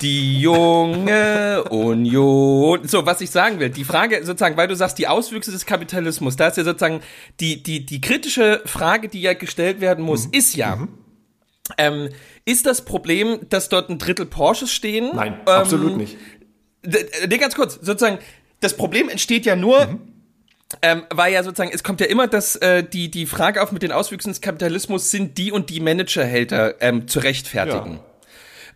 die 0.00 0.40
junge 0.40 1.64
Union. 1.70 2.86
So, 2.86 3.06
was 3.06 3.20
ich 3.20 3.30
sagen 3.30 3.58
will, 3.60 3.70
die 3.70 3.84
Frage 3.84 4.24
sozusagen, 4.24 4.56
weil 4.56 4.68
du 4.68 4.76
sagst, 4.76 4.98
die 4.98 5.08
Auswüchse 5.08 5.50
des 5.50 5.66
Kapitalismus, 5.66 6.36
da 6.36 6.48
ist 6.48 6.56
ja 6.56 6.64
sozusagen 6.64 7.00
die 7.40 7.62
die 7.62 7.84
die 7.84 8.00
kritische 8.00 8.62
Frage, 8.66 9.08
die 9.08 9.22
ja 9.22 9.34
gestellt 9.34 9.80
werden 9.80 10.00
Mhm. 10.00 10.06
muss, 10.06 10.26
ist 10.26 10.54
ja. 10.54 10.78
Ähm, 11.78 12.10
ist 12.44 12.66
das 12.66 12.84
Problem, 12.84 13.40
dass 13.48 13.68
dort 13.68 13.90
ein 13.90 13.98
Drittel 13.98 14.26
Porsches 14.26 14.72
stehen? 14.72 15.10
Nein, 15.14 15.34
ähm, 15.34 15.48
absolut 15.48 15.96
nicht. 15.96 16.16
Nee, 16.84 17.38
ganz 17.38 17.54
kurz, 17.54 17.74
sozusagen, 17.74 18.18
das 18.60 18.76
Problem 18.76 19.08
entsteht 19.08 19.44
ja 19.44 19.56
nur, 19.56 19.86
Mhm. 19.86 20.00
ähm, 20.82 21.02
weil 21.10 21.32
ja 21.32 21.42
sozusagen, 21.42 21.70
es 21.72 21.82
kommt 21.82 22.00
ja 22.00 22.06
immer 22.06 22.28
das, 22.28 22.56
äh, 22.56 22.84
die, 22.84 23.10
die 23.10 23.26
Frage 23.26 23.62
auf 23.62 23.72
mit 23.72 23.82
den 23.82 23.92
Auswüchsen 23.92 24.30
des 24.32 24.40
Kapitalismus, 24.40 25.10
sind 25.10 25.38
die 25.38 25.50
und 25.52 25.70
die 25.70 25.80
Managerhälter 25.80 26.80
ähm, 26.80 27.08
zu 27.08 27.18
rechtfertigen? 27.18 28.00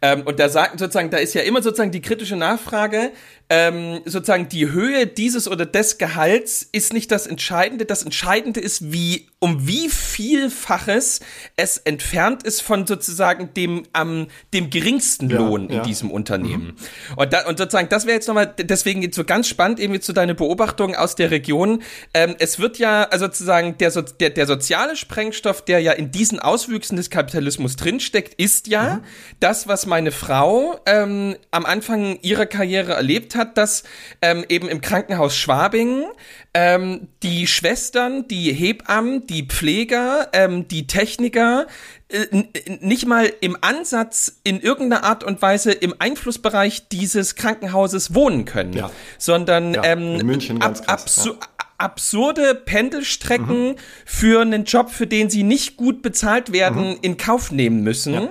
Ähm, 0.03 0.23
und 0.23 0.41
da 0.41 0.49
sagt 0.49 0.79
sozusagen, 0.79 1.11
da 1.11 1.19
ist 1.19 1.35
ja 1.35 1.43
immer 1.43 1.63
sozusagen 1.63 1.91
die 1.93 2.01
kritische 2.01 2.37
Nachfrage, 2.37 3.13
ähm, 3.53 4.01
sozusagen 4.05 4.49
die 4.49 4.71
Höhe 4.71 5.09
dieses 5.09 5.49
oder 5.49 5.67
des 5.67 5.99
Gehalts 5.99 6.67
ist 6.71 6.93
nicht 6.93 7.11
das 7.11 7.27
Entscheidende. 7.27 7.85
Das 7.85 8.05
Entscheidende 8.05 8.61
ist, 8.61 8.93
wie, 8.93 9.27
um 9.41 9.67
wie 9.67 9.89
vielfaches 9.89 11.19
es 11.57 11.79
entfernt 11.79 12.45
ist 12.45 12.63
von 12.63 12.87
sozusagen 12.87 13.53
dem, 13.55 13.83
am, 13.93 14.29
dem 14.55 14.71
geringsten 14.71 15.29
Ja, 15.31 15.39
Lohn 15.39 15.69
in 15.69 15.77
ja. 15.79 15.83
diesem 15.83 16.13
Unternehmen. 16.13 16.77
Und, 17.17 17.33
da, 17.33 17.49
und 17.49 17.59
sozusagen, 17.59 17.89
das 17.89 18.07
wäre 18.07 18.15
jetzt 18.15 18.29
nochmal, 18.29 18.55
deswegen 18.57 19.03
jetzt 19.03 19.17
so 19.17 19.25
ganz 19.25 19.49
spannend 19.49 19.81
irgendwie 19.81 20.01
zu 20.01 20.13
deiner 20.13 20.35
Beobachtung 20.35 20.95
aus 20.95 21.17
der 21.17 21.33
Region. 21.33 21.83
Ähm, 22.15 22.37
es 22.39 22.61
wird 22.61 22.79
ja, 22.79 23.03
also 23.03 23.27
sozusagen, 23.27 23.77
der, 23.79 23.91
so, 23.91 24.03
der, 24.03 24.31
der 24.31 24.47
soziale 24.47 24.95
Sprengstoff, 24.95 25.65
der 25.65 25.81
ja 25.81 25.91
in 25.91 26.13
diesen 26.13 26.39
Auswüchsen 26.39 26.97
des 26.97 27.11
Kapitalismus 27.11 27.75
drinsteckt, 27.75 28.35
ist 28.35 28.69
ja 28.69 29.01
das, 29.41 29.67
was 29.67 29.87
meine 29.87 30.13
Frau 30.13 30.79
ähm, 30.87 31.35
am 31.51 31.67
Anfang 31.67 32.21
ihrer 32.23 32.47
Karriere 32.47 32.93
erlebt 32.93 33.35
hat, 33.35 33.40
dass 33.45 33.83
ähm, 34.23 34.45
eben 34.49 34.69
im 34.69 34.81
Krankenhaus 34.81 35.37
Schwabing 35.37 36.05
ähm, 36.55 37.09
die 37.23 37.47
Schwestern, 37.47 38.27
die 38.29 38.53
Hebammen, 38.53 39.27
die 39.27 39.47
Pfleger, 39.47 40.29
ähm, 40.33 40.67
die 40.69 40.87
Techniker 40.87 41.67
äh, 42.09 42.45
nicht 42.81 43.07
mal 43.07 43.33
im 43.41 43.57
Ansatz 43.61 44.41
in 44.43 44.61
irgendeiner 44.61 45.05
Art 45.05 45.23
und 45.23 45.41
Weise 45.43 45.71
im 45.71 45.95
Einflussbereich 45.99 46.89
dieses 46.89 47.37
Krankenhauses 47.37 48.15
wohnen 48.15 48.45
können, 48.47 48.73
Ja. 48.73 48.91
sondern 49.19 49.75
Ja, 49.75 49.85
ähm, 49.85 50.21
in 50.21 50.27
München 50.27 50.59
ganz 50.59 50.83
krass, 50.83 51.05
absu 51.05 51.35
absurde 51.81 52.55
Pendelstrecken 52.55 53.77
für 54.05 54.43
einen 54.43 54.65
Job, 54.65 54.91
für 54.91 55.07
den 55.07 55.31
sie 55.31 55.43
nicht 55.43 55.77
gut 55.77 56.03
bezahlt 56.03 56.53
werden, 56.53 56.97
in 57.03 57.17
Kauf 57.17 57.51
nehmen 57.51 57.83
müssen. 57.83 58.29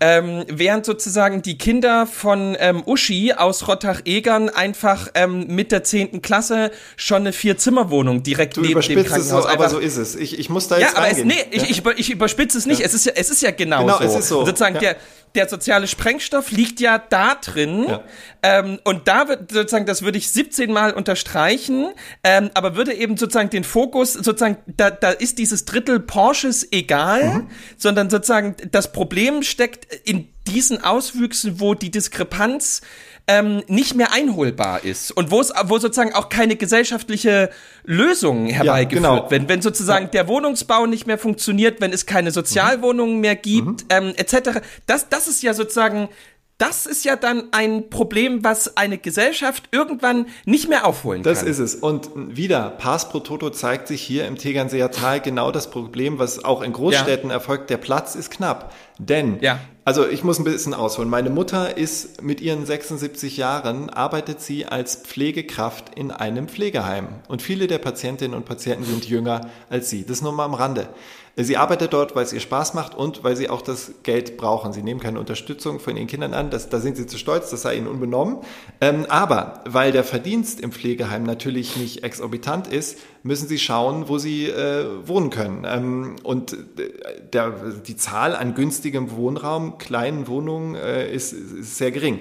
Ähm, 0.00 0.44
während 0.48 0.86
sozusagen 0.86 1.42
die 1.42 1.58
Kinder 1.58 2.06
von 2.06 2.56
ähm, 2.58 2.82
Uschi 2.86 3.32
aus 3.32 3.68
Rottach-Egern 3.68 4.48
einfach 4.48 5.08
ähm, 5.14 5.46
mit 5.48 5.72
der 5.72 5.84
zehnten 5.84 6.22
Klasse 6.22 6.70
schon 6.96 7.22
eine 7.22 7.32
Vier-Zimmer-Wohnung 7.32 8.22
direkt 8.22 8.56
Du 8.56 8.60
neben 8.60 8.80
dem 8.80 8.98
überspitzt 8.98 9.06
es 9.06 9.12
Krankenhaus 9.30 9.46
aber 9.46 9.68
so 9.68 9.78
ist 9.78 9.96
es. 9.96 10.14
Ich, 10.14 10.38
ich 10.38 10.48
muss 10.48 10.68
da 10.68 10.78
ja, 10.78 10.86
jetzt 10.86 10.96
aber 10.96 11.08
es, 11.10 11.24
nee, 11.24 11.34
ich, 11.50 11.70
ich, 11.70 11.78
über, 11.78 11.98
ich 11.98 12.10
überspitze 12.10 12.58
es 12.58 12.66
nicht. 12.66 12.80
Es 12.80 12.94
ist 12.94 13.06
ja, 13.06 13.12
es 13.16 13.30
ist 13.30 13.42
ja 13.42 13.50
genau, 13.50 13.80
Genau, 13.80 13.98
so. 13.98 14.04
es 14.04 14.14
ist 14.14 14.28
so. 14.28 14.38
Und 14.40 14.46
sozusagen 14.46 14.76
Ja. 14.76 14.80
der, 14.80 14.96
der 15.34 15.48
soziale 15.48 15.88
Sprengstoff 15.88 16.52
liegt 16.52 16.78
ja 16.80 16.98
da 16.98 17.34
drin. 17.34 17.86
Ja. 17.88 18.04
Ähm, 18.42 18.78
und 18.84 19.08
da 19.08 19.26
wird 19.28 19.50
sozusagen, 19.50 19.84
das 19.86 20.02
würde 20.02 20.16
ich 20.18 20.30
17 20.30 20.72
Mal 20.72 20.92
unterstreichen, 20.92 21.88
ähm, 22.22 22.50
aber 22.54 22.76
würde 22.76 22.83
eben 22.92 23.16
sozusagen 23.16 23.50
den 23.50 23.64
Fokus, 23.64 24.12
sozusagen, 24.12 24.58
da, 24.66 24.90
da 24.90 25.10
ist 25.10 25.38
dieses 25.38 25.64
Drittel 25.64 26.00
Porsches 26.00 26.68
egal, 26.72 27.24
Mhm. 27.24 27.48
sondern 27.76 28.10
sozusagen 28.10 28.56
das 28.70 28.92
Problem 28.92 29.42
steckt 29.42 29.92
in 30.04 30.28
diesen 30.46 30.82
Auswüchsen, 30.84 31.58
wo 31.60 31.74
die 31.74 31.90
Diskrepanz 31.90 32.82
ähm, 33.26 33.62
nicht 33.68 33.94
mehr 33.94 34.12
einholbar 34.12 34.84
ist 34.84 35.10
und 35.10 35.30
wo 35.30 35.40
es 35.40 35.50
wo 35.64 35.78
sozusagen 35.78 36.12
auch 36.12 36.28
keine 36.28 36.56
gesellschaftliche 36.56 37.48
Lösung 37.84 38.46
herbeigeführt 38.48 39.02
genau. 39.02 39.30
wird. 39.30 39.48
Wenn 39.48 39.62
sozusagen 39.62 40.10
der 40.10 40.28
Wohnungsbau 40.28 40.84
nicht 40.84 41.06
mehr 41.06 41.16
funktioniert, 41.16 41.80
wenn 41.80 41.92
es 41.94 42.04
keine 42.04 42.32
Sozialwohnungen 42.32 43.20
mehr 43.20 43.36
gibt, 43.36 43.84
Mhm. 43.84 43.88
ähm, 43.88 44.12
etc. 44.16 44.60
Das, 44.86 45.08
das 45.08 45.26
ist 45.28 45.42
ja 45.42 45.54
sozusagen 45.54 46.10
das 46.58 46.86
ist 46.86 47.04
ja 47.04 47.16
dann 47.16 47.48
ein 47.50 47.90
Problem, 47.90 48.44
was 48.44 48.76
eine 48.76 48.96
Gesellschaft 48.96 49.64
irgendwann 49.72 50.26
nicht 50.44 50.68
mehr 50.68 50.86
aufholen 50.86 51.22
Das 51.24 51.40
kann. 51.40 51.48
ist 51.48 51.58
es. 51.58 51.74
Und 51.74 52.10
wieder, 52.14 52.70
Pass 52.70 53.08
pro 53.08 53.18
Toto 53.20 53.50
zeigt 53.50 53.88
sich 53.88 54.00
hier 54.02 54.26
im 54.28 54.36
Tegernseer 54.38 54.90
Tal 54.92 55.20
genau 55.20 55.50
das 55.50 55.68
Problem, 55.70 56.18
was 56.20 56.44
auch 56.44 56.62
in 56.62 56.72
Großstädten 56.72 57.30
erfolgt. 57.30 57.70
Der 57.70 57.76
Platz 57.78 58.14
ist 58.14 58.30
knapp. 58.30 58.72
Denn, 58.98 59.38
Ja. 59.40 59.58
also 59.84 60.06
ich 60.08 60.22
muss 60.22 60.38
ein 60.38 60.44
bisschen 60.44 60.74
ausholen. 60.74 61.10
Meine 61.10 61.28
Mutter 61.30 61.76
ist 61.76 62.22
mit 62.22 62.40
ihren 62.40 62.64
76 62.64 63.36
Jahren, 63.36 63.90
arbeitet 63.90 64.40
sie 64.40 64.64
als 64.66 64.94
Pflegekraft 64.94 65.96
in 65.96 66.12
einem 66.12 66.46
Pflegeheim. 66.46 67.08
Und 67.26 67.42
viele 67.42 67.66
der 67.66 67.78
Patientinnen 67.78 68.36
und 68.36 68.44
Patienten 68.44 68.84
sind 68.84 69.04
jünger 69.08 69.50
als 69.70 69.90
sie. 69.90 70.06
Das 70.06 70.22
nur 70.22 70.30
mal 70.32 70.44
am 70.44 70.54
Rande. 70.54 70.88
Sie 71.36 71.56
arbeitet 71.56 71.92
dort, 71.92 72.14
weil 72.14 72.24
es 72.24 72.32
ihr 72.32 72.38
Spaß 72.38 72.74
macht 72.74 72.94
und 72.94 73.24
weil 73.24 73.34
sie 73.34 73.50
auch 73.50 73.60
das 73.60 73.94
Geld 74.04 74.36
brauchen. 74.36 74.72
Sie 74.72 74.84
nehmen 74.84 75.00
keine 75.00 75.18
Unterstützung 75.18 75.80
von 75.80 75.96
ihren 75.96 76.06
Kindern 76.06 76.32
an, 76.32 76.50
das, 76.50 76.68
da 76.68 76.78
sind 76.78 76.96
sie 76.96 77.06
zu 77.06 77.18
stolz, 77.18 77.50
das 77.50 77.62
sei 77.62 77.74
ihnen 77.76 77.88
unbenommen. 77.88 78.38
Ähm, 78.80 79.06
aber 79.08 79.64
weil 79.66 79.90
der 79.90 80.04
Verdienst 80.04 80.60
im 80.60 80.70
Pflegeheim 80.70 81.24
natürlich 81.24 81.76
nicht 81.76 82.04
exorbitant 82.04 82.68
ist, 82.68 82.98
müssen 83.24 83.48
sie 83.48 83.58
schauen, 83.58 84.08
wo 84.08 84.18
sie 84.18 84.46
äh, 84.46 84.86
wohnen 85.08 85.30
können. 85.30 85.64
Ähm, 85.66 86.16
und 86.22 86.52
äh, 86.52 86.92
der, 87.32 87.50
die 87.84 87.96
Zahl 87.96 88.36
an 88.36 88.54
günstigem 88.54 89.10
Wohnraum, 89.10 89.78
kleinen 89.78 90.28
Wohnungen 90.28 90.76
äh, 90.76 91.12
ist, 91.12 91.32
ist 91.32 91.78
sehr 91.78 91.90
gering. 91.90 92.20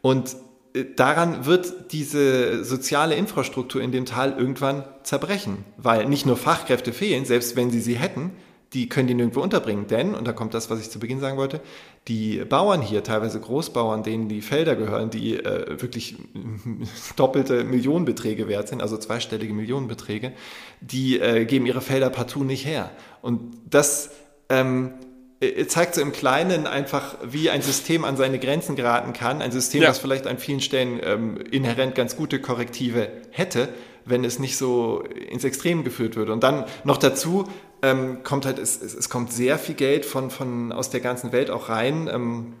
Und 0.00 0.36
äh, 0.74 0.84
daran 0.96 1.44
wird 1.44 1.92
diese 1.92 2.64
soziale 2.64 3.14
Infrastruktur 3.14 3.82
in 3.82 3.92
dem 3.92 4.06
Tal 4.06 4.38
irgendwann 4.38 4.84
zerbrechen, 5.02 5.66
weil 5.76 6.06
nicht 6.06 6.24
nur 6.24 6.38
Fachkräfte 6.38 6.94
fehlen, 6.94 7.26
selbst 7.26 7.56
wenn 7.56 7.70
sie 7.70 7.82
sie 7.82 7.96
hätten, 7.96 8.32
die 8.74 8.88
können 8.88 9.06
die 9.08 9.14
nirgendwo 9.14 9.40
unterbringen. 9.40 9.86
Denn, 9.86 10.14
und 10.14 10.26
da 10.26 10.32
kommt 10.32 10.52
das, 10.52 10.68
was 10.68 10.80
ich 10.80 10.90
zu 10.90 10.98
Beginn 10.98 11.20
sagen 11.20 11.36
wollte, 11.38 11.60
die 12.08 12.44
Bauern 12.44 12.82
hier, 12.82 13.02
teilweise 13.02 13.40
Großbauern, 13.40 14.02
denen 14.02 14.28
die 14.28 14.42
Felder 14.42 14.76
gehören, 14.76 15.10
die 15.10 15.36
äh, 15.36 15.80
wirklich 15.80 16.16
doppelte 17.16 17.64
Millionenbeträge 17.64 18.48
wert 18.48 18.68
sind, 18.68 18.82
also 18.82 18.98
zweistellige 18.98 19.54
Millionenbeträge, 19.54 20.32
die 20.80 21.18
äh, 21.20 21.44
geben 21.44 21.66
ihre 21.66 21.80
Felder 21.80 22.10
partout 22.10 22.44
nicht 22.44 22.66
her. 22.66 22.90
Und 23.22 23.40
das 23.70 24.10
ähm, 24.50 24.92
äh, 25.40 25.66
zeigt 25.66 25.94
so 25.94 26.00
im 26.00 26.12
Kleinen 26.12 26.66
einfach, 26.66 27.16
wie 27.24 27.50
ein 27.50 27.62
System 27.62 28.04
an 28.04 28.16
seine 28.16 28.38
Grenzen 28.38 28.76
geraten 28.76 29.12
kann. 29.12 29.40
Ein 29.40 29.52
System, 29.52 29.82
Ja. 29.82 29.88
das 29.88 29.98
vielleicht 29.98 30.26
an 30.26 30.38
vielen 30.38 30.60
Stellen 30.60 31.00
ähm, 31.02 31.36
inhärent 31.50 31.94
ganz 31.94 32.16
gute 32.16 32.40
Korrektive 32.40 33.08
hätte, 33.30 33.68
wenn 34.04 34.24
es 34.24 34.38
nicht 34.38 34.56
so 34.56 35.02
ins 35.30 35.44
Extrem 35.44 35.84
geführt 35.84 36.16
würde. 36.16 36.32
Und 36.32 36.42
dann 36.42 36.64
noch 36.84 36.98
dazu 36.98 37.48
ähm, 37.84 38.22
kommt 38.22 38.46
halt, 38.46 38.58
es, 38.58 38.80
es, 38.80 39.10
kommt 39.10 39.32
sehr 39.32 39.58
viel 39.58 39.74
Geld 39.74 40.06
von, 40.06 40.30
von 40.30 40.72
aus 40.72 40.88
der 40.88 41.00
ganzen 41.00 41.32
Welt 41.32 41.50
auch 41.50 41.68
rein. 41.68 42.08
Ähm, 42.10 42.54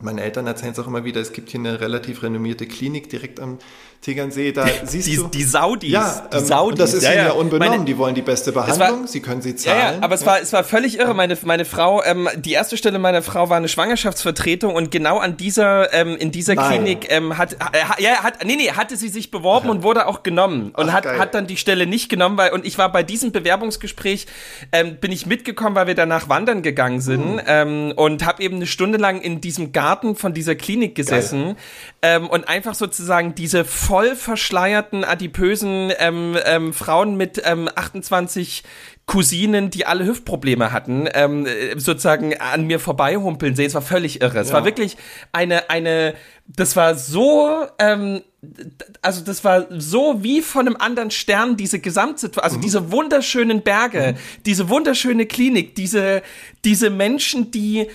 meine 0.00 0.22
Eltern 0.22 0.46
erzählen 0.46 0.72
es 0.72 0.78
auch 0.78 0.86
immer 0.86 1.04
wieder, 1.04 1.20
es 1.20 1.32
gibt 1.32 1.50
hier 1.50 1.58
eine 1.58 1.80
relativ 1.80 2.22
renommierte 2.22 2.66
Klinik 2.66 3.08
direkt 3.08 3.40
am 3.40 3.58
Tegernsee. 4.00 4.52
Da 4.52 4.66
siehst 4.84 5.08
die, 5.08 5.16
du. 5.16 5.26
die 5.28 5.42
Saudis. 5.42 5.90
ja, 5.90 6.28
die 6.32 6.36
ähm, 6.38 6.44
Saudis. 6.46 6.78
das 6.78 6.94
ist 6.94 7.02
ja, 7.02 7.10
ihnen 7.10 7.18
ja, 7.18 7.24
ja. 7.26 7.32
unbenommen. 7.32 7.70
Meine- 7.72 7.84
die 7.84 7.98
wollen 7.98 8.14
die 8.14 8.22
beste 8.22 8.54
war- 8.54 8.66
Behandlung, 8.66 9.06
sie 9.06 9.20
können 9.20 9.42
sie 9.42 9.50
Ja, 9.50 9.56
zahlen. 9.56 9.78
ja, 9.78 10.02
aber 10.02 10.14
es 10.14 10.24
war, 10.24 10.40
es 10.40 10.52
war 10.52 10.62
völlig 10.64 10.98
irre. 10.98 11.14
Meine, 11.14 11.36
meine 11.44 11.64
Frau, 11.64 12.02
ähm, 12.04 12.28
die 12.36 12.52
erste 12.52 12.76
Stelle 12.76 12.98
meiner 12.98 13.22
Frau 13.22 13.50
war 13.50 13.56
eine 13.56 13.68
Schwangerschaftsvertretung 13.68 14.74
und 14.74 14.90
genau 14.90 15.18
an 15.18 15.36
dieser, 15.36 15.92
ähm, 15.92 16.16
in 16.16 16.30
dieser 16.30 16.54
Nein. 16.54 16.84
Klinik, 16.84 17.10
ähm, 17.10 17.36
hat, 17.38 17.54
äh, 17.54 17.56
ja, 18.02 18.22
hat, 18.22 18.44
nee, 18.44 18.56
nee, 18.56 18.70
hatte 18.70 18.96
sie 18.96 19.08
sich 19.08 19.30
beworben 19.30 19.68
und 19.68 19.82
wurde 19.82 20.06
auch 20.06 20.22
genommen 20.22 20.70
und 20.76 20.88
Ach, 20.90 20.94
hat, 20.94 21.04
geil. 21.04 21.18
hat 21.18 21.34
dann 21.34 21.46
die 21.46 21.56
Stelle 21.56 21.86
nicht 21.86 22.08
genommen, 22.08 22.36
weil, 22.38 22.52
und 22.52 22.64
ich 22.66 22.78
war 22.78 22.90
bei 22.92 23.02
diesem 23.02 23.32
Bewerbungsgespräch, 23.32 24.26
ähm, 24.72 24.96
bin 25.00 25.12
ich 25.12 25.26
mitgekommen, 25.26 25.74
weil 25.74 25.86
wir 25.88 25.94
danach 25.94 26.28
wandern 26.28 26.62
gegangen 26.62 27.00
sind, 27.00 27.18
Hm. 27.18 27.40
ähm, 27.46 27.92
und 27.96 28.24
habe 28.24 28.42
eben 28.42 28.56
eine 28.56 28.66
Stunde 28.66 28.98
lang 28.98 29.20
in 29.20 29.40
diesem 29.40 29.72
Garten 29.72 30.14
von 30.16 30.32
dieser 30.34 30.54
Klinik 30.54 30.94
gesessen, 30.94 31.56
ähm, 32.02 32.28
und 32.28 32.48
einfach 32.48 32.74
sozusagen 32.74 33.34
diese 33.34 33.64
voll 33.88 34.16
verschleierten, 34.16 35.02
adipösen 35.02 35.90
ähm, 35.98 36.36
ähm, 36.44 36.74
Frauen 36.74 37.16
mit 37.16 37.40
ähm, 37.44 37.70
28 37.74 38.62
Cousinen, 39.06 39.70
die 39.70 39.86
alle 39.86 40.04
Hüftprobleme 40.04 40.70
hatten, 40.72 41.08
ähm, 41.14 41.46
äh, 41.46 41.78
sozusagen 41.80 42.36
an 42.38 42.66
mir 42.66 42.80
vorbeihumpeln 42.80 43.56
sehen. 43.56 43.64
Es 43.68 43.74
war 43.74 43.80
völlig 43.80 44.20
irre. 44.20 44.40
Es 44.40 44.48
Ja. 44.48 44.54
war 44.56 44.66
wirklich 44.66 44.98
eine, 45.32 45.70
eine, 45.70 46.12
das 46.46 46.76
war 46.76 46.96
so, 46.96 47.64
ähm, 47.78 48.20
also 49.00 49.24
das 49.24 49.42
war 49.42 49.66
so 49.70 50.22
wie 50.22 50.42
von 50.42 50.66
einem 50.66 50.76
anderen 50.76 51.10
Stern, 51.10 51.56
diese 51.56 51.78
Gesamtsituation, 51.78 52.44
also 52.44 52.60
diese 52.60 52.92
wunderschönen 52.92 53.62
Berge, 53.62 54.16
diese 54.44 54.68
wunderschöne 54.68 55.24
Klinik, 55.24 55.74
diese, 55.74 56.20
diese 56.66 56.90
Menschen, 56.90 57.50
die, 57.50 57.88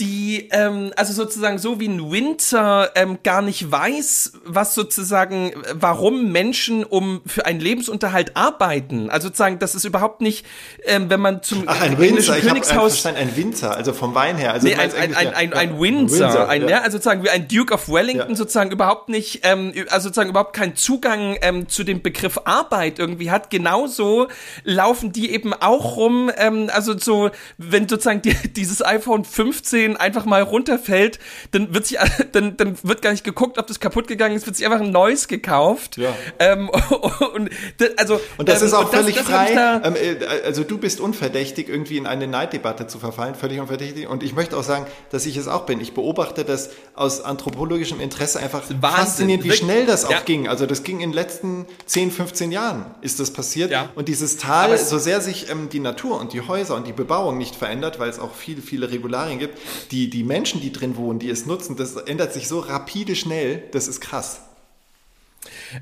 die, 0.00 0.48
ähm, 0.50 0.92
also 0.96 1.12
sozusagen 1.12 1.58
so 1.58 1.78
wie 1.78 1.88
ein 1.88 2.10
Winter 2.10 2.90
ähm, 2.94 3.18
gar 3.22 3.42
nicht 3.42 3.70
weiß, 3.70 4.32
was 4.44 4.74
sozusagen, 4.74 5.52
warum 5.74 6.32
Menschen 6.32 6.84
um 6.84 7.20
für 7.26 7.46
einen 7.46 7.60
Lebensunterhalt 7.60 8.36
arbeiten. 8.36 9.10
Also 9.10 9.28
sozusagen, 9.28 9.58
das 9.58 9.74
ist 9.74 9.84
überhaupt 9.84 10.22
nicht, 10.22 10.46
ähm, 10.84 11.10
wenn 11.10 11.20
man 11.20 11.42
zum 11.42 11.64
Ach, 11.66 11.80
ein 11.82 11.98
Winzer, 11.98 12.38
ich 12.38 12.44
Königshaus 12.44 13.00
verstanden, 13.00 13.20
ein 13.20 13.36
Winzer, 13.36 13.76
also 13.76 13.92
vom 13.92 14.14
Wein 14.14 14.36
her. 14.36 14.52
Also 14.54 14.66
Nee, 14.66 14.74
ein, 14.74 14.92
ein, 14.94 15.14
ein, 15.14 15.34
ein, 15.34 15.52
ein 15.52 15.80
Windsor, 15.80 16.48
ein, 16.48 16.62
ja. 16.62 16.68
ja. 16.68 16.78
also 16.78 16.96
sozusagen 16.96 17.22
wie 17.22 17.30
ein 17.30 17.46
Duke 17.46 17.74
of 17.74 17.88
Wellington, 17.88 18.30
Ja. 18.30 18.36
sozusagen 18.36 18.70
überhaupt 18.70 19.08
nicht, 19.08 19.40
ähm, 19.44 19.72
also 19.90 20.08
sozusagen 20.08 20.30
überhaupt 20.30 20.54
keinen 20.56 20.76
Zugang 20.76 21.36
ähm, 21.42 21.68
zu 21.68 21.84
dem 21.84 22.00
Begriff 22.02 22.40
Arbeit 22.44 22.98
irgendwie 22.98 23.30
hat. 23.30 23.50
Genauso 23.50 24.28
laufen 24.64 25.12
die 25.12 25.30
eben 25.30 25.52
auch 25.52 25.96
rum, 25.96 26.30
ähm, 26.36 26.70
also 26.72 26.96
so, 26.98 27.30
wenn 27.58 27.88
sozusagen 27.88 28.22
die, 28.22 28.34
dieses 28.52 28.84
iPhone 28.84 29.24
15 29.24 29.89
einfach 29.96 30.24
mal 30.24 30.42
runterfällt, 30.42 31.18
dann 31.52 31.72
wird 31.74 31.86
sich, 31.86 31.98
dann, 32.32 32.56
dann 32.56 32.76
wird 32.82 33.02
gar 33.02 33.10
nicht 33.12 33.24
geguckt, 33.24 33.58
ob 33.58 33.66
das 33.66 33.80
kaputt 33.80 34.06
gegangen 34.08 34.34
ist, 34.36 34.46
wird 34.46 34.56
sich 34.56 34.66
einfach 34.66 34.80
ein 34.80 34.90
neues 34.90 35.28
gekauft. 35.28 35.96
Ja. 35.96 36.14
Ähm, 36.38 36.68
und 37.34 37.50
also 37.96 38.20
Und 38.38 38.48
das 38.48 38.60
ähm, 38.60 38.66
ist 38.68 38.74
auch 38.74 38.90
das- 38.90 39.00
völlig 39.00 39.16
das 39.16 39.24
frei. 39.26 39.54
da- 39.54 39.82
Ähm, 39.84 39.94
äh, 39.96 40.24
also 40.44 40.64
du 40.64 40.78
bist 40.78 41.00
unverdächtig, 41.00 41.68
irgendwie 41.68 41.96
in 41.96 42.06
eine 42.06 42.26
Neiddebatte 42.26 42.86
zu 42.86 42.98
verfallen, 42.98 43.34
völlig 43.34 43.60
unverdächtig. 43.60 44.06
Und 44.08 44.22
ich 44.22 44.34
möchte 44.34 44.56
auch 44.56 44.62
sagen, 44.62 44.86
dass 45.10 45.26
ich 45.26 45.36
es 45.36 45.48
auch 45.48 45.66
bin. 45.66 45.80
Ich 45.80 45.94
beobachte 45.94 46.44
das 46.44 46.70
aus 46.94 47.20
anthropologischem 47.22 48.00
Interesse 48.00 48.40
einfach 48.40 48.62
Wahnsinn. 48.68 48.80
faszinierend, 49.00 49.44
wie 49.44 49.52
schnell 49.52 49.86
das 49.86 50.04
auch 50.04 50.10
Ja. 50.10 50.20
ging. 50.24 50.48
Also 50.48 50.66
das 50.66 50.82
ging 50.82 51.00
in 51.00 51.10
den 51.10 51.14
letzten 51.14 51.66
10, 51.86 52.10
15 52.10 52.52
Jahren 52.52 52.86
ist 53.00 53.20
das 53.20 53.32
passiert. 53.32 53.70
Ja. 53.70 53.88
Und 53.94 54.08
dieses 54.08 54.36
Tal, 54.36 54.76
so 54.78 54.98
sehr 54.98 55.20
sich 55.20 55.50
ähm, 55.50 55.68
die 55.70 55.80
Natur 55.80 56.20
und 56.20 56.32
die 56.32 56.40
Häuser 56.42 56.74
und 56.76 56.86
die 56.86 56.92
Bebauung 56.92 57.38
nicht 57.38 57.56
verändert, 57.56 57.98
weil 57.98 58.08
es 58.10 58.18
auch 58.18 58.34
viele, 58.34 58.62
viele 58.62 58.90
Regularien 58.90 59.38
gibt, 59.38 59.58
die, 59.88 60.10
die 60.10 60.24
Menschen, 60.24 60.60
die 60.60 60.72
drin 60.72 60.96
wohnen, 60.96 61.18
die 61.18 61.30
es 61.30 61.46
nutzen, 61.46 61.76
das 61.76 61.96
ändert 61.96 62.32
sich 62.32 62.48
so 62.48 62.60
rapide 62.60 63.16
schnell, 63.16 63.62
das 63.72 63.88
ist 63.88 64.00
krass. 64.00 64.40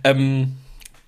Ähm, 0.05 0.57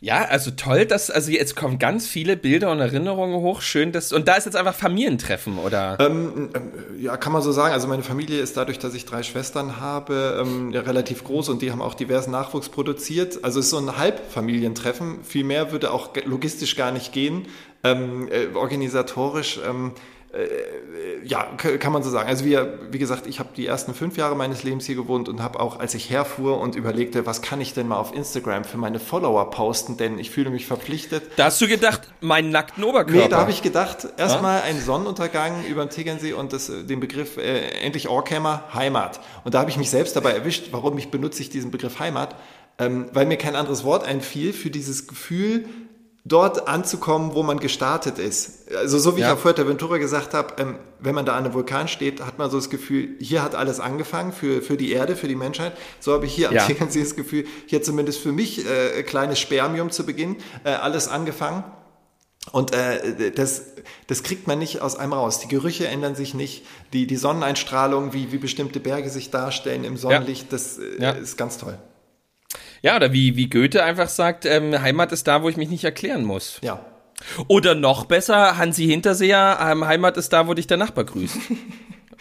ja, 0.02 0.24
also 0.24 0.50
toll, 0.52 0.86
dass, 0.86 1.10
also 1.10 1.30
jetzt 1.30 1.56
kommen 1.56 1.78
ganz 1.78 2.06
viele 2.06 2.34
Bilder 2.38 2.72
und 2.72 2.80
Erinnerungen 2.80 3.42
hoch. 3.42 3.60
Schön, 3.60 3.92
dass, 3.92 4.14
und 4.14 4.28
da 4.28 4.36
ist 4.36 4.46
jetzt 4.46 4.56
einfach 4.56 4.74
Familientreffen, 4.74 5.58
oder? 5.58 5.98
Ähm, 6.00 6.48
ähm, 6.54 6.72
ja, 6.98 7.18
kann 7.18 7.34
man 7.34 7.42
so 7.42 7.52
sagen. 7.52 7.74
Also 7.74 7.86
meine 7.86 8.02
Familie 8.02 8.40
ist 8.40 8.56
dadurch, 8.56 8.78
dass 8.78 8.94
ich 8.94 9.04
drei 9.04 9.22
Schwestern 9.22 9.78
habe, 9.78 10.40
ähm, 10.40 10.70
ja, 10.70 10.80
relativ 10.80 11.22
groß 11.24 11.50
und 11.50 11.60
die 11.60 11.70
haben 11.70 11.82
auch 11.82 11.92
diversen 11.92 12.30
Nachwuchs 12.30 12.70
produziert. 12.70 13.44
Also 13.44 13.60
es 13.60 13.66
ist 13.66 13.72
so 13.72 13.76
ein 13.76 13.98
Halbfamilientreffen. 13.98 15.22
Viel 15.22 15.44
mehr 15.44 15.70
würde 15.70 15.90
auch 15.90 16.16
logistisch 16.24 16.76
gar 16.76 16.92
nicht 16.92 17.12
gehen. 17.12 17.46
Ähm, 17.84 18.28
äh, 18.32 18.56
organisatorisch, 18.56 19.60
ähm, 19.68 19.92
äh, 20.32 21.26
ja, 21.26 21.44
k- 21.56 21.76
kann 21.78 21.92
man 21.92 22.02
so 22.02 22.10
sagen. 22.10 22.28
Also 22.28 22.44
wir, 22.44 22.78
wie 22.90 22.98
gesagt, 22.98 23.26
ich 23.26 23.38
habe 23.40 23.50
die 23.56 23.66
ersten 23.66 23.94
fünf 23.94 24.16
Jahre 24.16 24.36
meines 24.36 24.62
Lebens 24.62 24.86
hier 24.86 24.94
gewohnt 24.94 25.28
und 25.28 25.42
habe 25.42 25.58
auch, 25.60 25.80
als 25.80 25.94
ich 25.94 26.08
herfuhr 26.10 26.60
und 26.60 26.76
überlegte, 26.76 27.26
was 27.26 27.42
kann 27.42 27.60
ich 27.60 27.74
denn 27.74 27.88
mal 27.88 27.96
auf 27.98 28.14
Instagram 28.14 28.64
für 28.64 28.78
meine 28.78 29.00
Follower 29.00 29.50
posten, 29.50 29.96
denn 29.96 30.18
ich 30.18 30.30
fühle 30.30 30.50
mich 30.50 30.66
verpflichtet, 30.66 31.24
Da 31.36 31.46
hast 31.46 31.60
du 31.60 31.66
gedacht, 31.68 32.02
meinen 32.20 32.50
nackten 32.50 32.84
Oberkörper. 32.84 33.22
Nee, 33.24 33.28
da 33.28 33.38
habe 33.38 33.50
ich 33.50 33.62
gedacht, 33.62 34.06
erstmal 34.16 34.62
ein 34.62 34.80
Sonnenuntergang 34.80 35.64
über 35.64 35.84
dem 35.84 35.90
Tegernsee 35.90 36.32
und 36.32 36.52
das, 36.52 36.68
äh, 36.68 36.84
den 36.84 37.00
Begriff 37.00 37.36
äh, 37.36 37.68
endlich 37.82 38.08
Orkämmer, 38.08 38.64
Heimat. 38.72 39.20
Und 39.44 39.54
da 39.54 39.60
habe 39.60 39.70
ich 39.70 39.76
mich 39.76 39.90
selbst 39.90 40.14
dabei 40.16 40.32
erwischt, 40.32 40.68
warum 40.70 40.96
ich 40.98 41.10
benutze 41.10 41.42
ich 41.42 41.50
diesen 41.50 41.70
Begriff 41.70 41.98
Heimat, 41.98 42.36
ähm, 42.78 43.06
weil 43.12 43.26
mir 43.26 43.36
kein 43.36 43.56
anderes 43.56 43.84
Wort 43.84 44.04
einfiel 44.04 44.52
für 44.52 44.70
dieses 44.70 45.06
Gefühl, 45.08 45.64
dort 46.24 46.68
anzukommen, 46.68 47.34
wo 47.34 47.42
man 47.42 47.58
gestartet 47.60 48.18
ist. 48.18 48.70
Also 48.74 48.98
so 48.98 49.16
wie 49.16 49.20
Ja. 49.20 49.28
ich 49.28 49.32
auf 49.32 49.40
Fuerteventura 49.40 49.96
gesagt 49.98 50.34
habe, 50.34 50.54
ähm, 50.62 50.76
wenn 50.98 51.14
man 51.14 51.24
da 51.24 51.32
an 51.34 51.44
einem 51.44 51.54
Vulkan 51.54 51.88
steht, 51.88 52.20
hat 52.20 52.38
man 52.38 52.50
so 52.50 52.58
das 52.58 52.68
Gefühl, 52.68 53.08
hier 53.20 53.42
hat 53.42 53.54
alles 53.54 53.80
angefangen 53.80 54.32
für, 54.32 54.60
für 54.60 54.76
die 54.76 54.92
Erde, 54.92 55.16
für 55.16 55.28
die 55.28 55.34
Menschheit. 55.34 55.72
So 55.98 56.12
habe 56.12 56.26
ich 56.26 56.34
hier 56.34 56.48
am 56.50 56.54
Ja. 56.54 56.66
Tegernsee 56.66 57.00
das 57.02 57.16
Gefühl, 57.16 57.46
hier 57.66 57.82
zumindest 57.82 58.20
für 58.20 58.32
mich 58.32 58.66
äh, 58.68 59.02
kleines 59.02 59.38
Spermium 59.40 59.90
zu 59.90 60.04
Beginn, 60.04 60.36
äh, 60.64 60.70
alles 60.70 61.08
angefangen. 61.08 61.64
Und 62.52 62.72
äh, 62.74 63.30
das, 63.32 63.62
das 64.06 64.22
kriegt 64.22 64.46
man 64.46 64.58
nicht 64.58 64.80
aus 64.80 64.96
einem 64.96 65.12
raus. 65.12 65.40
Die 65.40 65.48
Gerüche 65.48 65.86
ändern 65.88 66.14
sich 66.14 66.32
nicht. 66.34 66.64
Die, 66.92 67.06
die 67.06 67.16
Sonneneinstrahlung, 67.16 68.12
wie, 68.12 68.32
wie 68.32 68.38
bestimmte 68.38 68.80
Berge 68.80 69.10
sich 69.10 69.30
darstellen 69.30 69.84
im 69.84 69.96
Sonnenlicht, 69.96 70.52
das 70.52 70.78
äh, 70.78 70.82
Ja. 71.02 71.10
ist 71.12 71.36
ganz 71.36 71.58
toll. 71.58 71.78
Ja, 72.82 72.96
oder 72.96 73.12
wie, 73.12 73.36
wie 73.36 73.48
Goethe 73.50 73.82
einfach 73.82 74.08
sagt, 74.08 74.46
ähm, 74.46 74.80
Heimat 74.80 75.12
ist 75.12 75.26
da, 75.26 75.42
wo 75.42 75.48
ich 75.48 75.56
mich 75.56 75.68
nicht 75.68 75.84
erklären 75.84 76.24
muss. 76.24 76.58
Ja. 76.62 76.84
Oder 77.48 77.74
noch 77.74 78.06
besser, 78.06 78.56
Hansi 78.56 78.86
Hinterseher, 78.86 79.58
ähm, 79.60 79.86
Heimat 79.86 80.16
ist 80.16 80.32
da, 80.32 80.46
wo 80.46 80.54
dich 80.54 80.66
der 80.66 80.78
Nachbar 80.78 81.04
grüßt. 81.04 81.36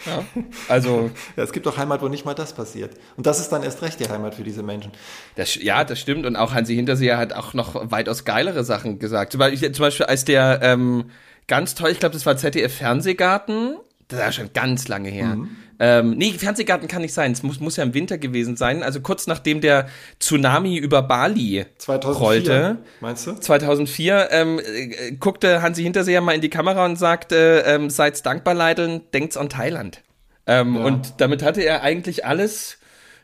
Ja. 0.06 0.24
Also. 0.68 1.10
ja, 1.36 1.42
es 1.42 1.52
gibt 1.52 1.68
auch 1.68 1.76
Heimat, 1.76 2.00
wo 2.00 2.08
nicht 2.08 2.24
mal 2.24 2.32
das 2.32 2.54
passiert. 2.54 2.94
Und 3.18 3.26
das 3.26 3.38
ist 3.38 3.50
dann 3.50 3.62
erst 3.62 3.82
recht 3.82 4.00
die 4.00 4.08
Heimat 4.08 4.34
für 4.34 4.42
diese 4.42 4.62
Menschen. 4.62 4.92
Das, 5.36 5.56
ja, 5.56 5.84
das 5.84 6.00
stimmt. 6.00 6.24
Und 6.24 6.36
auch 6.36 6.54
Hansi 6.54 6.74
Hinterseher 6.74 7.18
hat 7.18 7.34
auch 7.34 7.52
noch 7.52 7.90
weitaus 7.90 8.24
geilere 8.24 8.64
Sachen 8.64 8.98
gesagt. 8.98 9.32
Zum 9.32 9.40
Beispiel, 9.40 9.72
zum 9.72 9.82
Beispiel 9.82 10.06
als 10.06 10.24
der 10.24 10.60
ähm, 10.62 11.10
ganz 11.48 11.74
toll, 11.74 11.90
ich 11.90 11.98
glaube, 11.98 12.14
das 12.14 12.24
war 12.24 12.36
ZDF 12.36 12.74
Fernsehgarten. 12.74 13.76
Das 14.08 14.20
ist 14.20 14.24
ja 14.24 14.32
schon 14.32 14.52
ganz 14.54 14.88
lange 14.88 15.10
her. 15.10 15.36
Mhm. 15.36 15.50
Ähm, 15.82 16.10
nee, 16.10 16.32
Fernsehgarten 16.32 16.88
kann 16.88 17.00
nicht 17.00 17.14
sein. 17.14 17.32
Es 17.32 17.42
muss, 17.42 17.58
muss 17.58 17.76
ja 17.76 17.84
im 17.84 17.94
Winter 17.94 18.18
gewesen 18.18 18.54
sein. 18.54 18.82
Also 18.82 19.00
kurz 19.00 19.26
nachdem 19.26 19.62
der 19.62 19.88
Tsunami 20.20 20.76
über 20.76 21.00
Bali 21.00 21.64
2004, 21.78 22.20
rollte. 22.22 22.78
Meinst 23.00 23.26
du? 23.26 23.32
2004 23.32 24.28
ähm, 24.30 24.60
äh, 24.62 25.12
guckte 25.12 25.62
Hansi 25.62 25.82
Hinterseher 25.82 26.20
mal 26.20 26.34
in 26.34 26.42
die 26.42 26.50
Kamera 26.50 26.84
und 26.84 26.96
sagte, 26.96 27.64
ähm, 27.66 27.88
seid's 27.88 28.20
dankbar, 28.22 28.52
Leideln, 28.52 29.00
denkt's 29.14 29.38
an 29.38 29.48
Thailand. 29.48 30.02
Ähm, 30.46 30.76
ja. 30.76 30.84
Und 30.84 31.14
damit 31.16 31.42
hatte 31.42 31.62
er 31.62 31.82
eigentlich 31.82 32.26
alles 32.26 32.76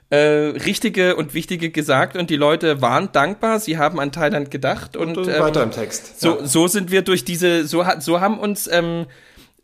äh, 0.08 0.16
Richtige 0.16 1.16
und 1.16 1.34
Wichtige 1.34 1.70
gesagt 1.70 2.16
und 2.16 2.30
die 2.30 2.36
Leute 2.36 2.80
waren 2.80 3.10
dankbar, 3.12 3.60
sie 3.60 3.76
haben 3.76 4.00
an 4.00 4.12
Thailand 4.12 4.50
gedacht 4.50 4.96
und, 4.96 5.18
und 5.18 5.28
ähm, 5.28 5.40
weiter 5.40 5.62
im 5.62 5.72
Text. 5.72 6.22
Ja. 6.22 6.38
So, 6.38 6.46
so 6.46 6.68
sind 6.68 6.90
wir 6.90 7.02
durch 7.02 7.24
diese, 7.24 7.66
so, 7.66 7.84
so 7.98 8.20
haben 8.20 8.38
uns 8.38 8.66
ähm, 8.66 9.06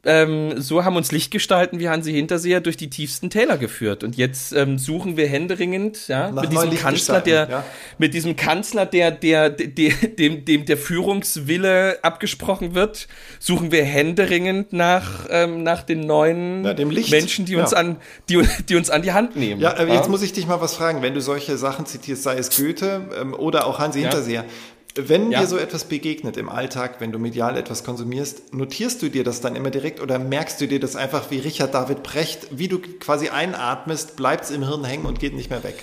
ähm, 0.05 0.61
so 0.61 0.85
haben 0.85 0.97
uns 0.97 1.13
Lichtgestalten 1.13 1.79
wie 1.79 1.89
Hansi 1.89 2.13
Hinterseher 2.13 2.61
durch 2.61 2.77
die 2.77 2.91
tiefsten 2.91 3.31
Täler 3.31 3.57
geführt. 3.57 4.03
Und 4.03 4.17
jetzt 4.17 4.53
ähm, 4.53 4.77
suchen 4.79 5.17
wir 5.17 5.29
händeringend, 5.29 6.09
ja, 6.09 6.33
mit 6.33 6.51
diesem 6.51 6.75
Kanzler, 6.75 7.21
der, 7.21 7.49
ja. 7.49 7.65
mit 7.99 8.13
diesem 8.13 8.35
Kanzler, 8.35 8.85
der, 8.85 9.13
der, 9.13 9.51
der, 9.51 9.93
dem, 10.19 10.45
dem 10.45 10.65
der 10.65 10.77
Führungswille 10.77 12.03
abgesprochen 12.03 12.75
wird, 12.75 13.07
suchen 13.39 13.71
wir 13.71 13.85
händeringend 13.85 14.73
nach, 14.73 15.27
ähm, 15.31 15.63
nach 15.63 15.85
den 15.85 16.01
neuen 16.01 16.65
ja, 16.65 16.75
Menschen, 16.75 17.45
die 17.45 17.55
uns 17.55 17.71
ja. 17.71 17.79
an, 17.79 17.97
die, 18.29 18.43
die 18.69 18.75
uns 18.75 18.91
an 18.91 19.03
die 19.03 19.13
Hand 19.13 19.37
nehmen. 19.37 19.61
Ja, 19.61 19.77
aber 19.77 19.95
jetzt 19.95 20.09
muss 20.09 20.23
ich 20.23 20.33
dich 20.33 20.49
mal 20.49 20.61
was 20.61 20.75
fragen. 20.75 21.03
Wenn 21.03 21.15
du 21.15 21.21
solche 21.21 21.57
Sachen 21.57 21.87
zitierst, 21.87 22.25
sei 22.25 22.37
es 22.39 22.57
Goethe 22.57 23.09
ähm, 23.21 23.35
oder 23.35 23.67
auch 23.69 23.79
Hansi 23.79 24.01
Hinterseher, 24.01 24.45
wenn 24.95 25.31
ja. 25.31 25.41
dir 25.41 25.47
so 25.47 25.57
etwas 25.57 25.85
begegnet 25.85 26.37
im 26.37 26.49
Alltag, 26.49 26.97
wenn 27.01 27.13
du 27.13 27.19
medial 27.19 27.57
etwas 27.57 27.85
konsumierst, 27.85 28.53
notierst 28.53 29.03
du 29.03 29.09
dir 29.09 29.25
das 29.25 29.41
dann 29.41 29.57
immer 29.57 29.71
direkt 29.71 30.01
oder 30.01 30.19
merkst 30.19 30.61
du 30.61 30.69
dir 30.69 30.81
das 30.81 30.97
einfach 30.97 31.31
wie 31.31 31.39
Richard 31.39 31.75
David 31.75 32.03
Brecht, 32.03 32.49
wie 32.51 32.69
du 32.69 32.79
quasi 32.79 33.29
einatmest, 33.29 34.17
bleibt 34.17 34.45
es 34.45 34.51
im 34.51 34.67
Hirn 34.67 34.85
hängen 34.85 35.07
und 35.07 35.19
geht 35.19 35.35
nicht 35.35 35.51
mehr 35.51 35.65
weg? 35.65 35.83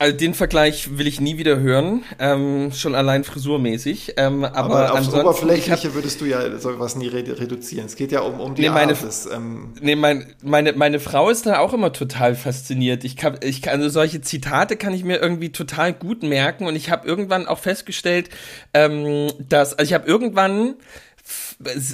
Also 0.00 0.16
den 0.16 0.32
Vergleich 0.32 0.96
will 0.96 1.08
ich 1.08 1.20
nie 1.20 1.38
wieder 1.38 1.58
hören, 1.58 2.04
ähm, 2.20 2.70
schon 2.72 2.94
allein 2.94 3.24
frisurmäßig. 3.24 4.14
Ähm, 4.16 4.44
aber, 4.44 4.90
aber 4.90 4.92
aufs 4.92 5.12
Oberflächliche 5.12 5.88
hab, 5.88 5.94
würdest 5.94 6.20
du 6.20 6.24
ja 6.24 6.56
sowas 6.58 6.94
nie 6.94 7.08
reduzieren. 7.08 7.86
Es 7.86 7.96
geht 7.96 8.12
ja 8.12 8.20
um, 8.20 8.38
um 8.38 8.54
die 8.54 8.62
nee, 8.62 8.70
meine, 8.70 8.92
Art 8.92 9.02
des, 9.02 9.26
ähm 9.26 9.72
nee, 9.80 9.96
mein, 9.96 10.32
meine, 10.44 10.72
meine 10.74 11.00
Frau 11.00 11.30
ist 11.30 11.46
da 11.46 11.58
auch 11.58 11.72
immer 11.72 11.92
total 11.92 12.36
fasziniert. 12.36 13.02
Ich 13.02 13.16
kann, 13.16 13.40
ich 13.42 13.60
kann, 13.60 13.80
also 13.80 13.88
solche 13.88 14.20
Zitate 14.20 14.76
kann 14.76 14.94
ich 14.94 15.02
mir 15.02 15.16
irgendwie 15.16 15.50
total 15.50 15.92
gut 15.92 16.22
merken 16.22 16.66
und 16.66 16.76
ich 16.76 16.90
habe 16.90 17.04
irgendwann 17.04 17.48
auch 17.48 17.58
festgestellt, 17.58 18.30
ähm, 18.74 19.32
dass, 19.48 19.74
also 19.74 19.88
ich 19.88 19.94
habe 19.94 20.06
irgendwann, 20.06 20.76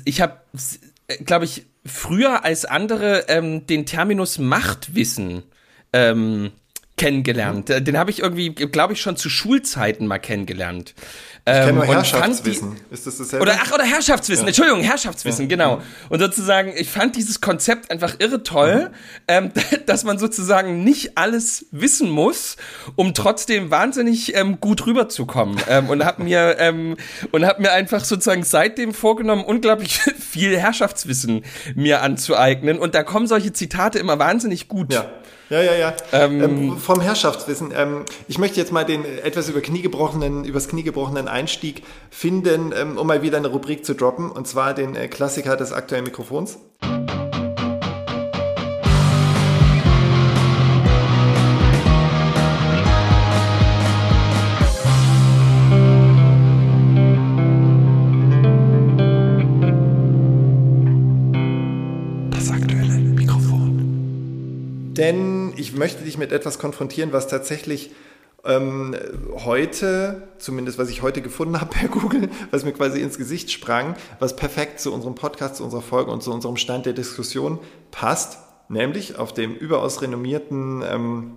ich 0.04 0.20
habe, 0.20 0.40
glaube 1.24 1.46
ich, 1.46 1.64
früher 1.86 2.44
als 2.44 2.66
andere 2.66 3.28
ähm, 3.28 3.66
den 3.66 3.86
Terminus 3.86 4.38
Machtwissen 4.38 5.42
ähm, 5.94 6.50
kennengelernt. 7.04 7.68
Mhm. 7.68 7.84
Den 7.84 7.98
habe 7.98 8.10
ich 8.10 8.20
irgendwie, 8.20 8.50
glaube 8.50 8.94
ich, 8.94 9.00
schon 9.00 9.16
zu 9.16 9.28
Schulzeiten 9.28 10.06
mal 10.06 10.18
kennengelernt. 10.18 10.94
Ich 11.46 11.52
kenne 11.52 11.74
nur 11.74 11.84
ähm, 11.84 11.90
Herrschaftswissen. 11.90 12.76
Die, 12.88 12.94
ist 12.94 13.06
das 13.06 13.18
dasselbe? 13.18 13.42
Oder, 13.42 13.58
ach, 13.62 13.72
oder 13.74 13.84
Herrschaftswissen. 13.84 14.44
Ja. 14.44 14.48
Entschuldigung, 14.48 14.80
Herrschaftswissen, 14.80 15.42
ja. 15.42 15.48
genau. 15.48 15.76
Mhm. 15.76 15.82
Und 16.08 16.20
sozusagen, 16.20 16.72
ich 16.74 16.88
fand 16.88 17.16
dieses 17.16 17.42
Konzept 17.42 17.90
einfach 17.90 18.14
irre 18.18 18.42
toll, 18.42 18.88
mhm. 18.88 18.94
ähm, 19.28 19.52
dass 19.86 20.04
man 20.04 20.16
sozusagen 20.18 20.82
nicht 20.84 21.18
alles 21.18 21.66
wissen 21.70 22.08
muss, 22.08 22.56
um 22.96 23.12
trotzdem 23.12 23.70
wahnsinnig 23.70 24.34
ähm, 24.34 24.58
gut 24.58 24.86
rüberzukommen. 24.86 25.60
ähm, 25.68 25.90
und 25.90 26.06
habe 26.06 26.22
mir 26.22 26.56
ähm, 26.58 26.96
und 27.30 27.44
habe 27.44 27.60
mir 27.60 27.72
einfach 27.72 28.02
sozusagen 28.02 28.44
seitdem 28.44 28.94
vorgenommen, 28.94 29.44
unglaublich 29.44 30.00
viel 30.18 30.58
Herrschaftswissen 30.58 31.44
mir 31.74 32.00
anzueignen. 32.00 32.78
Und 32.78 32.94
da 32.94 33.02
kommen 33.02 33.26
solche 33.26 33.52
Zitate 33.52 33.98
immer 33.98 34.18
wahnsinnig 34.18 34.68
gut. 34.68 34.94
Ja. 34.94 35.10
Ja, 35.50 35.62
ja, 35.62 35.74
ja. 35.74 35.94
Ähm, 36.12 36.42
ähm, 36.42 36.78
vom 36.78 37.00
Herrschaftswissen. 37.00 37.72
Ähm, 37.76 38.04
ich 38.28 38.38
möchte 38.38 38.58
jetzt 38.58 38.72
mal 38.72 38.84
den 38.84 39.04
etwas 39.04 39.48
über 39.48 39.60
Kniegebrochenen, 39.60 40.44
übers 40.44 40.68
Kniegebrochenen 40.68 41.28
Einstieg 41.28 41.82
finden, 42.10 42.72
ähm, 42.76 42.96
um 42.96 43.06
mal 43.06 43.22
wieder 43.22 43.38
eine 43.38 43.48
Rubrik 43.48 43.84
zu 43.84 43.94
droppen, 43.94 44.30
und 44.30 44.48
zwar 44.48 44.74
den 44.74 44.96
äh, 44.96 45.08
Klassiker 45.08 45.56
des 45.56 45.72
aktuellen 45.72 46.04
Mikrofons. 46.04 46.58
Denn 64.96 65.52
ich 65.56 65.74
möchte 65.74 66.04
dich 66.04 66.18
mit 66.18 66.32
etwas 66.32 66.58
konfrontieren, 66.58 67.12
was 67.12 67.28
tatsächlich 67.28 67.90
ähm, 68.44 68.94
heute, 69.44 70.28
zumindest 70.38 70.78
was 70.78 70.90
ich 70.90 71.02
heute 71.02 71.22
gefunden 71.22 71.60
habe 71.60 71.70
per 71.70 71.88
Google, 72.00 72.28
was 72.50 72.64
mir 72.64 72.72
quasi 72.72 73.00
ins 73.00 73.18
Gesicht 73.18 73.50
sprang, 73.50 73.96
was 74.18 74.36
perfekt 74.36 74.80
zu 74.80 74.92
unserem 74.92 75.14
Podcast, 75.14 75.56
zu 75.56 75.64
unserer 75.64 75.82
Folge 75.82 76.10
und 76.10 76.22
zu 76.22 76.32
unserem 76.32 76.56
Stand 76.56 76.86
der 76.86 76.92
Diskussion 76.92 77.58
passt, 77.90 78.38
nämlich 78.68 79.18
auf 79.18 79.32
dem 79.32 79.54
überaus 79.54 80.02
renommierten 80.02 80.82
ähm, 80.86 81.32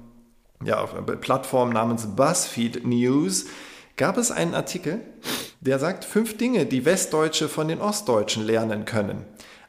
ja, 0.64 0.84
Plattform 0.86 1.70
namens 1.70 2.08
BuzzFeed 2.16 2.86
News 2.86 3.46
gab 3.96 4.18
es 4.18 4.32
einen 4.32 4.54
Artikel, 4.54 5.02
der 5.60 5.80
sagt 5.80 6.06
fünf 6.06 6.38
Dinge, 6.38 6.66
die 6.66 6.86
Westdeutsche 6.86 7.50
von 7.50 7.68
den 7.68 7.82
Ostdeutschen 7.82 8.46
lernen 8.46 8.86
können. 8.86 9.26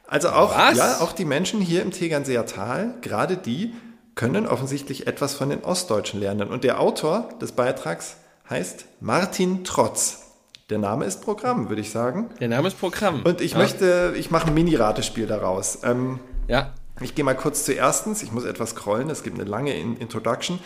Also 0.09 0.29
auch, 0.29 0.57
ja, 0.75 1.01
auch 1.01 1.11
die 1.11 1.23
Menschen 1.23 1.61
hier 1.61 1.83
im 1.83 1.91
Tegernseer 1.91 2.47
Tal, 2.47 2.95
gerade 3.01 3.37
die, 3.37 3.75
können 4.15 4.47
offensichtlich 4.47 5.07
etwas 5.07 5.35
von 5.35 5.49
den 5.49 5.63
Ostdeutschen 5.63 6.19
lernen. 6.19 6.49
Und 6.49 6.63
der 6.63 6.79
Autor 6.79 7.29
des 7.39 7.51
Beitrags 7.51 8.17
heißt 8.49 8.85
Martin 8.99 9.63
Trotz. 9.63 10.23
Der 10.69 10.79
Name 10.79 11.05
ist 11.05 11.21
Programm, 11.21 11.69
würde 11.69 11.81
ich 11.81 11.91
sagen. 11.91 12.29
Der 12.39 12.47
Name 12.47 12.67
ist 12.67 12.79
Programm. 12.79 13.21
Und 13.23 13.39
ich 13.39 13.53
ja. 13.53 13.59
möchte, 13.59 14.13
ich 14.17 14.29
mache 14.31 14.47
ein 14.47 14.53
Mini-Ratespiel 14.55 15.27
daraus. 15.27 15.79
Ähm, 15.83 16.19
ja. 16.47 16.73
Ich 17.01 17.15
gehe 17.15 17.23
mal 17.23 17.35
kurz 17.35 17.63
zu 17.63 17.71
erstens. 17.71 18.23
Ich 18.23 18.31
muss 18.31 18.45
etwas 18.45 18.71
scrollen. 18.71 19.09
Es 19.09 19.23
gibt 19.23 19.39
eine 19.39 19.47
lange 19.47 19.73
Introduction. 19.73 20.59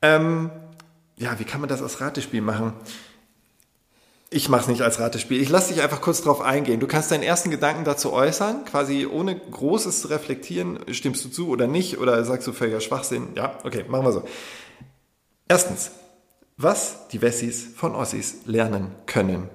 Ähm, 0.00 0.50
ja, 1.16 1.38
wie 1.38 1.44
kann 1.44 1.60
man 1.60 1.68
das 1.68 1.82
als 1.82 2.00
Ratespiel 2.00 2.40
machen? 2.40 2.72
Ich 4.30 4.50
mache 4.50 4.62
es 4.62 4.68
nicht 4.68 4.82
als 4.82 5.00
Ratespiel. 5.00 5.40
Ich 5.40 5.48
lasse 5.48 5.72
dich 5.72 5.82
einfach 5.82 6.02
kurz 6.02 6.20
drauf 6.20 6.42
eingehen. 6.42 6.80
Du 6.80 6.86
kannst 6.86 7.10
deinen 7.10 7.22
ersten 7.22 7.50
Gedanken 7.50 7.84
dazu 7.84 8.12
äußern, 8.12 8.66
quasi 8.66 9.06
ohne 9.06 9.38
großes 9.38 10.02
zu 10.02 10.08
reflektieren. 10.08 10.80
Stimmst 10.92 11.24
du 11.24 11.30
zu 11.30 11.48
oder 11.48 11.66
nicht? 11.66 11.98
Oder 11.98 12.22
sagst 12.24 12.46
du 12.46 12.52
völliger 12.52 12.80
Schwachsinn? 12.80 13.28
Ja, 13.36 13.58
okay, 13.64 13.84
machen 13.88 14.04
wir 14.04 14.12
so. 14.12 14.24
Erstens, 15.48 15.92
was 16.58 17.08
die 17.08 17.22
Wessis 17.22 17.68
von 17.74 17.94
Ossis 17.94 18.40
lernen 18.44 18.94
können. 19.06 19.48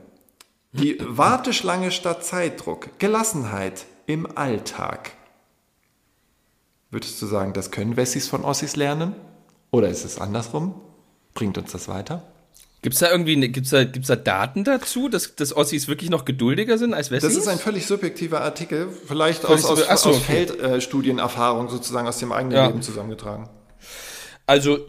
Die 0.71 0.97
Warteschlange 1.01 1.91
statt 1.91 2.25
Zeitdruck, 2.25 2.97
Gelassenheit 2.97 3.85
im 4.07 4.35
Alltag. 4.35 5.11
Würdest 6.89 7.21
du 7.21 7.27
sagen, 7.27 7.53
das 7.53 7.69
können 7.69 7.95
Wessis 7.95 8.27
von 8.27 8.43
Ossis 8.43 8.75
lernen? 8.75 9.15
Oder 9.69 9.89
ist 9.89 10.03
es 10.03 10.19
andersrum? 10.19 10.73
Bringt 11.35 11.59
uns 11.59 11.71
das 11.71 11.87
weiter? 11.87 12.23
Gibt 12.83 12.95
es 12.95 12.99
da 12.99 13.09
irgendwie, 13.09 13.37
ne, 13.37 13.47
gibt's 13.47 13.69
da, 13.69 13.85
gibt's 13.85 14.09
da 14.09 14.17
Daten 14.17 14.65
dazu, 14.65 15.07
dass, 15.07 15.35
dass 15.35 15.55
Ossis 15.55 15.87
wirklich 15.87 16.09
noch 16.09 16.25
geduldiger 16.25 16.77
sind 16.77 16.93
als 16.93 17.11
Wessis? 17.11 17.33
Das 17.33 17.41
ist 17.41 17.47
ein 17.47 17.57
völlig 17.57 17.87
subjektiver 17.87 18.41
Artikel, 18.41 18.89
vielleicht 19.07 19.45
aus, 19.45 19.63
aus, 19.63 19.87
Achso, 19.87 20.09
aus 20.09 20.17
okay. 20.17 20.47
Feldstudienerfahrung 20.47 21.69
sozusagen 21.69 22.09
aus 22.09 22.19
dem 22.19 22.33
eigenen 22.33 22.57
ja. 22.57 22.67
Leben 22.67 22.81
zusammengetragen. 22.81 23.49
Also, 24.45 24.79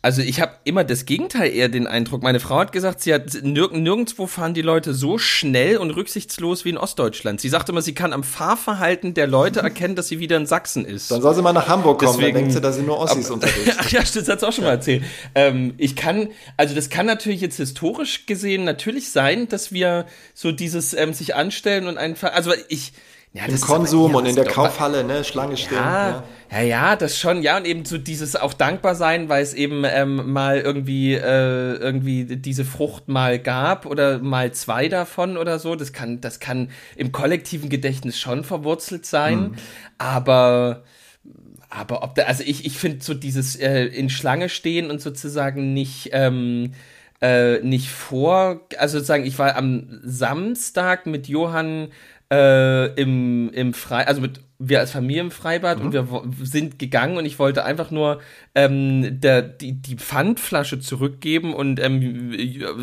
Also 0.00 0.22
ich 0.22 0.40
habe 0.40 0.52
immer 0.62 0.84
das 0.84 1.06
Gegenteil 1.06 1.52
eher 1.52 1.68
den 1.68 1.88
Eindruck. 1.88 2.22
Meine 2.22 2.38
Frau 2.38 2.60
hat 2.60 2.70
gesagt, 2.70 3.00
sie 3.00 3.12
hat 3.12 3.42
nirg 3.42 3.72
nirgendwo 3.72 4.28
fahren 4.28 4.54
die 4.54 4.62
Leute 4.62 4.94
so 4.94 5.18
schnell 5.18 5.76
und 5.76 5.90
rücksichtslos 5.90 6.64
wie 6.64 6.70
in 6.70 6.78
Ostdeutschland. 6.78 7.40
Sie 7.40 7.48
sagt 7.48 7.68
immer, 7.68 7.82
sie 7.82 7.94
kann 7.94 8.12
am 8.12 8.22
Fahrverhalten 8.22 9.14
der 9.14 9.26
Leute 9.26 9.58
erkennen, 9.58 9.96
dass 9.96 10.06
sie 10.06 10.20
wieder 10.20 10.36
in 10.36 10.46
Sachsen 10.46 10.84
ist. 10.84 11.10
Dann 11.10 11.20
soll 11.20 11.34
sie 11.34 11.42
mal 11.42 11.52
nach 11.52 11.66
Hamburg 11.66 11.98
kommen, 11.98 12.12
Deswegen, 12.12 12.34
dann 12.34 12.42
denkt 12.42 12.52
sie, 12.52 12.60
da 12.60 12.70
sind 12.70 12.86
nur 12.86 12.98
Ossis 13.00 13.26
ab, 13.26 13.34
unterwegs. 13.34 13.76
Ach 13.76 13.90
ja, 13.90 14.00
das 14.00 14.28
hat 14.28 14.38
sie 14.38 14.46
auch 14.46 14.52
schon 14.52 14.64
mal 14.64 14.70
erzählt. 14.70 15.02
Ähm, 15.34 15.74
ich 15.78 15.96
kann, 15.96 16.28
also 16.56 16.76
das 16.76 16.90
kann 16.90 17.06
natürlich 17.06 17.40
jetzt 17.40 17.56
historisch 17.56 18.26
gesehen 18.26 18.62
natürlich 18.62 19.10
sein, 19.10 19.48
dass 19.48 19.72
wir 19.72 20.06
so 20.32 20.52
dieses 20.52 20.94
ähm, 20.94 21.12
sich 21.12 21.34
anstellen 21.34 21.88
und 21.88 21.98
einfach, 21.98 22.32
also 22.34 22.52
ich 22.68 22.92
Ja, 23.34 23.44
Im 23.44 23.60
Konsum 23.60 24.04
aber- 24.04 24.12
ja, 24.12 24.18
und 24.20 24.26
in 24.26 24.34
der 24.36 24.44
Kaufhalle, 24.46 25.04
ne, 25.04 25.22
Schlange 25.22 25.56
stehen. 25.56 25.76
Ja, 25.76 26.24
ja, 26.50 26.60
ja, 26.62 26.96
das 26.96 27.18
schon, 27.18 27.42
ja, 27.42 27.58
und 27.58 27.66
eben 27.66 27.84
so 27.84 27.98
dieses 27.98 28.36
auch 28.36 28.54
dankbar 28.54 28.94
sein, 28.94 29.28
weil 29.28 29.42
es 29.42 29.52
eben 29.52 29.84
ähm, 29.84 30.32
mal 30.32 30.58
irgendwie, 30.60 31.12
äh, 31.14 31.74
irgendwie 31.74 32.24
diese 32.24 32.64
Frucht 32.64 33.08
mal 33.08 33.38
gab 33.38 33.84
oder 33.84 34.18
mal 34.18 34.52
zwei 34.52 34.88
davon 34.88 35.36
oder 35.36 35.58
so. 35.58 35.74
Das 35.76 35.92
kann, 35.92 36.20
das 36.22 36.40
kann 36.40 36.70
im 36.96 37.12
kollektiven 37.12 37.68
Gedächtnis 37.68 38.18
schon 38.18 38.44
verwurzelt 38.44 39.04
sein, 39.04 39.56
aber 39.98 40.84
aber 41.70 42.02
ob 42.02 42.14
da, 42.14 42.22
also 42.22 42.42
ich, 42.46 42.64
ich 42.64 42.78
finde 42.78 43.04
so 43.04 43.12
dieses 43.12 43.54
äh, 43.54 43.84
in 43.84 44.08
Schlange 44.08 44.48
stehen 44.48 44.90
und 44.90 45.02
sozusagen 45.02 45.74
nicht, 45.74 46.08
ähm, 46.12 46.72
äh, 47.20 47.60
nicht 47.60 47.90
vor, 47.90 48.62
also 48.78 48.96
sozusagen, 48.98 49.26
ich 49.26 49.38
war 49.38 49.54
am 49.54 50.00
Samstag 50.02 51.04
mit 51.04 51.28
Johann 51.28 51.88
äh, 52.32 52.86
im, 53.00 53.50
im 53.50 53.74
Frei, 53.74 54.06
also 54.06 54.20
mit 54.20 54.40
wir 54.60 54.80
als 54.80 54.90
Familie 54.90 55.22
im 55.22 55.30
Freibad 55.30 55.80
und 55.80 55.92
wir 55.92 56.06
sind 56.42 56.80
gegangen 56.80 57.16
und 57.16 57.24
ich 57.26 57.38
wollte 57.38 57.64
einfach 57.64 57.92
nur 57.92 58.18
ähm, 58.56 59.20
der, 59.20 59.40
die, 59.40 59.72
die 59.80 59.94
Pfandflasche 59.94 60.80
zurückgeben 60.80 61.54
und 61.54 61.78
ähm, 61.78 62.32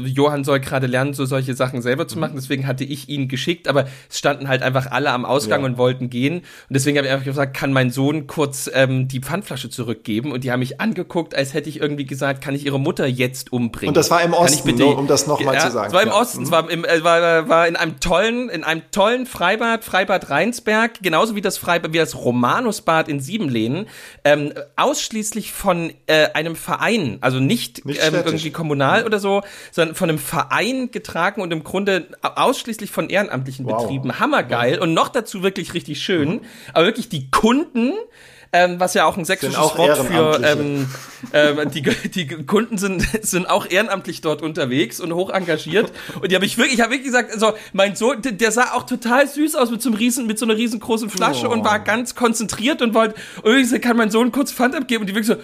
Johann 0.05 0.45
soll 0.45 0.61
gerade 0.61 0.87
lernen, 0.87 1.13
so 1.13 1.25
solche 1.25 1.53
Sachen 1.53 1.81
selber 1.81 2.07
zu 2.07 2.17
machen, 2.17 2.33
deswegen 2.35 2.65
hatte 2.65 2.85
ich 2.85 3.09
ihn 3.09 3.27
geschickt, 3.27 3.67
aber 3.67 3.87
es 4.09 4.17
standen 4.19 4.47
halt 4.47 4.61
einfach 4.63 4.89
alle 4.91 5.09
am 5.11 5.25
Ausgang 5.25 5.61
Ja. 5.61 5.65
und 5.65 5.77
wollten 5.77 6.09
gehen 6.09 6.35
und 6.37 6.43
deswegen 6.69 6.97
habe 6.97 7.07
ich 7.07 7.13
einfach 7.13 7.25
gesagt, 7.25 7.57
kann 7.57 7.73
mein 7.73 7.89
Sohn 7.91 8.25
kurz 8.25 8.69
ähm, 8.73 9.09
die 9.09 9.19
Pfandflasche 9.19 9.69
zurückgeben 9.69 10.31
und 10.31 10.45
die 10.45 10.53
haben 10.53 10.59
mich 10.61 10.79
angeguckt, 10.79 11.35
als 11.35 11.53
hätte 11.53 11.67
ich 11.67 11.81
irgendwie 11.81 12.05
gesagt, 12.05 12.41
kann 12.41 12.55
ich 12.55 12.65
ihre 12.65 12.79
Mutter 12.79 13.05
jetzt 13.05 13.51
umbringen. 13.51 13.89
Und 13.89 13.97
das 13.97 14.09
war 14.09 14.21
im 14.23 14.33
Osten, 14.33 14.65
bitte- 14.65 14.83
nur 14.83 14.97
um 14.97 15.07
das 15.07 15.27
noch 15.27 15.41
mal 15.43 15.53
ja, 15.55 15.59
zu 15.59 15.71
sagen. 15.71 15.87
Es 15.87 15.93
war 15.93 16.03
im 16.03 16.07
Ja. 16.07 16.13
Mhm. 16.15 16.21
Osten, 16.21 16.43
es 16.43 16.51
war, 16.51 16.69
im, 16.69 16.85
äh, 16.85 17.03
war, 17.03 17.49
war 17.49 17.67
in 17.67 17.75
einem 17.75 17.99
tollen, 17.99 18.47
in 18.49 18.63
einem 18.63 18.83
tollen 18.91 19.25
Freibad, 19.25 19.83
Freibad 19.83 20.29
Rheinsberg, 20.29 20.99
genauso 21.01 21.35
wie 21.35 21.41
das 21.41 21.57
Freibad, 21.65 21.93
wie 21.93 21.97
das 21.97 22.15
Romanusbad 22.15 23.07
in 23.07 23.19
Siebenlehnen, 23.19 23.87
ähm, 24.23 24.53
ausschließlich 24.75 25.51
von 25.51 25.91
äh, 26.05 26.27
einem 26.33 26.55
Verein, 26.55 27.17
also 27.21 27.39
nicht, 27.39 27.85
Nicht 27.85 28.01
ähm, 28.05 28.13
irgendwie 28.13 28.51
kommunal 28.51 29.03
oder 29.05 29.19
so, 29.19 29.41
sondern 29.71 29.95
von 29.95 30.09
einem 30.09 30.19
Verein 30.19 30.91
getragen 30.91 31.41
und 31.41 31.51
im 31.51 31.63
Grunde 31.63 32.07
ausschließlich 32.21 32.91
von 32.91 33.09
Ehrenamtlichen 33.09 33.65
Wow. 33.65 33.81
betrieben. 33.81 34.19
Hammergeil 34.19 34.79
und 34.79 34.93
noch 34.93 35.09
dazu 35.09 35.41
wirklich 35.43 35.73
richtig 35.73 36.01
schön, 36.01 36.29
Mhm. 36.29 36.41
aber 36.73 36.85
wirklich 36.85 37.09
die 37.09 37.31
Kunden, 37.31 37.93
ähm, 38.51 38.79
was 38.79 38.93
ja 38.93 39.05
auch 39.05 39.17
ein 39.17 39.25
sächsisches 39.25 39.57
auch 39.57 39.77
Wort 39.77 39.97
für 39.97 40.41
ähm, 40.43 40.87
ähm, 41.33 41.71
die, 41.71 41.81
die 41.81 42.27
Kunden 42.45 42.77
sind, 42.77 43.01
sind 43.25 43.49
auch 43.49 43.69
ehrenamtlich 43.69 44.21
dort 44.21 44.41
unterwegs 44.41 44.99
und 44.99 45.13
hoch 45.13 45.29
engagiert. 45.29 45.91
Und 46.21 46.31
die 46.31 46.35
habe 46.35 46.45
ich 46.45 46.57
wirklich, 46.57 46.75
ich 46.75 46.81
habe 46.81 46.91
wirklich 46.91 47.07
gesagt, 47.07 47.31
also 47.33 47.53
mein 47.73 47.95
Sohn, 47.95 48.21
der, 48.21 48.51
sah 48.51 48.73
auch 48.73 48.83
total 48.83 49.27
süß 49.27 49.55
aus 49.55 49.71
mit 49.71 49.81
so 49.81 49.89
einem 49.89 49.97
riesen, 49.97 50.27
mit 50.27 50.39
so 50.39 50.45
einer 50.45 50.55
riesengroßen 50.55 51.09
Flasche 51.09 51.47
Oh. 51.47 51.51
und 51.51 51.63
war 51.65 51.79
ganz 51.79 52.15
konzentriert 52.15 52.81
und 52.81 52.93
wollte, 52.93 53.15
so, 53.65 53.79
kann 53.79 53.97
mein 53.97 54.09
Sohn 54.09 54.31
kurz 54.31 54.51
Pfand 54.51 54.75
abgeben 54.75 55.01
und 55.01 55.07
die 55.07 55.15
wirklich 55.15 55.37
so, 55.37 55.43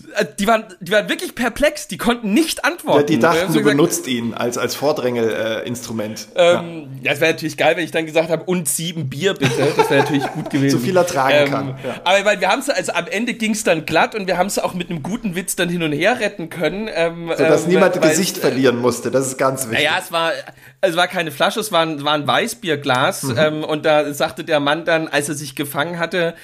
die, 0.00 0.36
die 0.40 0.46
waren, 0.46 0.64
die 0.80 0.92
waren 0.92 1.08
wirklich 1.08 1.34
perplex, 1.34 1.88
die 1.88 1.98
konnten 1.98 2.32
nicht 2.34 2.64
antworten. 2.64 3.00
Ja, 3.00 3.06
die 3.06 3.18
dachten, 3.18 3.40
haben 3.40 3.52
du 3.52 3.58
gesagt, 3.58 3.76
benutzt 3.76 4.06
ihn 4.06 4.34
als, 4.34 4.58
als 4.58 4.74
Vordrängelinstrument. 4.74 6.28
ähm, 6.34 6.88
ja, 7.02 7.12
es 7.12 7.20
wäre 7.20 7.32
natürlich 7.32 7.56
geil, 7.56 7.76
wenn 7.76 7.84
ich 7.84 7.90
dann 7.90 8.06
gesagt 8.06 8.30
habe, 8.30 8.44
und 8.44 8.68
sieben 8.68 9.08
Bier 9.08 9.34
bitte. 9.34 9.72
Das 9.76 9.90
wäre 9.90 10.02
natürlich 10.02 10.26
gut 10.32 10.50
gewesen. 10.50 10.78
So 10.78 10.84
viel 10.84 10.96
er 10.96 11.06
tragen 11.06 11.50
kann, 11.50 11.78
ja. 11.84 12.00
Aber 12.04 12.24
weil 12.24 12.40
wir 12.40 12.48
haben 12.48 12.60
es, 12.60 12.68
also 12.68 12.92
am 12.92 13.06
Ende 13.06 13.34
ging 13.34 13.52
es 13.52 13.64
dann 13.64 13.86
glatt 13.86 14.14
und 14.14 14.26
wir 14.26 14.38
haben 14.38 14.46
es 14.46 14.58
auch 14.58 14.74
mit 14.74 14.90
einem 14.90 15.02
guten 15.02 15.34
Witz 15.36 15.56
dann 15.56 15.68
hin 15.68 15.82
und 15.82 15.92
her 15.92 16.20
retten 16.20 16.50
können. 16.50 16.88
Ähm, 16.92 17.30
Sodass 17.36 17.64
ähm, 17.64 17.70
niemand 17.70 18.00
weil- 18.00 18.10
Gesicht 18.10 18.38
verlieren 18.38 18.78
musste. 18.78 19.10
Das 19.10 19.26
ist 19.26 19.38
ganz 19.38 19.68
wichtig. 19.68 19.84
Naja, 19.84 20.00
es 20.02 20.12
war, 20.12 20.32
es 20.80 20.96
war 20.96 21.08
keine 21.08 21.30
Flasche, 21.30 21.60
es 21.60 21.72
war 21.72 21.82
ein, 21.82 22.04
war 22.04 22.14
ein 22.14 22.26
Weißbierglas. 22.26 23.22
Mhm. 23.24 23.38
Ähm, 23.38 23.64
und 23.64 23.84
da 23.86 24.12
sagte 24.12 24.44
der 24.44 24.60
Mann 24.60 24.84
dann, 24.84 25.08
als 25.08 25.28
er 25.28 25.34
sich 25.34 25.54
gefangen 25.54 25.98
hatte, 25.98 26.34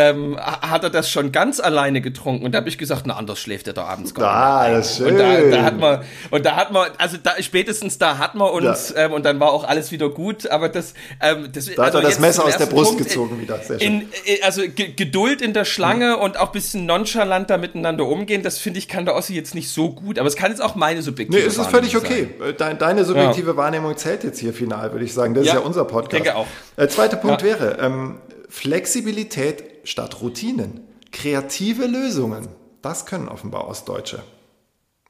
ähm, 0.00 0.36
ha- 0.38 0.70
hat 0.70 0.82
er 0.84 0.90
das 0.90 1.10
schon 1.10 1.32
ganz 1.32 1.60
alleine 1.60 2.00
getrunken 2.00 2.44
und 2.44 2.52
da 2.52 2.58
habe 2.58 2.68
ich 2.68 2.78
gesagt, 2.78 3.02
na 3.06 3.14
anders 3.16 3.38
schläft 3.38 3.66
er 3.66 3.72
da 3.74 3.84
abends 3.84 4.14
gar 4.14 4.30
Ah, 4.30 4.68
nicht. 4.68 4.78
das 4.78 4.98
ist 4.98 5.06
Und 5.06 5.18
da, 5.18 5.36
schön. 5.36 5.50
da 5.50 5.62
hat 5.62 5.78
man, 5.78 6.00
und 6.30 6.46
da 6.46 6.56
hat 6.56 6.72
man, 6.72 6.88
also 6.98 7.16
da, 7.22 7.32
spätestens 7.40 7.98
da 7.98 8.18
hat 8.18 8.34
man 8.34 8.50
uns, 8.50 8.94
Ja. 8.96 9.04
ähm, 9.06 9.12
und 9.12 9.24
dann 9.24 9.38
war 9.40 9.52
auch 9.52 9.64
alles 9.64 9.90
wieder 9.92 10.08
gut, 10.08 10.48
aber 10.50 10.68
das, 10.68 10.94
ähm, 11.20 11.48
das 11.52 11.66
Da 11.74 11.86
hat 11.86 11.94
er 11.94 12.00
das 12.02 12.18
Messer 12.18 12.44
aus 12.44 12.56
der 12.56 12.66
Brust 12.66 12.92
Punkt, 12.92 13.04
gezogen 13.08 13.40
wieder. 13.40 13.58
Sehr 13.58 13.78
schön. 13.80 14.00
in, 14.02 14.08
äh, 14.26 14.42
also 14.42 14.62
Ge- 14.62 14.92
Geduld 14.92 15.42
in 15.42 15.52
der 15.52 15.64
Schlange 15.64 16.16
und 16.16 16.38
auch 16.38 16.52
bisschen 16.52 16.86
nonchalanter 16.86 17.58
miteinander 17.58 18.06
umgehen, 18.06 18.42
das 18.42 18.58
finde 18.58 18.78
ich, 18.78 18.88
kann 18.88 19.04
der 19.04 19.14
Ossi 19.14 19.34
jetzt 19.34 19.54
nicht 19.54 19.68
so 19.70 19.90
gut, 19.90 20.18
aber 20.18 20.28
es 20.28 20.36
kann 20.36 20.50
jetzt 20.50 20.62
auch 20.62 20.74
meine 20.74 21.02
subjektive 21.02 21.38
Nee, 21.40 21.46
es 21.46 21.58
ist 21.58 21.66
völlig 21.70 21.96
okay. 21.96 22.28
Äh, 22.46 22.52
Dein, 22.54 22.78
deine 22.78 23.04
subjektive 23.04 23.56
Wahrnehmung 23.56 23.96
zählt 23.96 24.24
jetzt 24.24 24.38
hier 24.38 24.54
final, 24.54 24.92
würde 24.92 25.04
ich 25.04 25.12
sagen. 25.14 25.34
Das 25.34 25.44
Ja, 25.46 25.54
ist 25.54 25.58
ja 25.60 25.64
unser 25.66 25.84
Podcast. 25.84 26.12
denke 26.12 26.36
auch. 26.36 26.46
Äh, 26.76 26.88
zweiter 26.88 27.16
Punkt 27.16 27.42
wäre 27.42 27.78
ähm, 27.80 28.16
Flexibilität 28.48 29.64
statt 29.84 30.20
Routinen. 30.20 30.80
Kreative 31.12 31.86
Lösungen. 31.86 32.48
Das 32.82 33.06
können 33.06 33.28
offenbar 33.28 33.66
Ostdeutsche. 33.68 34.22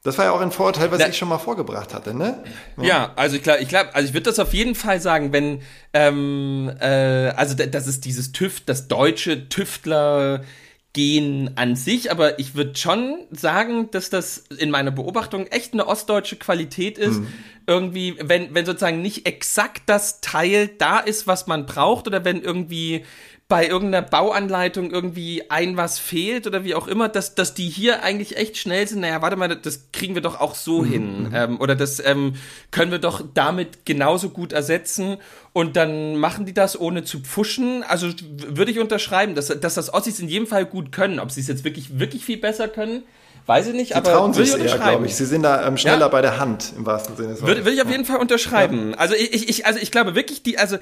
Das 0.02 0.16
war 0.16 0.24
ja 0.24 0.33
auch 0.33 0.40
ein 0.40 0.50
Vorurteil, 0.50 0.90
was 0.90 0.98
Na- 0.98 1.09
ich 1.09 1.18
schon 1.18 1.28
mal 1.28 1.38
vorgebracht 1.38 1.92
hatte, 1.92 2.14
ne? 2.14 2.42
Ja, 2.80 3.12
also 3.16 3.37
ich 3.37 3.42
glaube, 3.42 3.61
ich 3.62 3.68
glaube, 3.68 3.94
also 3.94 4.09
ich 4.09 4.14
würde 4.14 4.24
das 4.30 4.38
auf 4.38 4.54
jeden 4.54 4.74
Fall 4.74 4.98
sagen, 4.98 5.33
wenn 5.35 5.61
ähm, 5.92 6.72
äh, 6.80 6.87
also 7.37 7.54
da- 7.54 7.66
das 7.66 7.87
ist 7.87 8.06
dieses 8.06 8.33
TÜV, 8.33 8.61
das 8.64 8.88
deutsche 8.88 9.50
Tüftler 9.50 10.42
Gen 10.92 11.52
an 11.54 11.76
sich, 11.76 12.11
aber 12.11 12.40
ich 12.40 12.56
würde 12.56 12.74
schon 12.76 13.18
sagen, 13.30 13.90
dass 13.92 14.11
das 14.11 14.38
in 14.59 14.70
meiner 14.72 14.90
Beobachtung 14.90 15.46
echt 15.46 15.72
eine 15.72 15.87
ostdeutsche 15.87 16.35
Qualität 16.35 16.98
ist. 16.98 17.20
Irgendwie, 17.66 18.16
wenn, 18.20 18.54
wenn 18.54 18.66
sozusagen 18.66 19.00
nicht 19.00 19.24
exakt 19.26 19.83
das 19.87 20.20
Teil 20.20 20.66
da 20.78 20.98
ist, 20.98 21.28
was 21.28 21.46
man 21.46 21.64
braucht, 21.66 22.09
oder 22.09 22.24
wenn 22.24 22.42
irgendwie 22.42 23.04
bei 23.50 23.66
irgendeiner 23.66 24.06
Bauanleitung 24.06 24.92
irgendwie 24.92 25.50
ein 25.50 25.76
was 25.76 25.98
fehlt 25.98 26.46
oder 26.46 26.62
wie 26.62 26.76
auch 26.76 26.86
immer, 26.86 27.08
dass, 27.08 27.34
dass 27.34 27.52
die 27.52 27.68
hier 27.68 28.04
eigentlich 28.04 28.36
echt 28.36 28.56
schnell 28.56 28.86
sind. 28.86 29.00
Naja, 29.00 29.22
warte 29.22 29.34
mal, 29.34 29.48
das 29.48 29.88
kriegen 29.92 30.14
wir 30.14 30.22
doch 30.22 30.40
auch 30.40 30.54
so 30.54 30.84
hin. 30.84 31.32
Ähm, 31.34 31.60
oder 31.60 31.74
das 31.74 31.98
ähm, 31.98 32.34
können 32.70 32.92
wir 32.92 33.00
doch 33.00 33.22
damit 33.34 33.84
genauso 33.84 34.30
gut 34.30 34.52
ersetzen. 34.52 35.16
Und 35.52 35.74
dann 35.74 36.16
machen 36.16 36.46
die 36.46 36.54
das 36.54 36.78
ohne 36.80 37.02
zu 37.02 37.18
pfuschen. 37.18 37.82
Also 37.82 38.06
würde 38.28 38.70
ich 38.70 38.78
unterschreiben, 38.78 39.34
dass, 39.34 39.48
dass 39.48 39.74
das 39.74 39.92
Ossis 39.92 40.20
in 40.20 40.28
jedem 40.28 40.46
Fall 40.46 40.64
gut 40.64 40.92
können. 40.92 41.18
Ob 41.18 41.32
sie 41.32 41.40
es 41.40 41.48
jetzt 41.48 41.64
wirklich, 41.64 41.98
wirklich 41.98 42.24
viel 42.24 42.38
besser 42.38 42.68
können, 42.68 43.02
weiß 43.46 43.68
ich 43.68 43.74
nicht. 43.74 43.88
Sie 43.88 43.94
aber 43.94 44.12
trauen 44.12 44.33
sich 44.35 44.55
ich 44.55 44.64
eher, 44.64 44.79
glaube 44.79 45.07
ich. 45.07 45.14
Sie 45.16 45.24
sind 45.24 45.42
da 45.42 45.66
ähm, 45.66 45.76
schneller 45.76 46.00
Ja. 46.00 46.09
bei 46.09 46.22
der 46.22 46.38
Hand, 46.38 46.72
im 46.76 46.87
wahrsten 46.87 47.16
Sinne 47.16 47.29
des 47.31 47.40
Wortes. 47.42 47.48
Würde, 47.57 47.64
würde 47.66 47.76
ich 47.76 47.83
auf 47.83 47.90
jeden 47.90 48.05
Fall 48.05 48.16
unterschreiben. 48.18 48.94
Also 48.94 49.14
ich, 49.14 49.48
ich- 49.48 49.66
also 49.66 49.79
ich 49.81 49.90
glaube 49.90 50.14
wirklich, 50.14 50.42
die, 50.42 50.59
also 50.59 50.79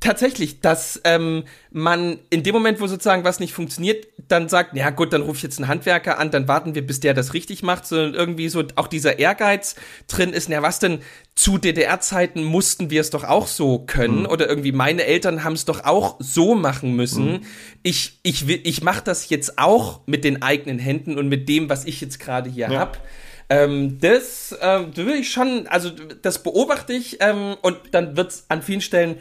tatsächlich, 0.00 0.60
dass 0.60 1.00
ähm, 1.04 1.44
man 1.70 2.18
in 2.30 2.42
dem 2.42 2.54
Moment, 2.54 2.80
wo 2.80 2.86
sozusagen 2.86 3.24
was 3.24 3.40
nicht 3.40 3.52
funktioniert, 3.54 4.06
dann 4.28 4.48
sagt, 4.48 4.76
ja 4.76 4.90
gut, 4.90 5.12
dann 5.12 5.22
rufe 5.22 5.36
ich 5.36 5.42
jetzt 5.42 5.58
einen 5.58 5.68
Handwerker 5.68 6.18
an, 6.18 6.30
dann 6.30 6.48
warten 6.48 6.74
wir, 6.74 6.86
bis 6.86 7.00
der 7.00 7.14
das 7.14 7.34
richtig 7.34 7.62
macht, 7.62 7.86
sondern 7.86 8.14
irgendwie 8.14 8.48
so 8.48 8.62
auch 8.76 8.86
dieser 8.86 9.18
Ehrgeiz 9.18 9.74
drin 10.08 10.32
ist, 10.32 10.48
na 10.48 10.62
was 10.62 10.78
denn, 10.78 11.00
zu 11.40 11.56
DDR-Zeiten 11.56 12.44
mussten 12.44 12.90
wir 12.90 13.00
es 13.00 13.08
doch 13.08 13.24
auch 13.24 13.46
so 13.46 13.78
können 13.78 14.26
oder 14.26 14.46
irgendwie 14.46 14.72
meine 14.72 15.04
Eltern 15.04 15.42
haben 15.42 15.54
es 15.54 15.64
doch 15.64 15.84
auch 15.84 16.16
so 16.18 16.54
machen 16.54 16.94
müssen. 16.94 17.46
Ich, 17.82 18.18
ich, 18.22 18.46
will- 18.46 18.60
ich 18.64 18.82
mache 18.82 19.02
das 19.02 19.30
jetzt 19.30 19.58
auch 19.58 20.00
mit 20.04 20.22
den 20.24 20.42
eigenen 20.42 20.78
Händen 20.78 21.16
und 21.16 21.28
mit 21.28 21.48
dem, 21.48 21.70
was 21.70 21.86
ich 21.86 21.98
jetzt 22.02 22.20
gerade 22.20 22.50
hier 22.50 22.68
Ja. 22.70 22.78
hab. 22.80 22.98
Ähm, 23.48 23.98
das 24.00 24.54
ähm, 24.60 24.92
da 24.94 25.06
will 25.06 25.14
ich 25.14 25.30
schon, 25.32 25.66
also 25.66 25.90
das 26.20 26.42
beobachte 26.42 26.92
ich 26.92 27.16
ähm, 27.20 27.56
und 27.62 27.78
dann 27.92 28.18
wird's 28.18 28.44
an 28.48 28.60
vielen 28.60 28.82
Stellen, 28.82 29.16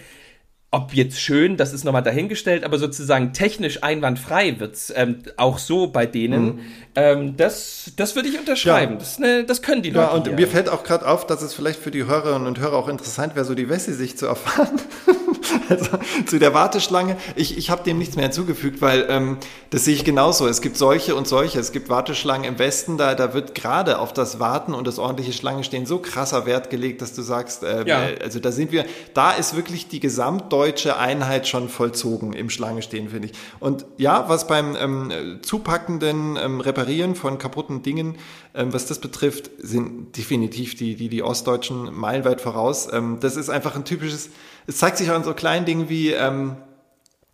ob 0.72 0.94
jetzt 0.94 1.20
schön, 1.20 1.58
das 1.58 1.74
ist 1.74 1.84
nochmal 1.84 2.04
dahingestellt, 2.04 2.64
aber 2.64 2.78
sozusagen 2.78 3.34
technisch 3.34 3.82
einwandfrei 3.82 4.60
wird's 4.60 4.94
ähm, 4.96 5.20
auch 5.36 5.58
so 5.58 5.88
bei 5.88 6.06
denen. 6.06 6.60
Ähm, 6.96 7.36
das, 7.38 7.92
das 7.96 8.16
würde 8.16 8.30
ich 8.30 8.38
unterschreiben. 8.38 8.94
Ja. 8.94 9.00
Das, 9.00 9.18
eine, 9.18 9.44
das 9.46 9.64
können 9.64 9.82
die 9.82 9.90
Leute. 9.90 10.08
Ja, 10.08 10.14
und 10.14 10.28
hier. 10.28 10.36
mir 10.36 10.48
fällt 10.48 10.70
auch 10.70 10.84
gerade 10.84 11.08
auf, 11.08 11.26
dass 11.26 11.42
es 11.42 11.56
vielleicht 11.56 11.80
für 11.80 11.90
die 11.90 12.06
Hörerinnen 12.06 12.48
und 12.48 12.60
Hörer 12.60 12.78
auch 12.78 12.88
interessant 12.88 13.36
wäre, 13.36 13.46
so 13.46 13.56
die 13.56 13.68
Wessi-Sicht 13.68 14.20
zu 14.20 14.28
erfahren. 14.28 14.80
also 15.70 15.90
zu 16.26 16.40
der 16.40 16.54
Warteschlange. 16.54 17.18
Ich, 17.36 17.58
ich 17.58 17.70
habe 17.70 17.84
dem 17.84 17.98
nichts 17.98 18.16
mehr 18.16 18.26
hinzugefügt, 18.26 18.82
weil 18.82 19.06
ähm, 19.10 19.38
das 19.70 19.86
sehe 19.86 19.96
ich 19.96 20.04
genauso. 20.04 20.48
Es 20.48 20.62
gibt 20.62 20.78
solche 20.78 21.16
und 21.16 21.28
solche. 21.28 21.60
Es 21.60 21.72
gibt 21.72 21.90
Warteschlangen 21.90 22.46
im 22.46 22.60
Westen, 22.60 22.98
da, 22.98 23.16
da 23.16 23.34
wird 23.34 23.56
gerade 23.56 24.00
auf 24.00 24.14
das 24.14 24.40
Warten 24.40 24.74
und 24.74 24.88
das 24.88 25.00
ordentliche 25.00 25.34
Schlangenstehen 25.34 25.86
so 25.86 26.00
krasser 26.00 26.46
Wert 26.46 26.70
gelegt, 26.70 27.02
dass 27.02 27.14
du 27.14 27.22
sagst, 27.22 27.64
äh, 27.64 27.86
Ja. 27.88 28.08
äh, 28.08 28.20
also 28.24 28.40
da 28.40 28.52
sind 28.52 28.72
wir, 28.72 28.86
da 29.14 29.32
ist 29.32 29.56
wirklich 29.56 29.88
die 29.88 30.00
gesamtdeutsche 30.00 30.98
Einheit 30.98 31.48
schon 31.48 31.70
vollzogen 31.70 32.34
im 32.34 32.50
Schlangenstehen, 32.50 33.10
finde 33.10 33.28
ich. 33.30 33.34
Und 33.60 33.86
ja, 33.98 34.26
was 34.28 34.48
beim 34.48 34.76
ähm, 34.76 35.40
zupackenden 35.42 36.38
ähm, 36.42 36.62
Reparieren 36.62 37.16
von 37.16 37.38
kaputten 37.38 37.82
Dingen, 37.84 38.18
ähm, 38.56 38.74
was 38.74 38.86
das 38.86 39.00
betrifft, 39.00 39.52
sind 39.60 40.18
definitiv 40.18 40.76
die, 40.76 40.96
die, 40.96 41.10
die 41.10 41.24
Ostdeutschen 41.24 41.94
meilenweit 41.94 42.42
voraus. 42.42 42.88
Ähm, 42.92 43.18
das 43.20 43.36
ist 43.36 43.50
einfach 43.50 43.76
ein 43.76 43.86
typisches, 43.86 44.30
es 44.70 44.78
zeigt 44.78 44.98
sich 44.98 45.10
auch 45.10 45.16
in 45.16 45.24
so 45.24 45.34
kleinen 45.34 45.66
Dingen 45.66 45.90
wie, 45.90 46.12
ähm, 46.12 46.56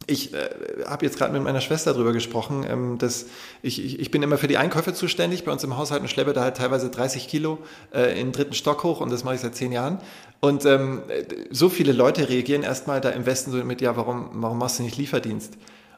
ich 0.07 0.33
äh, 0.33 0.49
habe 0.87 1.05
jetzt 1.05 1.17
gerade 1.17 1.33
mit 1.33 1.43
meiner 1.43 1.59
Schwester 1.59 1.93
drüber 1.93 2.13
gesprochen, 2.13 2.65
ähm, 2.67 2.97
dass 2.97 3.25
ich, 3.61 3.83
ich, 3.83 3.99
ich 3.99 4.09
bin 4.09 4.23
immer 4.23 4.37
für 4.37 4.47
die 4.47 4.57
Einkäufe 4.57 4.93
zuständig 4.93 5.43
bei 5.43 5.51
uns 5.51 5.63
im 5.63 5.75
Haushalt 5.77 6.01
und 6.01 6.07
schleppe 6.07 6.31
da 6.31 6.41
halt 6.41 6.57
teilweise 6.57 6.89
30 6.89 7.27
Kilo 7.27 7.59
äh, 7.93 8.11
in 8.19 8.27
den 8.27 8.31
dritten 8.31 8.53
Stock 8.53 8.83
hoch 8.83 9.01
und 9.01 9.11
das 9.11 9.23
mache 9.23 9.35
ich 9.35 9.41
seit 9.41 9.55
zehn 9.55 9.71
Jahren. 9.71 9.99
Und 10.39 10.65
ähm, 10.65 11.03
so 11.49 11.69
viele 11.69 11.91
Leute 11.91 12.29
reagieren 12.29 12.63
erstmal 12.63 13.01
da 13.01 13.09
im 13.09 13.25
Westen 13.25 13.51
so 13.51 13.57
mit, 13.57 13.81
ja, 13.81 13.97
warum, 13.97 14.29
warum 14.33 14.57
machst 14.57 14.79
du 14.79 14.83
nicht 14.83 14.97
Lieferdienst? 14.97 15.57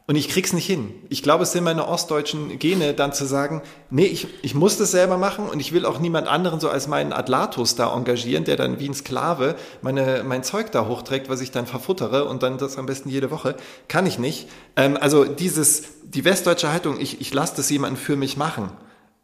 Und 0.10 0.16
ich 0.16 0.30
krieg's 0.30 0.54
nicht 0.54 0.66
hin. 0.66 0.94
Ich 1.10 1.22
glaube, 1.22 1.44
es 1.44 1.52
sind 1.52 1.66
meine 1.66 1.86
ostdeutschen 1.86 2.60
Gene, 2.60 2.94
dann 2.94 3.12
zu 3.12 3.26
sagen, 3.26 3.62
nee, 3.90 4.06
ich, 4.06 4.28
ich 4.42 4.56
muss 4.56 4.78
das 4.78 4.92
selber 4.92 5.18
machen 5.18 5.50
und 5.50 5.60
ich 5.60 5.74
will 5.74 5.86
auch 5.86 6.00
niemand 6.00 6.30
anderen 6.30 6.62
so 6.62 6.70
als 6.70 6.88
meinen 6.88 7.12
Adlatus 7.12 7.76
da 7.76 7.94
engagieren, 7.94 8.46
der 8.46 8.56
dann 8.56 8.80
wie 8.80 8.88
ein 8.88 8.94
Sklave 8.94 9.58
meine, 9.82 10.24
mein 10.26 10.44
Zeug 10.44 10.72
da 10.72 10.88
hochträgt, 10.88 11.28
was 11.28 11.42
ich 11.42 11.52
dann 11.52 11.68
verfuttere 11.68 12.24
und 12.24 12.42
dann 12.42 12.58
das 12.58 12.78
am 12.78 12.86
besten 12.86 13.10
jede 13.10 13.32
Woche. 13.32 13.58
Kann 13.90 14.06
ich 14.06 14.18
nicht. 14.18 14.48
Ähm, 14.78 14.98
also 14.98 15.26
dieses, 15.26 15.84
die 16.04 16.24
westdeutsche 16.24 16.72
Haltung, 16.72 17.02
ich, 17.02 17.20
ich 17.20 17.34
lasse 17.34 17.58
das 17.58 17.70
jemanden 17.70 17.98
für 17.98 18.16
mich 18.16 18.38
machen. 18.38 18.72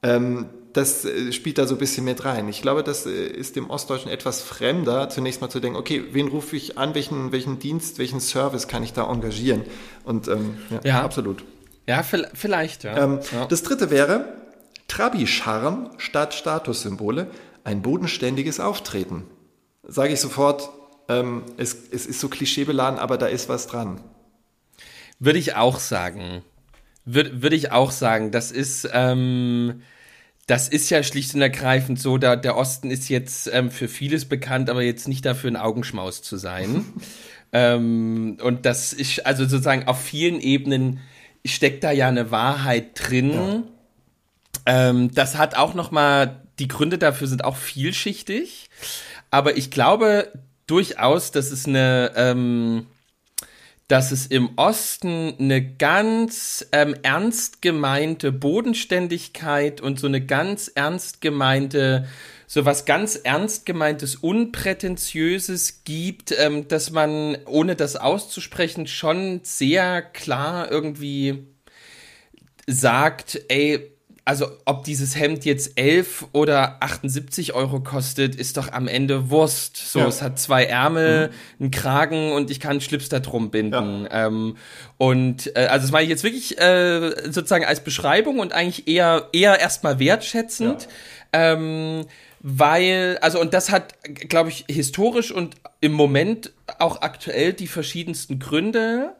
Ähm, 0.02 0.50
das 0.74 1.06
äh, 1.06 1.32
spielt 1.32 1.58
da 1.58 1.68
so 1.68 1.76
ein 1.76 1.78
bisschen 1.78 2.04
mit 2.04 2.26
rein. 2.26 2.50
Ich 2.50 2.62
glaube, 2.62 2.84
das 2.84 3.06
äh, 3.06 3.28
ist 3.28 3.56
dem 3.56 3.70
Ostdeutschen 3.70 4.12
etwas 4.12 4.42
fremder, 4.42 5.10
zunächst 5.10 5.42
mal 5.42 5.50
zu 5.50 5.60
denken, 5.60 5.78
okay, 5.78 6.04
wen 6.12 6.28
rufe 6.28 6.56
ich 6.56 6.78
an, 6.78 6.96
welchen, 6.96 7.32
welchen 7.32 7.60
Dienst, 7.60 8.00
welchen 8.00 8.20
Service 8.20 8.68
kann 8.68 8.84
ich 8.84 8.94
da 8.94 9.10
engagieren? 9.10 9.64
Und 10.04 10.28
ähm, 10.28 10.58
ja, 10.70 10.82
ja, 10.84 11.04
absolut. 11.04 11.44
Ja, 11.88 12.02
vielleicht, 12.02 12.84
ja. 12.84 12.98
Ähm, 12.98 13.20
ja. 13.32 13.46
Das 13.46 13.64
dritte 13.64 13.90
wäre 13.90 14.34
Trabi-Charme 14.88 15.92
statt 15.98 16.34
Statussymbole, 16.34 17.28
ein 17.64 17.82
bodenständiges 17.82 18.60
Auftreten. 18.60 19.24
Sage 19.84 20.14
ich 20.14 20.22
sofort, 20.22 20.70
ähm, 21.10 21.44
es, 21.58 21.76
es 21.92 22.06
ist 22.06 22.20
so 22.20 22.30
klischeebeladen, 22.30 23.00
aber 23.00 23.18
da 23.18 23.28
ist 23.28 23.50
was 23.50 23.68
dran. 23.68 24.02
Würde 25.20 25.40
ich 25.40 25.56
auch 25.56 25.80
sagen. 25.80 26.42
Würde, 27.06 27.42
würde 27.42 27.56
ich 27.56 27.72
auch 27.72 27.92
sagen. 27.92 28.32
Das 28.32 28.52
ist, 28.52 28.90
ähm, 28.94 29.82
das 30.46 30.68
ist 30.68 30.90
ja 30.90 31.04
schlicht 31.04 31.34
und 31.36 31.42
ergreifend 31.42 32.00
so, 32.00 32.18
da 32.18 32.36
der 32.36 32.58
Osten 32.58 32.92
ist 32.92 33.10
jetzt 33.10 33.50
ähm, 33.54 33.72
für 33.72 33.88
vieles 33.88 34.26
bekannt, 34.26 34.70
aber 34.70 34.84
jetzt 34.84 35.08
nicht 35.08 35.26
dafür 35.26 35.52
ein 35.52 35.56
Augenschmaus 35.56 36.22
zu 36.22 36.38
sein. 36.38 36.86
ähm, 37.54 38.38
und 38.42 38.66
das 38.66 38.94
ist 38.94 39.26
also 39.26 39.46
sozusagen 39.46 39.88
auf 39.88 40.02
vielen 40.02 40.42
Ebenen 40.42 41.00
steckt 41.46 41.84
da 41.84 41.92
ja 41.92 42.08
eine 42.08 42.32
Wahrheit 42.32 42.92
drin. 42.96 43.32
Ja. 43.34 43.64
Ähm, 44.66 45.14
das 45.14 45.38
hat 45.38 45.56
auch 45.56 45.74
noch 45.74 45.92
mal 45.92 46.42
die 46.60 46.68
Gründe 46.68 46.98
dafür 46.98 47.28
sind 47.28 47.44
auch 47.44 47.58
vielschichtig, 47.58 48.70
aber 49.32 49.58
ich 49.58 49.72
glaube 49.72 50.32
durchaus, 50.68 51.32
dass 51.32 51.52
es 51.52 51.68
eine 51.68 52.12
ähm, 52.16 52.86
dass 53.88 54.12
es 54.12 54.28
im 54.28 54.58
Osten 54.58 55.36
eine 55.40 55.76
ganz 55.76 56.66
ähm, 56.72 56.96
ernst 57.04 57.62
gemeinte 57.62 58.32
Bodenständigkeit 58.32 59.82
und 59.82 60.00
so 60.00 60.08
eine 60.08 60.26
ganz 60.26 60.72
ernst 60.74 61.22
gemeinte, 61.22 62.08
so 62.48 62.66
was 62.66 62.86
ganz 62.86 63.16
ernst 63.16 63.66
gemeintes, 63.66 64.16
unprätentiöses 64.16 65.84
gibt, 65.84 66.34
ähm, 66.38 66.68
dass 66.68 66.92
man, 66.92 67.38
ohne 67.46 67.76
das 67.76 67.96
auszusprechen, 67.96 68.88
schon 68.88 69.42
sehr 69.44 70.02
klar 70.02 70.72
irgendwie 70.72 71.48
sagt, 72.68 73.42
ey, 73.50 73.93
also 74.26 74.48
ob 74.64 74.86
dieses 74.86 75.18
Hemd 75.18 75.44
jetzt 75.44 75.78
11 75.78 76.28
oder 76.32 76.78
78 76.82 77.54
Euro 77.54 77.82
kostet, 77.82 78.36
ist 78.36 78.56
doch 78.56 78.72
am 78.72 78.88
Ende 78.88 79.30
Wurst. 79.30 79.76
So, 79.76 80.00
ja. 80.00 80.08
es 80.08 80.22
hat 80.22 80.40
zwei 80.40 80.64
Ärmel, 80.64 81.28
mhm. 81.28 81.34
einen 81.60 81.72
Kragen 81.72 82.32
und 82.32 82.50
ich 82.50 82.62
kann 82.62 82.72
einen 82.72 82.82
Schlips 82.82 83.10
da 83.10 83.20
drum 83.20 83.52
binden. 83.52 84.06
Ja. 84.06 84.28
Ähm, 84.28 84.56
und 84.98 85.54
äh, 85.58 85.66
also 85.66 85.88
das 85.88 85.92
war 85.92 86.02
jetzt 86.02 86.24
wirklich 86.24 86.58
äh, 86.58 87.12
sozusagen 87.26 87.66
als 87.66 87.82
Beschreibung 87.84 88.40
und 88.40 88.54
eigentlich 88.54 88.88
eher 88.88 89.28
eher 89.34 89.60
erstmal 89.60 90.00
wertschätzend. 90.00 90.88
Ja. 91.34 91.54
Ähm, 91.54 92.06
weil, 92.46 93.18
also 93.22 93.40
und 93.40 93.54
das 93.54 93.72
hat, 93.72 93.96
glaube 94.04 94.50
ich, 94.50 94.66
historisch 94.70 95.32
und 95.32 95.56
im 95.80 95.94
Moment 95.94 96.52
auch 96.78 97.02
aktuell 97.02 97.54
die 97.54 97.68
verschiedensten 97.68 98.38
Gründe. 98.38 99.16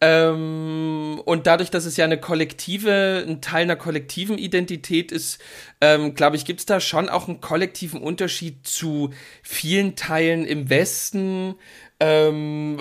Ähm, 0.00 1.22
und 1.24 1.46
dadurch, 1.46 1.70
dass 1.70 1.84
es 1.84 1.96
ja 1.96 2.04
eine 2.04 2.18
kollektive, 2.18 3.24
ein 3.26 3.40
Teil 3.40 3.62
einer 3.62 3.76
kollektiven 3.76 4.38
Identität 4.38 5.12
ist, 5.12 5.40
ähm, 5.80 6.16
glaube 6.16 6.34
ich, 6.34 6.44
gibt 6.44 6.60
es 6.60 6.66
da 6.66 6.80
schon 6.80 7.08
auch 7.08 7.28
einen 7.28 7.40
kollektiven 7.40 8.02
Unterschied 8.02 8.66
zu 8.66 9.10
vielen 9.44 9.94
Teilen 9.94 10.44
im 10.44 10.68
Westen. 10.68 11.54
Ähm, 12.00 12.76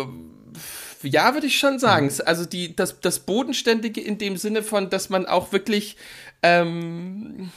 ja, 1.04 1.36
würde 1.36 1.48
ich 1.48 1.60
schon 1.60 1.78
sagen. 1.78 2.08
Mhm. 2.08 2.22
Also 2.26 2.46
die, 2.46 2.76
das, 2.76 3.00
das 3.00 3.20
Bodenständige 3.20 4.02
in 4.02 4.18
dem 4.18 4.38
Sinne 4.38 4.64
von, 4.64 4.90
dass 4.90 5.10
man 5.10 5.28
auch 5.28 5.52
wirklich 5.52 5.98
ähm, 6.42 7.52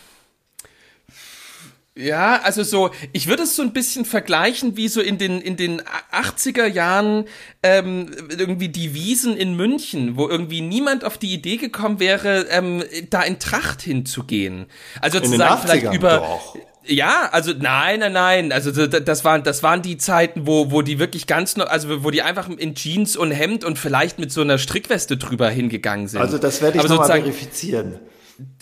ja, 1.99 2.43
also 2.43 2.63
so, 2.63 2.91
ich 3.13 3.27
würde 3.27 3.45
es 3.45 3.57
so 3.57 3.63
ein 3.63 3.73
bisschen 3.73 4.05
vergleichen 4.05 4.77
wie 4.77 4.87
so 4.89 5.01
in 5.01 5.17
den, 5.17 5.41
in 5.41 5.57
den 5.57 5.81
80er 6.13 6.67
Jahren 6.67 7.25
ähm, 7.63 8.11
irgendwie 8.29 8.69
die 8.69 8.93
Wiesen 8.93 9.35
in 9.35 9.57
München, 9.57 10.19
wo 10.19 10.29
irgendwie 10.29 10.61
niemand 10.61 11.05
auf 11.05 11.17
die 11.17 11.33
Idee 11.33 11.57
gekommen 11.57 11.99
wäre, 11.99 12.49
ähm, 12.51 12.85
da 13.09 13.23
in 13.23 13.39
Tracht 13.39 13.81
hinzugehen. 13.81 14.67
Also 15.01 15.21
zu 15.21 15.37
sagen, 15.37 15.63
vielleicht 15.63 15.95
über. 15.95 16.19
Doch. 16.19 16.57
Ja, 16.89 17.31
also 17.33 17.53
nein, 17.59 18.01
nein, 18.01 18.13
nein. 18.13 18.53
Also 18.53 18.71
das 18.87 19.25
waren 19.25 19.43
das 19.43 19.63
waren 19.63 19.83
die 19.83 19.97
Zeiten, 19.97 20.47
wo 20.47 20.71
wo 20.71 20.83
die 20.83 21.01
wirklich 21.01 21.27
ganz 21.27 21.59
also 21.59 22.05
wo 22.05 22.11
die 22.11 22.23
einfach 22.23 22.49
in 22.49 22.75
Jeans 22.77 23.17
und 23.17 23.33
Hemd 23.33 23.65
und 23.65 23.77
vielleicht 23.77 24.21
mit 24.21 24.31
so 24.31 24.43
einer 24.43 24.59
Strickweste 24.59 25.17
drüber 25.17 25.51
hingegangen 25.51 26.07
sind. 26.07 26.21
Also 26.21 26.39
das 26.39 26.63
werde 26.63 26.79
ich 26.79 26.85
nochmal 26.89 27.09
verifizieren. 27.09 27.99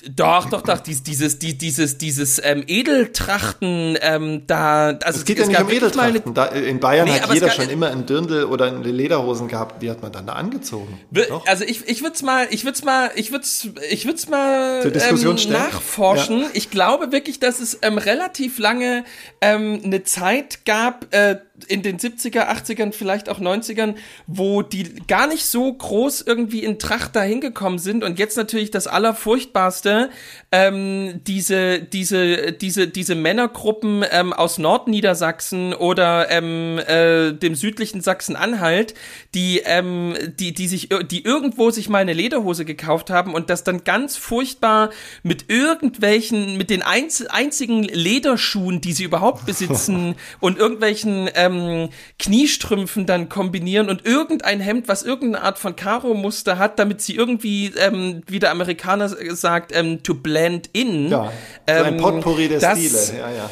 Doch, 0.08 0.50
doch, 0.50 0.62
doch, 0.62 0.78
dieses, 0.78 1.02
dieses, 1.02 1.38
dieses, 1.38 1.98
dieses 1.98 2.40
ähm, 2.44 2.62
Edeltrachten, 2.66 3.98
ähm, 4.00 4.42
da, 4.46 4.98
also 5.02 5.18
es 5.18 5.24
geht 5.24 5.38
es 5.40 5.50
ja 5.50 5.64
nicht 5.64 5.70
um 5.70 5.70
Edeltrachten. 5.70 6.34
Da, 6.34 6.46
in 6.46 6.78
Bayern 6.78 7.08
nee, 7.08 7.18
hat 7.18 7.32
jeder 7.32 7.50
schon 7.50 7.68
immer 7.68 7.88
ein 7.88 8.06
Dirndl 8.06 8.44
oder 8.44 8.66
eine 8.66 8.92
Lederhosen 8.92 9.48
gehabt, 9.48 9.82
die 9.82 9.90
hat 9.90 10.00
man 10.00 10.12
dann 10.12 10.26
da 10.26 10.34
angezogen. 10.34 11.00
Doch. 11.10 11.44
Also 11.46 11.64
ich, 11.64 11.88
ich 11.88 12.02
würde 12.02 12.14
es 12.14 12.22
mal, 12.22 12.46
ich 12.50 12.64
würde 12.64 12.76
es 12.76 12.84
mal, 12.84 13.10
ich 13.16 13.32
würde 13.32 13.46
ich 13.90 14.06
würde 14.06 14.30
mal 14.30 14.92
ähm, 14.94 15.50
nachforschen. 15.50 16.42
Ja. 16.42 16.48
Ich 16.52 16.70
glaube 16.70 17.10
wirklich, 17.10 17.40
dass 17.40 17.58
es 17.60 17.78
ähm, 17.82 17.98
relativ 17.98 18.58
lange 18.58 19.04
ähm, 19.40 19.80
eine 19.84 20.04
Zeit 20.04 20.64
gab. 20.66 21.12
Äh, 21.12 21.38
in 21.68 21.82
den 21.82 21.98
70er, 21.98 22.48
80ern, 22.48 22.92
vielleicht 22.92 23.28
auch 23.28 23.40
90ern, 23.40 23.94
wo 24.26 24.62
die 24.62 24.94
gar 25.06 25.26
nicht 25.26 25.46
so 25.46 25.72
groß 25.72 26.22
irgendwie 26.22 26.64
in 26.64 26.78
Tracht 26.78 27.16
dahin 27.16 27.40
gekommen 27.40 27.78
sind 27.78 28.04
und 28.04 28.18
jetzt 28.18 28.36
natürlich 28.36 28.70
das 28.70 28.86
Allerfurchtbarste, 28.86 30.10
ähm, 30.52 31.20
diese, 31.26 31.80
diese, 31.80 32.52
diese, 32.52 32.88
diese 32.88 33.14
Männergruppen 33.14 34.04
ähm, 34.10 34.32
aus 34.32 34.58
Nordniedersachsen 34.58 35.74
oder 35.74 36.30
ähm, 36.30 36.78
äh, 36.86 37.32
dem 37.32 37.54
südlichen 37.54 38.00
Sachsen-Anhalt, 38.00 38.94
die, 39.34 39.62
ähm, 39.64 40.14
die, 40.38 40.52
die 40.52 40.68
sich, 40.68 40.88
die 41.10 41.24
irgendwo 41.24 41.70
sich 41.70 41.88
mal 41.88 41.98
eine 41.98 42.12
Lederhose 42.12 42.64
gekauft 42.64 43.10
haben 43.10 43.34
und 43.34 43.50
das 43.50 43.64
dann 43.64 43.84
ganz 43.84 44.16
furchtbar 44.16 44.90
mit 45.22 45.50
irgendwelchen, 45.50 46.56
mit 46.56 46.70
den 46.70 46.82
einz 46.82 47.24
einzigen 47.28 47.82
Lederschuhen, 47.82 48.80
die 48.80 48.92
sie 48.92 49.04
überhaupt 49.04 49.46
besitzen 49.46 50.14
und 50.40 50.58
irgendwelchen 50.58 51.28
äh, 51.28 51.48
ähm, 51.58 51.88
Kniestrümpfen 52.18 53.06
dann 53.06 53.28
kombinieren 53.28 53.88
und 53.88 54.04
irgendein 54.06 54.60
Hemd, 54.60 54.88
was 54.88 55.02
irgendeine 55.02 55.44
Art 55.44 55.58
von 55.58 55.76
Karo-Muster 55.76 56.58
hat, 56.58 56.78
damit 56.78 57.00
sie 57.00 57.14
irgendwie, 57.14 57.72
ähm, 57.78 58.22
wie 58.26 58.38
der 58.38 58.50
Amerikaner 58.50 59.08
sagt, 59.08 59.74
ähm, 59.74 60.02
to 60.02 60.14
blend 60.14 60.70
in. 60.72 61.08
Ja, 61.10 61.32
so 61.66 61.74
ein 61.74 61.94
ähm, 61.94 62.00
Potpourri 62.00 62.48
der 62.48 62.60
das, 62.60 62.78
Stile, 62.78 63.18
ja, 63.18 63.30
ja. 63.30 63.50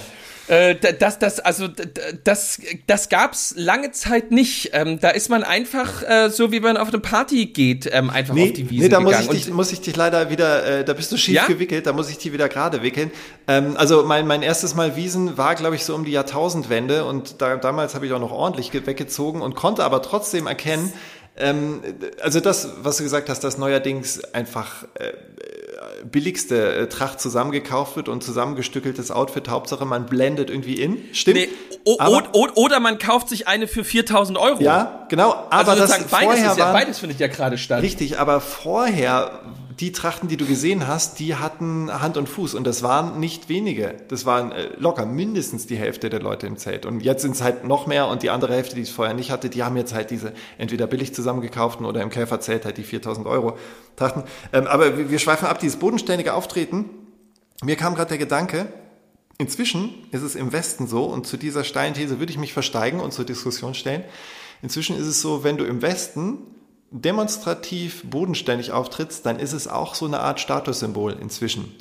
Äh, 0.53 0.76
das, 0.98 1.18
das, 1.18 1.40
also 1.40 1.66
das, 2.24 2.61
das 2.86 3.09
gab's 3.09 3.55
lange 3.57 3.90
Zeit 3.92 4.30
nicht. 4.30 4.70
Ähm, 4.74 5.00
da 5.00 5.09
ist 5.09 5.30
man 5.30 5.44
einfach 5.44 6.03
äh, 6.03 6.28
so, 6.28 6.53
wie 6.53 6.61
man 6.61 6.76
auf 6.76 6.88
eine 6.88 6.98
Party 6.98 7.46
geht, 7.46 7.88
ähm, 7.90 8.11
einfach 8.11 8.34
nee, 8.34 8.48
auf 8.48 8.53
die 8.53 8.68
Wiese 8.68 8.82
Nee, 8.82 8.88
da 8.90 9.00
muss 9.00 9.18
ich, 9.18 9.28
dich, 9.28 9.50
muss 9.50 9.72
ich 9.72 9.80
dich 9.80 9.96
leider 9.96 10.28
wieder, 10.28 10.80
äh, 10.80 10.84
da 10.84 10.92
bist 10.92 11.11
du 11.11 11.16
schief 11.16 11.36
ja? 11.36 11.46
gewickelt, 11.46 11.86
da 11.86 11.94
muss 11.94 12.11
ich 12.11 12.18
dich 12.18 12.34
wieder 12.34 12.50
gerade 12.50 12.82
wickeln. 12.82 13.11
Ähm, 13.48 13.78
also 13.78 14.05
mein, 14.05 14.26
mein 14.26 14.42
erstes 14.42 14.74
Mal 14.74 14.94
Wiesen 14.94 15.38
war, 15.38 15.55
glaube 15.55 15.76
ich, 15.76 15.86
so 15.86 15.94
um 15.94 16.05
die 16.05 16.12
Jahrtausendwende 16.12 17.07
und 17.07 17.40
da, 17.40 17.57
damals 17.57 17.94
habe 17.94 18.05
ich 18.05 18.12
auch 18.12 18.20
noch 18.20 18.32
ordentlich 18.32 18.74
weggezogen 18.74 19.40
und 19.40 19.55
konnte 19.55 19.84
aber 19.84 20.03
trotzdem 20.03 20.46
erkennen, 20.46 20.92
ähm, 21.38 21.80
also 22.20 22.40
das, 22.40 22.68
was 22.82 22.98
du 22.98 23.05
gesagt 23.05 23.30
hast, 23.30 23.40
dass 23.40 23.57
neuerdings 23.57 24.22
einfach 24.34 24.84
äh, 24.98 25.12
billigste 26.05 26.74
äh, 26.74 26.88
Tracht 26.88 27.20
zusammengekauft 27.20 27.96
wird 27.96 28.09
und 28.09 28.22
zusammengestückeltes 28.22 29.11
Outfit, 29.11 29.48
Hauptsache 29.48 29.84
man 29.84 30.07
blendet 30.07 30.50
irgendwie 30.50 30.74
in. 30.74 30.98
Stimmt. 31.12 31.36
Nee, 31.36 31.48
aber, 31.98 32.22
oder 32.34 32.80
man 32.80 32.98
kauft 32.98 33.28
sich 33.28 33.48
eine 33.48 33.66
für 33.66 33.84
4000 33.84 34.38
Euro. 34.38 34.62
Ja, 34.62 35.07
genau. 35.09 35.32
Aber 35.50 35.72
also 35.72 35.76
das 35.76 35.90
beides, 35.90 36.11
vorher 36.11 36.55
ja, 36.57 36.72
beides 36.72 36.98
findet 36.98 37.20
ja 37.20 37.28
gerade 37.28 37.59
statt. 37.59 37.82
Richtig, 37.82 38.18
aber 38.18 38.40
vorher 38.40 39.40
die 39.82 39.90
Trachten, 39.90 40.28
die 40.28 40.36
du 40.36 40.46
gesehen 40.46 40.86
hast, 40.86 41.18
die 41.18 41.34
hatten 41.34 41.92
Hand 41.92 42.16
und 42.16 42.28
Fuß 42.28 42.54
und 42.54 42.64
das 42.64 42.84
waren 42.84 43.18
nicht 43.18 43.48
wenige. 43.48 43.96
Das 44.06 44.24
waren 44.24 44.52
äh, 44.52 44.68
locker 44.78 45.04
mindestens 45.06 45.66
die 45.66 45.74
Hälfte 45.74 46.08
der 46.08 46.20
Leute 46.20 46.46
im 46.46 46.56
Zelt. 46.56 46.86
Und 46.86 47.00
jetzt 47.00 47.22
sind 47.22 47.34
es 47.34 47.42
halt 47.42 47.64
noch 47.64 47.88
mehr 47.88 48.06
und 48.06 48.22
die 48.22 48.30
andere 48.30 48.54
Hälfte, 48.54 48.76
die 48.76 48.82
es 48.82 48.90
vorher 48.90 49.12
nicht 49.12 49.32
hatte, 49.32 49.50
die 49.50 49.64
haben 49.64 49.76
jetzt 49.76 49.92
halt 49.92 50.12
diese 50.12 50.34
entweder 50.56 50.86
billig 50.86 51.12
zusammengekauften 51.16 51.84
oder 51.84 52.00
im 52.00 52.10
Käferzelt 52.10 52.64
halt 52.64 52.78
die 52.78 52.84
4000 52.84 53.26
Euro 53.26 53.58
Trachten. 53.96 54.22
Ähm, 54.52 54.68
aber 54.68 55.10
wir, 55.10 55.18
schweifen 55.18 55.48
ab, 55.48 55.58
dieses 55.58 55.80
bodenständige 55.80 56.34
Auftreten. 56.34 56.88
Mir 57.64 57.74
kam 57.74 57.96
gerade 57.96 58.10
der 58.10 58.18
Gedanke, 58.18 58.68
inzwischen 59.38 59.92
ist 60.12 60.22
es 60.22 60.36
im 60.36 60.52
Westen 60.52 60.86
so 60.86 61.06
und 61.06 61.26
zu 61.26 61.36
dieser 61.36 61.64
steilen 61.64 61.94
These 61.94 62.20
würde 62.20 62.30
ich 62.30 62.38
mich 62.38 62.52
versteigen 62.52 63.00
und 63.00 63.12
zur 63.12 63.24
Diskussion 63.24 63.74
stellen. 63.74 64.04
Inzwischen 64.62 64.96
ist 64.96 65.08
es 65.08 65.20
so, 65.20 65.42
wenn 65.42 65.56
du 65.56 65.64
im 65.64 65.82
Westen 65.82 66.38
demonstrativ 66.93 68.03
bodenständig 68.05 68.72
auftrittst, 68.72 69.26
dann 69.26 69.38
ist 69.38 69.53
es 69.53 69.66
auch 69.66 69.95
so 69.95 70.07
eine 70.07 70.20
Art 70.20 70.40
Statussymbol 70.40 71.16
inzwischen. 71.20 71.74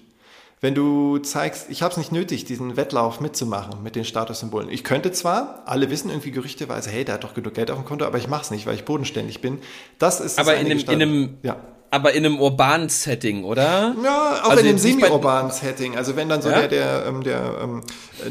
Wenn 0.62 0.76
du 0.76 1.18
zeigst, 1.18 1.70
ich 1.70 1.82
habe 1.82 1.92
es 1.92 1.98
nicht 1.98 2.12
nötig, 2.12 2.46
diesen 2.46 2.78
Wettlauf 2.78 3.20
mitzumachen 3.20 3.82
mit 3.82 3.96
den 3.96 4.06
Statussymbolen. 4.06 4.70
Ich 4.70 4.84
könnte 4.84 5.12
zwar, 5.12 5.64
alle 5.66 5.90
wissen 5.90 6.10
irgendwie 6.10 6.30
gerüchteweise, 6.30 6.92
hey, 6.92 7.04
der 7.04 7.16
hat 7.16 7.24
doch 7.24 7.34
genug 7.34 7.56
Geld 7.56 7.72
auf 7.72 7.78
dem 7.78 7.86
Konto, 7.86 8.06
aber 8.06 8.20
ich 8.20 8.28
mache 8.28 8.44
es 8.44 8.52
nicht, 8.52 8.68
weil 8.68 8.76
ich 8.76 8.86
bodenständig 8.86 9.42
bin. 9.42 9.60
Das 9.98 10.20
ist 10.20 10.40
aber 10.40 10.56
in 10.58 10.68
einem, 10.68 10.80
in 10.80 10.90
einem 10.90 11.38
ja 11.42 11.58
aber 11.92 12.14
in 12.14 12.26
einem 12.26 12.40
urbanen 12.40 12.88
Setting, 12.88 13.44
oder? 13.44 13.94
Ja, 14.02 14.42
auch 14.44 14.52
also 14.52 14.62
in 14.62 14.70
einem 14.70 14.78
semi-urbanen 14.78 15.52
Setting. 15.52 15.98
Also 15.98 16.16
wenn 16.16 16.30
dann 16.30 16.42
so 16.42 16.50
ja? 16.50 16.62
der, 16.62 16.68
der, 16.70 17.06
ähm, 17.06 17.22
der, 17.22 17.58
ähm, 17.62 17.82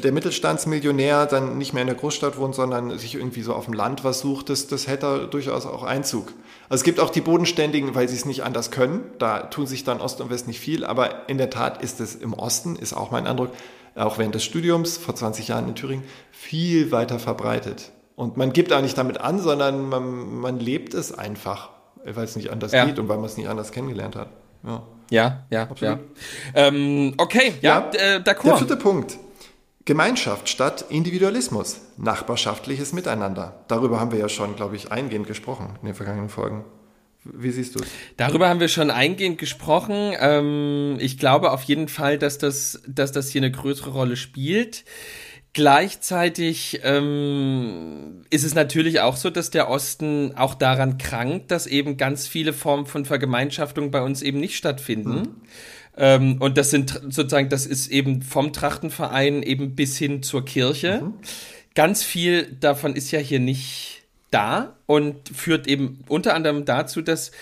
der 0.02 0.12
Mittelstandsmillionär 0.12 1.26
dann 1.26 1.58
nicht 1.58 1.74
mehr 1.74 1.82
in 1.82 1.86
der 1.86 1.96
Großstadt 1.96 2.38
wohnt, 2.38 2.54
sondern 2.54 2.98
sich 2.98 3.14
irgendwie 3.14 3.42
so 3.42 3.52
auf 3.52 3.66
dem 3.66 3.74
Land 3.74 4.02
was 4.02 4.20
sucht, 4.20 4.48
das, 4.48 4.66
das 4.66 4.86
hätte 4.86 5.28
durchaus 5.30 5.66
auch 5.66 5.82
Einzug. 5.82 6.32
Also 6.70 6.80
es 6.80 6.84
gibt 6.84 7.00
auch 7.00 7.10
die 7.10 7.20
Bodenständigen, 7.20 7.94
weil 7.94 8.08
sie 8.08 8.16
es 8.16 8.24
nicht 8.24 8.44
anders 8.44 8.70
können. 8.70 9.04
Da 9.18 9.40
tun 9.40 9.66
sich 9.66 9.84
dann 9.84 10.00
Ost 10.00 10.22
und 10.22 10.30
West 10.30 10.48
nicht 10.48 10.58
viel. 10.58 10.86
Aber 10.86 11.28
in 11.28 11.36
der 11.36 11.50
Tat 11.50 11.82
ist 11.82 12.00
es 12.00 12.14
im 12.14 12.32
Osten, 12.32 12.76
ist 12.76 12.94
auch 12.94 13.10
mein 13.10 13.26
Eindruck, 13.26 13.50
auch 13.94 14.16
während 14.16 14.34
des 14.34 14.44
Studiums 14.44 14.96
vor 14.96 15.14
20 15.14 15.48
Jahren 15.48 15.68
in 15.68 15.74
Thüringen, 15.74 16.04
viel 16.32 16.92
weiter 16.92 17.18
verbreitet. 17.18 17.92
Und 18.16 18.38
man 18.38 18.54
gibt 18.54 18.72
auch 18.72 18.80
nicht 18.80 18.96
damit 18.96 19.20
an, 19.20 19.38
sondern 19.38 19.86
man, 19.86 20.36
man 20.40 20.58
lebt 20.58 20.94
es 20.94 21.12
einfach 21.12 21.70
weil 22.04 22.24
es 22.24 22.36
nicht 22.36 22.50
anders 22.50 22.72
ja. 22.72 22.84
geht 22.84 22.98
und 22.98 23.08
weil 23.08 23.16
man 23.16 23.26
es 23.26 23.36
nicht 23.36 23.48
anders 23.48 23.72
kennengelernt 23.72 24.16
hat. 24.16 24.28
Ja, 24.62 24.82
ja, 25.10 25.46
ja. 25.50 25.68
ja. 25.80 25.98
Ähm, 26.54 27.14
okay, 27.18 27.54
ja, 27.60 27.90
ja 27.92 28.16
äh, 28.16 28.18
d'accord. 28.18 28.44
Der 28.44 28.56
vierte 28.56 28.76
Punkt. 28.76 29.18
Gemeinschaft 29.84 30.48
statt 30.48 30.84
Individualismus. 30.88 31.80
Nachbarschaftliches 31.96 32.92
Miteinander. 32.92 33.64
Darüber 33.66 33.98
haben 33.98 34.12
wir 34.12 34.18
ja 34.18 34.28
schon, 34.28 34.54
glaube 34.54 34.76
ich, 34.76 34.92
eingehend 34.92 35.26
gesprochen 35.26 35.70
in 35.80 35.86
den 35.86 35.94
vergangenen 35.94 36.28
Folgen. 36.28 36.64
Wie 37.24 37.50
siehst 37.50 37.74
du 37.74 37.80
es? 37.80 37.88
Darüber 38.16 38.48
haben 38.48 38.60
wir 38.60 38.68
schon 38.68 38.90
eingehend 38.90 39.38
gesprochen. 39.38 40.14
Ähm, 40.18 40.96
ich 41.00 41.18
glaube 41.18 41.50
auf 41.50 41.62
jeden 41.64 41.88
Fall, 41.88 42.18
dass 42.18 42.38
das, 42.38 42.82
dass 42.86 43.12
das 43.12 43.30
hier 43.30 43.40
eine 43.42 43.50
größere 43.50 43.90
Rolle 43.90 44.16
spielt. 44.16 44.84
Gleichzeitig 45.52 46.80
ähm, 46.84 48.22
ist 48.30 48.44
es 48.44 48.54
natürlich 48.54 49.00
auch 49.00 49.16
so, 49.16 49.30
dass 49.30 49.50
der 49.50 49.68
Osten 49.68 50.32
auch 50.36 50.54
daran 50.54 50.96
krankt, 50.96 51.50
dass 51.50 51.66
eben 51.66 51.96
ganz 51.96 52.28
viele 52.28 52.52
Formen 52.52 52.86
von 52.86 53.04
Vergemeinschaftung 53.04 53.90
bei 53.90 54.00
uns 54.00 54.22
eben 54.22 54.38
nicht 54.38 54.56
stattfinden. 54.56 55.10
Mhm. 55.10 55.28
Ähm, 55.96 56.36
und 56.38 56.56
das 56.56 56.70
sind 56.70 57.00
sozusagen, 57.08 57.48
das 57.48 57.66
ist 57.66 57.88
eben 57.88 58.22
vom 58.22 58.52
Trachtenverein 58.52 59.42
eben 59.42 59.74
bis 59.74 59.98
hin 59.98 60.22
zur 60.22 60.44
Kirche. 60.44 61.02
Mhm. 61.02 61.14
Ganz 61.74 62.04
viel 62.04 62.56
davon 62.60 62.94
ist 62.94 63.10
ja 63.10 63.18
hier 63.18 63.40
nicht 63.40 64.02
da 64.30 64.76
und 64.86 65.16
führt 65.28 65.66
eben 65.66 66.04
unter 66.06 66.34
anderem 66.34 66.64
dazu, 66.64 67.02
dass 67.02 67.32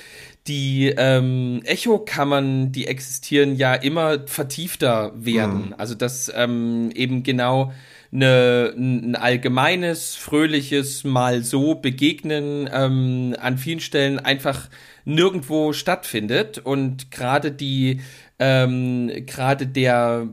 die 0.46 0.94
ähm, 0.96 1.60
Echokammern, 1.64 2.72
die 2.72 2.86
existieren, 2.86 3.54
ja 3.54 3.74
immer 3.74 4.26
vertiefter 4.26 5.12
werden. 5.14 5.66
Mhm. 5.66 5.74
Also 5.76 5.94
dass 5.94 6.32
ähm, 6.34 6.90
eben 6.94 7.22
genau 7.22 7.72
eine, 8.12 8.74
ein 8.76 9.16
allgemeines, 9.16 10.16
fröhliches 10.16 11.04
Mal 11.04 11.42
so 11.44 11.74
begegnen 11.74 12.68
ähm, 12.72 13.36
an 13.38 13.58
vielen 13.58 13.80
Stellen 13.80 14.18
einfach 14.18 14.68
nirgendwo 15.04 15.72
stattfindet 15.72 16.58
und 16.58 17.10
gerade 17.10 17.52
die 17.52 18.00
ähm, 18.38 19.10
gerade 19.26 19.66
der 19.66 20.28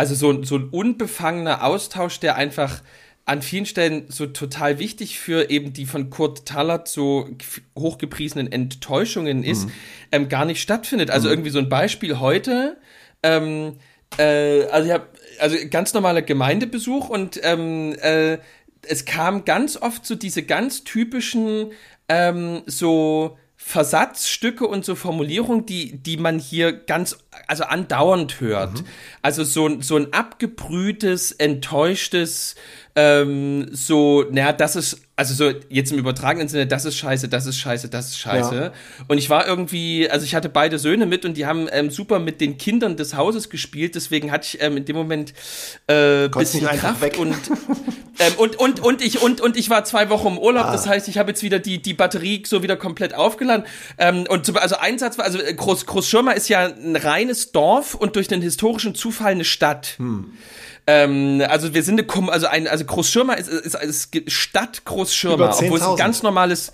also 0.00 0.14
so, 0.14 0.42
so 0.42 0.56
ein 0.56 0.68
unbefangener 0.70 1.62
Austausch, 1.62 2.20
der 2.20 2.36
einfach 2.36 2.82
an 3.26 3.42
vielen 3.42 3.66
Stellen 3.66 4.06
so 4.08 4.26
total 4.26 4.78
wichtig 4.78 5.18
für 5.18 5.50
eben 5.50 5.72
die 5.72 5.84
von 5.84 6.08
Kurt 6.10 6.46
Tallert 6.46 6.88
so 6.88 7.28
hochgepriesenen 7.78 8.50
Enttäuschungen 8.50 9.44
ist, 9.44 9.66
mhm. 9.66 9.72
ähm, 10.10 10.28
gar 10.28 10.46
nicht 10.46 10.62
stattfindet. 10.62 11.10
Also 11.10 11.28
mhm. 11.28 11.34
irgendwie 11.34 11.50
so 11.50 11.58
ein 11.58 11.68
Beispiel 11.68 12.18
heute. 12.18 12.78
Ähm, 13.22 13.74
äh, 14.16 14.64
also 14.70 14.88
ich 14.88 14.94
habe 14.94 15.06
also 15.40 15.56
ganz 15.70 15.94
normaler 15.94 16.22
Gemeindebesuch 16.22 17.08
und 17.08 17.40
ähm, 17.42 17.94
äh, 18.00 18.38
es 18.82 19.04
kam 19.04 19.44
ganz 19.44 19.76
oft 19.76 20.06
so 20.06 20.14
diese 20.14 20.42
ganz 20.42 20.84
typischen 20.84 21.72
ähm, 22.08 22.62
so 22.66 23.38
Versatzstücke 23.62 24.66
und 24.66 24.84
so 24.84 24.96
Formulierungen, 24.96 25.66
die, 25.66 25.98
die 25.98 26.16
man 26.16 26.38
hier 26.38 26.72
ganz, 26.72 27.18
also 27.46 27.64
andauernd 27.64 28.40
hört. 28.40 28.80
Mhm. 28.80 28.86
Also 29.22 29.44
so, 29.44 29.80
so 29.80 29.96
ein 29.96 30.12
abgebrühtes, 30.12 31.30
enttäuschtes, 31.30 32.56
ähm, 32.96 33.68
so, 33.70 34.24
naja, 34.30 34.52
das 34.52 34.74
ist, 34.74 35.02
also 35.14 35.34
so 35.34 35.56
jetzt 35.68 35.92
im 35.92 35.98
übertragenen 35.98 36.48
Sinne, 36.48 36.66
das 36.66 36.84
ist 36.84 36.96
scheiße, 36.96 37.28
das 37.28 37.46
ist 37.46 37.58
scheiße, 37.58 37.88
das 37.88 38.08
ist 38.08 38.18
scheiße. 38.18 38.56
Ja. 38.56 38.72
Und 39.06 39.18
ich 39.18 39.30
war 39.30 39.46
irgendwie, 39.46 40.10
also 40.10 40.24
ich 40.24 40.34
hatte 40.34 40.48
beide 40.48 40.78
Söhne 40.78 41.06
mit 41.06 41.24
und 41.24 41.36
die 41.36 41.46
haben 41.46 41.68
ähm, 41.70 41.90
super 41.90 42.18
mit 42.18 42.40
den 42.40 42.58
Kindern 42.58 42.96
des 42.96 43.14
Hauses 43.14 43.50
gespielt, 43.50 43.94
deswegen 43.94 44.32
hatte 44.32 44.48
ich 44.50 44.62
ähm, 44.62 44.78
in 44.78 44.84
dem 44.86 44.96
Moment 44.96 45.32
äh, 45.86 46.28
bisschen 46.28 46.66
Kraft 46.66 47.02
weg. 47.02 47.18
und 47.18 47.34
ähm, 48.20 48.34
und 48.36 48.56
und 48.56 48.80
und 48.80 49.02
ich 49.02 49.22
und 49.22 49.40
und 49.40 49.56
ich 49.56 49.70
war 49.70 49.84
zwei 49.84 50.10
Wochen 50.10 50.28
im 50.28 50.38
Urlaub, 50.38 50.66
ah. 50.66 50.72
das 50.72 50.86
heißt, 50.86 51.08
ich 51.08 51.18
habe 51.18 51.30
jetzt 51.30 51.42
wieder 51.42 51.58
die 51.58 51.80
die 51.80 51.94
Batterie 51.94 52.42
so 52.46 52.62
wieder 52.62 52.76
komplett 52.76 53.14
aufgeladen. 53.14 53.64
Ähm, 53.98 54.26
und 54.28 54.44
zum, 54.44 54.58
also 54.58 54.76
ein 54.76 54.98
Satz 54.98 55.16
war, 55.18 55.24
also 55.24 55.38
Groß 55.38 55.86
Großschirmer 55.86 56.36
ist 56.36 56.48
ja 56.48 56.66
ein 56.66 56.96
reines 56.96 57.52
Dorf 57.52 57.94
und 57.94 58.16
durch 58.16 58.28
den 58.28 58.42
historischen 58.42 58.94
Zufall 58.94 59.32
eine 59.32 59.44
Stadt. 59.44 59.94
Hm. 59.96 60.32
Ähm, 60.86 61.42
also 61.48 61.72
wir 61.72 61.82
sind 61.82 62.00
eine, 62.00 62.32
also 62.32 62.46
ein, 62.46 62.68
also 62.68 62.84
Großschirmer 62.84 63.38
ist, 63.38 63.48
ist, 63.48 63.74
ist 63.74 64.30
Stadt 64.30 64.84
Großschirmer, 64.84 65.56
obwohl 65.58 65.78
es 65.78 65.86
ein 65.86 65.96
ganz 65.96 66.22
normales 66.22 66.72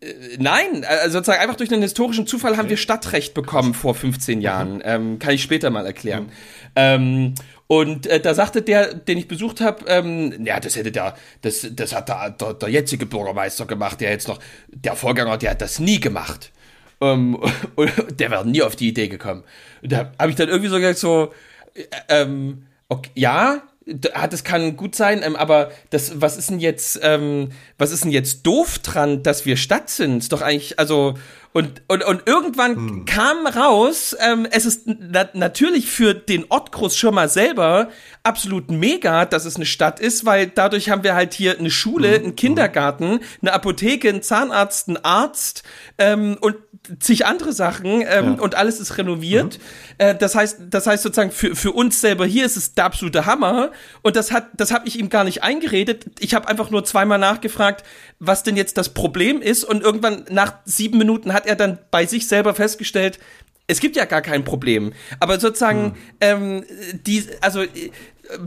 äh, 0.00 0.36
Nein, 0.38 0.84
also 0.86 1.18
sozusagen 1.18 1.40
einfach 1.40 1.56
durch 1.56 1.72
einen 1.72 1.82
historischen 1.82 2.26
Zufall 2.26 2.56
haben 2.56 2.68
wir 2.68 2.76
Stadtrecht 2.76 3.34
bekommen 3.34 3.74
vor 3.74 3.94
15 3.94 4.40
Jahren. 4.40 4.76
Mhm. 4.76 4.82
Ähm, 4.84 5.18
kann 5.18 5.34
ich 5.34 5.42
später 5.42 5.70
mal 5.70 5.86
erklären. 5.86 6.24
Mhm. 6.24 6.30
Ähm, 6.74 7.34
und 7.72 8.06
äh, 8.06 8.20
da 8.20 8.34
sagte 8.34 8.60
der, 8.60 8.92
den 8.92 9.16
ich 9.16 9.28
besucht 9.28 9.62
habe, 9.62 9.86
ähm, 9.86 10.44
ja, 10.44 10.60
das 10.60 10.76
hätte 10.76 10.92
der, 10.92 11.16
das, 11.40 11.66
das 11.72 11.94
hat 11.94 12.10
der, 12.10 12.28
der, 12.28 12.52
der 12.52 12.68
jetzige 12.68 13.06
Bürgermeister 13.06 13.64
gemacht, 13.64 14.02
der 14.02 14.10
jetzt 14.10 14.28
noch, 14.28 14.40
der 14.68 14.94
Vorgänger, 14.94 15.38
der 15.38 15.52
hat 15.52 15.62
das 15.62 15.78
nie 15.78 15.98
gemacht. 15.98 16.52
Ähm, 17.00 17.36
und 17.76 17.90
der 18.20 18.30
wäre 18.30 18.46
nie 18.46 18.60
auf 18.60 18.76
die 18.76 18.88
Idee 18.88 19.08
gekommen. 19.08 19.42
Und 19.80 19.90
da 19.90 20.12
habe 20.18 20.28
ich 20.28 20.36
dann 20.36 20.50
irgendwie 20.50 20.68
so 20.68 20.76
gesagt, 20.76 20.98
so, 20.98 21.32
äh, 21.72 21.84
ähm, 22.10 22.66
okay, 22.90 23.10
ja, 23.14 23.62
das 23.86 24.44
kann 24.44 24.76
gut 24.76 24.94
sein, 24.94 25.22
ähm, 25.24 25.34
aber 25.34 25.70
das, 25.88 26.20
was 26.20 26.36
ist 26.36 26.50
denn 26.50 26.60
jetzt, 26.60 27.00
ähm, 27.02 27.52
was 27.78 27.90
ist 27.90 28.04
denn 28.04 28.12
jetzt 28.12 28.42
doof 28.42 28.80
dran, 28.80 29.22
dass 29.22 29.46
wir 29.46 29.56
Stadt 29.56 29.88
sind? 29.88 30.18
Ist 30.18 30.32
doch 30.34 30.42
eigentlich, 30.42 30.78
also, 30.78 31.14
und, 31.52 31.82
und, 31.88 32.02
und 32.04 32.22
irgendwann 32.26 32.76
hm. 32.76 33.04
kam 33.04 33.46
raus, 33.46 34.16
ähm, 34.20 34.46
es 34.50 34.64
ist 34.64 34.82
na 34.86 35.28
natürlich 35.34 35.90
für 35.90 36.14
den 36.14 36.46
Ort 36.48 36.72
Großschirmer 36.72 37.28
selber 37.28 37.90
absolut 38.22 38.70
mega, 38.70 39.26
dass 39.26 39.44
es 39.44 39.56
eine 39.56 39.66
Stadt 39.66 40.00
ist, 40.00 40.24
weil 40.24 40.46
dadurch 40.46 40.88
haben 40.88 41.02
wir 41.04 41.14
halt 41.14 41.34
hier 41.34 41.58
eine 41.58 41.70
Schule, 41.70 42.16
hm. 42.16 42.24
einen 42.24 42.36
Kindergarten, 42.36 43.20
eine 43.42 43.52
Apotheke, 43.52 44.08
einen 44.08 44.22
Zahnarzt, 44.22 44.88
einen 44.88 45.04
Arzt 45.04 45.62
ähm, 45.98 46.38
und 46.40 46.56
zig 46.98 47.26
andere 47.26 47.52
Sachen 47.52 48.02
ähm, 48.02 48.36
ja. 48.36 48.42
und 48.42 48.54
alles 48.54 48.80
ist 48.80 48.98
renoviert. 48.98 49.58
Mhm. 49.58 49.94
Äh, 49.98 50.14
das 50.16 50.34
heißt, 50.34 50.58
das 50.70 50.86
heißt 50.86 51.02
sozusagen 51.02 51.30
für, 51.30 51.54
für 51.54 51.72
uns 51.72 52.00
selber 52.00 52.26
hier 52.26 52.44
ist 52.44 52.56
es 52.56 52.74
der 52.74 52.84
absolute 52.84 53.26
Hammer 53.26 53.70
und 54.02 54.16
das 54.16 54.32
hat, 54.32 54.48
das 54.54 54.72
habe 54.72 54.88
ich 54.88 54.98
ihm 54.98 55.08
gar 55.08 55.24
nicht 55.24 55.42
eingeredet. 55.42 56.06
Ich 56.18 56.34
habe 56.34 56.48
einfach 56.48 56.70
nur 56.70 56.84
zweimal 56.84 57.18
nachgefragt, 57.18 57.84
was 58.18 58.42
denn 58.42 58.56
jetzt 58.56 58.78
das 58.78 58.88
Problem 58.88 59.40
ist 59.40 59.64
und 59.64 59.82
irgendwann 59.82 60.24
nach 60.30 60.54
sieben 60.64 60.98
Minuten 60.98 61.32
hat 61.32 61.41
er 61.46 61.56
dann 61.56 61.78
bei 61.90 62.06
sich 62.06 62.26
selber 62.28 62.54
festgestellt, 62.54 63.18
es 63.66 63.80
gibt 63.80 63.96
ja 63.96 64.04
gar 64.04 64.22
kein 64.22 64.44
Problem. 64.44 64.92
Aber 65.20 65.38
sozusagen, 65.40 65.84
mhm. 65.84 65.94
ähm, 66.20 66.64
die, 67.06 67.24
also 67.40 67.64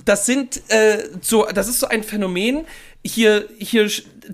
das 0.04 0.26
sind 0.26 0.62
äh, 0.70 1.10
so, 1.22 1.46
das 1.46 1.68
ist 1.68 1.80
so 1.80 1.88
ein 1.88 2.04
Phänomen 2.04 2.66
hier, 3.04 3.48
hier 3.58 3.89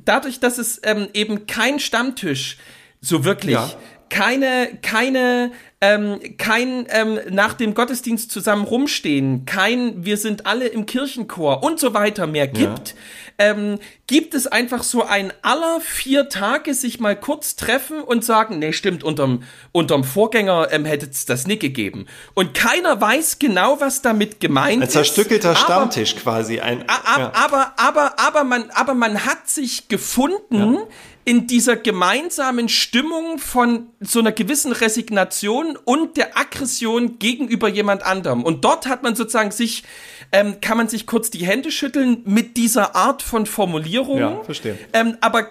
dadurch, 0.06 0.40
dass 0.40 0.58
es 0.58 0.80
ähm, 0.84 1.08
eben 1.14 1.48
kein 1.48 1.80
Stammtisch 1.80 2.58
so 3.02 3.24
wirklich 3.26 3.56
ja 3.56 3.72
keine, 4.12 4.78
keine, 4.82 5.52
ähm, 5.80 6.20
kein 6.38 6.86
ähm, 6.90 7.20
nach 7.32 7.54
dem 7.54 7.74
Gottesdienst 7.74 8.30
zusammen 8.30 8.66
rumstehen, 8.66 9.46
kein 9.46 10.06
wir 10.06 10.18
sind 10.18 10.46
alle 10.46 10.68
im 10.68 10.86
Kirchenchor 10.86 11.64
und 11.64 11.80
so 11.80 11.94
weiter 11.94 12.28
mehr 12.28 12.48
gibt, 12.48 12.94
ja. 13.40 13.52
ähm, 13.52 13.80
gibt 14.08 14.36
es 14.36 14.48
einfach 14.48 14.84
so 14.84 15.04
ein 15.04 15.32
aller 15.42 15.80
vier 15.80 16.28
Tage 16.28 16.74
sich 16.74 17.00
mal 17.00 17.16
kurz 17.16 17.56
treffen 17.56 18.02
und 18.02 18.26
sagen, 18.26 18.60
nee, 18.60 18.74
stimmt, 18.74 19.04
unterm, 19.04 19.44
unterm 19.72 20.04
Vorgänger 20.04 20.68
ähm, 20.72 20.84
hätte 20.84 21.10
es 21.10 21.26
das 21.26 21.48
nicht 21.48 21.62
gegeben. 21.62 22.06
Und 22.34 22.54
keiner 22.54 23.00
weiß 23.00 23.40
genau, 23.40 23.80
was 23.80 24.02
damit 24.02 24.42
gemeint 24.42 24.84
ist. 24.84 24.90
Ein 24.90 25.04
zerstückelter 25.06 25.54
ist, 25.54 25.60
Stammtisch 25.60 26.18
quasi. 26.18 26.60
Ein, 26.60 26.84
aber, 26.88 27.22
ja. 27.22 27.32
aber, 27.34 27.74
aber, 27.78 28.20
aber, 28.20 28.44
man, 28.44 28.70
aber 28.72 28.94
man 28.94 29.26
hat 29.26 29.48
sich 29.48 29.88
gefunden, 29.88 30.76
ja 30.76 30.88
in 31.32 31.48
dieser 31.48 31.78
gemeinsamen 31.78 32.68
Stimmung 32.68 33.40
von 33.40 33.88
so 34.02 34.20
einer 34.20 34.34
gewissen 34.34 34.74
Resignation 34.74 35.78
und 35.86 36.18
der 36.18 36.38
Aggression 36.38 37.20
gegenüber 37.20 37.70
jemand 37.70 38.04
anderem. 38.04 38.44
Und 38.44 38.66
dort 38.66 38.86
hat 38.86 39.02
man 39.02 39.16
sozusagen 39.16 39.52
sich, 39.52 39.86
ähm, 40.34 40.60
kann 40.60 40.76
man 40.76 40.90
sich 40.90 41.06
kurz 41.06 41.30
die 41.30 41.46
Hände 41.46 41.72
schütteln 41.72 42.22
mit 42.26 42.58
dieser 42.58 42.98
Art 42.98 43.22
von 43.22 43.46
Formulierung. 43.46 44.20
Ja, 44.20 44.44
verstehe. 44.44 44.78
Ähm, 44.92 45.16
aber 45.22 45.44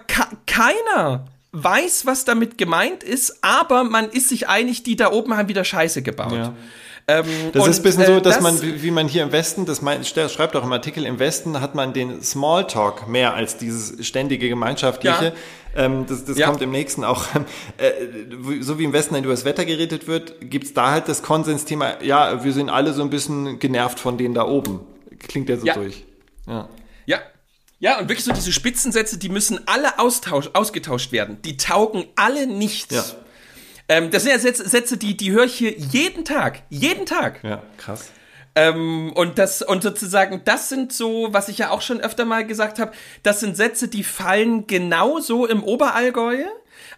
keiner 0.45 1.25
weiß, 1.51 2.05
was 2.05 2.25
damit 2.25 2.59
gemeint 2.59 3.01
ist, 3.01 3.43
aber 3.43 3.83
man 3.83 4.11
ist 4.11 4.29
sich 4.29 4.47
einig, 4.47 4.83
die 4.83 4.95
da 4.95 5.11
oben 5.11 5.35
haben 5.35 5.49
wieder 5.49 5.63
Scheiße 5.63 6.03
gebaut. 6.03 6.33
Ja. 6.33 6.53
Ähm, 7.19 7.51
das 7.51 7.67
ist 7.67 7.79
ein 7.79 7.83
bisschen 7.83 8.05
so, 8.05 8.11
äh, 8.13 8.21
dass 8.21 8.35
das, 8.35 8.43
man, 8.43 8.61
wie, 8.61 8.81
wie, 8.81 8.91
man 8.91 9.07
hier 9.07 9.23
im 9.23 9.31
Westen, 9.31 9.65
das 9.65 9.81
mein, 9.81 10.03
schreibt 10.03 10.55
auch 10.55 10.63
im 10.63 10.71
Artikel, 10.71 11.05
im 11.05 11.19
Westen 11.19 11.59
hat 11.61 11.75
man 11.75 11.93
den 11.93 12.21
Smalltalk 12.23 13.07
mehr 13.07 13.33
als 13.33 13.57
dieses 13.57 14.05
ständige 14.05 14.49
Gemeinschaftliche. 14.49 15.25
Ja. 15.25 15.33
Ähm, 15.73 16.05
das 16.07 16.25
das 16.25 16.37
ja. 16.37 16.47
kommt 16.47 16.61
im 16.61 16.71
nächsten 16.71 17.03
auch. 17.03 17.25
Äh, 17.77 18.61
so 18.61 18.77
wie 18.77 18.83
im 18.83 18.93
Westen 18.93 19.15
über 19.15 19.31
das 19.31 19.45
Wetter 19.45 19.65
geredet 19.65 20.07
wird, 20.07 20.35
gibt's 20.41 20.73
da 20.73 20.91
halt 20.91 21.07
das 21.07 21.23
Konsensthema, 21.23 22.03
ja, 22.03 22.43
wir 22.43 22.53
sind 22.53 22.69
alle 22.69 22.93
so 22.93 23.01
ein 23.01 23.09
bisschen 23.09 23.59
genervt 23.59 23.99
von 23.99 24.17
denen 24.17 24.33
da 24.33 24.45
oben. 24.45 24.81
Klingt 25.19 25.49
ja 25.49 25.57
so 25.57 25.65
ja. 25.65 25.73
durch. 25.73 26.05
Ja. 26.47 26.69
Ja, 27.05 27.19
ja, 27.81 27.97
und 27.97 28.09
wirklich 28.09 28.23
so 28.23 28.31
diese 28.31 28.51
Spitzensätze, 28.51 29.17
die 29.17 29.29
müssen 29.29 29.67
alle 29.67 29.97
austausch, 29.97 30.51
ausgetauscht 30.53 31.11
werden. 31.11 31.41
Die 31.43 31.57
taugen 31.57 32.05
alle 32.15 32.45
nichts. 32.45 32.93
Ja. 32.93 33.03
Ähm, 33.91 34.09
das 34.09 34.23
sind 34.23 34.31
ja 34.31 34.39
Sätze, 34.39 34.95
die, 34.95 35.17
die 35.17 35.33
höre 35.33 35.43
ich 35.43 35.55
hier 35.55 35.77
jeden 35.77 36.23
Tag. 36.23 36.63
Jeden 36.69 37.05
Tag. 37.05 37.43
Ja, 37.43 37.61
krass. 37.75 38.09
Ähm, 38.55 39.11
und 39.15 39.37
das, 39.37 39.61
und 39.61 39.83
sozusagen, 39.83 40.43
das 40.45 40.69
sind 40.69 40.93
so, 40.93 41.27
was 41.31 41.49
ich 41.49 41.57
ja 41.57 41.71
auch 41.71 41.81
schon 41.81 41.99
öfter 41.99 42.23
mal 42.23 42.47
gesagt 42.47 42.79
habe, 42.79 42.93
das 43.21 43.41
sind 43.41 43.57
Sätze, 43.57 43.89
die 43.89 44.05
fallen 44.05 44.65
genauso 44.65 45.45
im 45.45 45.61
Oberallgäu. 45.61 46.45